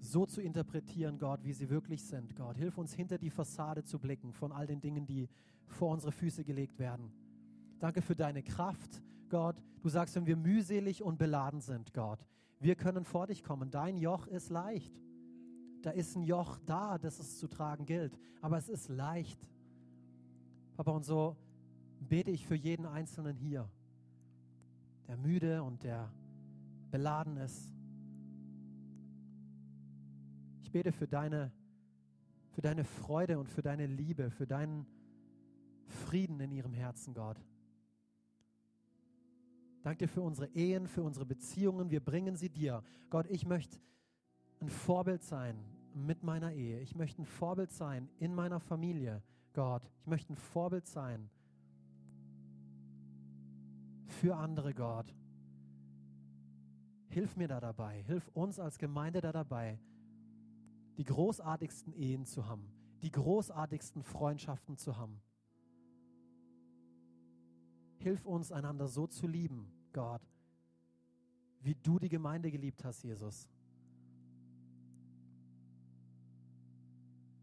so 0.00 0.26
zu 0.26 0.42
interpretieren, 0.42 1.18
Gott, 1.18 1.44
wie 1.44 1.52
sie 1.52 1.70
wirklich 1.70 2.04
sind, 2.04 2.34
Gott. 2.34 2.56
Hilf 2.56 2.76
uns, 2.76 2.92
hinter 2.92 3.18
die 3.18 3.30
Fassade 3.30 3.84
zu 3.84 3.98
blicken 3.98 4.32
von 4.32 4.52
all 4.52 4.66
den 4.66 4.80
Dingen, 4.80 5.06
die 5.06 5.28
vor 5.66 5.90
unsere 5.90 6.12
Füße 6.12 6.44
gelegt 6.44 6.78
werden. 6.78 7.12
Danke 7.78 8.02
für 8.02 8.16
deine 8.16 8.42
Kraft, 8.42 9.02
Gott. 9.28 9.62
Du 9.80 9.88
sagst, 9.88 10.14
wenn 10.16 10.26
wir 10.26 10.36
mühselig 10.36 11.02
und 11.02 11.18
beladen 11.18 11.60
sind, 11.60 11.94
Gott, 11.94 12.26
wir 12.60 12.74
können 12.74 13.04
vor 13.04 13.26
dich 13.26 13.42
kommen. 13.42 13.70
Dein 13.70 13.96
Joch 13.96 14.26
ist 14.26 14.50
leicht 14.50 15.00
da 15.82 15.90
ist 15.90 16.16
ein 16.16 16.22
Joch 16.22 16.58
da, 16.64 16.98
das 16.98 17.18
es 17.18 17.38
zu 17.38 17.48
tragen 17.48 17.84
gilt. 17.84 18.16
Aber 18.40 18.56
es 18.56 18.68
ist 18.68 18.88
leicht. 18.88 19.38
Papa, 20.76 20.92
und 20.92 21.04
so 21.04 21.36
bete 22.00 22.30
ich 22.30 22.46
für 22.46 22.54
jeden 22.54 22.86
Einzelnen 22.86 23.36
hier, 23.36 23.68
der 25.08 25.16
müde 25.16 25.62
und 25.62 25.82
der 25.84 26.12
beladen 26.90 27.36
ist. 27.36 27.74
Ich 30.62 30.70
bete 30.70 30.92
für 30.92 31.06
deine, 31.06 31.52
für 32.50 32.62
deine 32.62 32.84
Freude 32.84 33.38
und 33.38 33.48
für 33.48 33.62
deine 33.62 33.86
Liebe, 33.86 34.30
für 34.30 34.46
deinen 34.46 34.86
Frieden 35.86 36.40
in 36.40 36.52
ihrem 36.52 36.72
Herzen, 36.72 37.14
Gott. 37.14 37.38
Danke 39.82 40.06
dir 40.06 40.08
für 40.08 40.22
unsere 40.22 40.48
Ehen, 40.54 40.86
für 40.86 41.02
unsere 41.02 41.26
Beziehungen. 41.26 41.90
Wir 41.90 42.00
bringen 42.00 42.36
sie 42.36 42.48
dir. 42.48 42.84
Gott, 43.10 43.26
ich 43.28 43.44
möchte 43.44 43.78
ein 44.62 44.68
Vorbild 44.68 45.22
sein 45.24 45.56
mit 45.92 46.22
meiner 46.22 46.52
Ehe. 46.52 46.80
Ich 46.80 46.94
möchte 46.94 47.20
ein 47.20 47.26
Vorbild 47.26 47.72
sein 47.72 48.08
in 48.18 48.34
meiner 48.34 48.60
Familie, 48.60 49.22
Gott. 49.52 49.82
Ich 50.00 50.06
möchte 50.06 50.32
ein 50.32 50.36
Vorbild 50.36 50.86
sein 50.86 51.28
für 54.06 54.36
andere, 54.36 54.72
Gott. 54.72 55.12
Hilf 57.08 57.36
mir 57.36 57.48
da 57.48 57.60
dabei. 57.60 58.02
Hilf 58.04 58.28
uns 58.28 58.60
als 58.60 58.78
Gemeinde 58.78 59.20
da 59.20 59.32
dabei, 59.32 59.80
die 60.96 61.04
großartigsten 61.04 61.92
Ehen 61.92 62.24
zu 62.24 62.46
haben, 62.46 62.72
die 63.02 63.10
großartigsten 63.10 64.04
Freundschaften 64.04 64.76
zu 64.76 64.96
haben. 64.96 65.20
Hilf 67.98 68.24
uns, 68.24 68.52
einander 68.52 68.86
so 68.86 69.06
zu 69.06 69.26
lieben, 69.26 69.72
Gott, 69.92 70.22
wie 71.60 71.74
du 71.74 71.98
die 71.98 72.08
Gemeinde 72.08 72.50
geliebt 72.50 72.84
hast, 72.84 73.02
Jesus. 73.02 73.48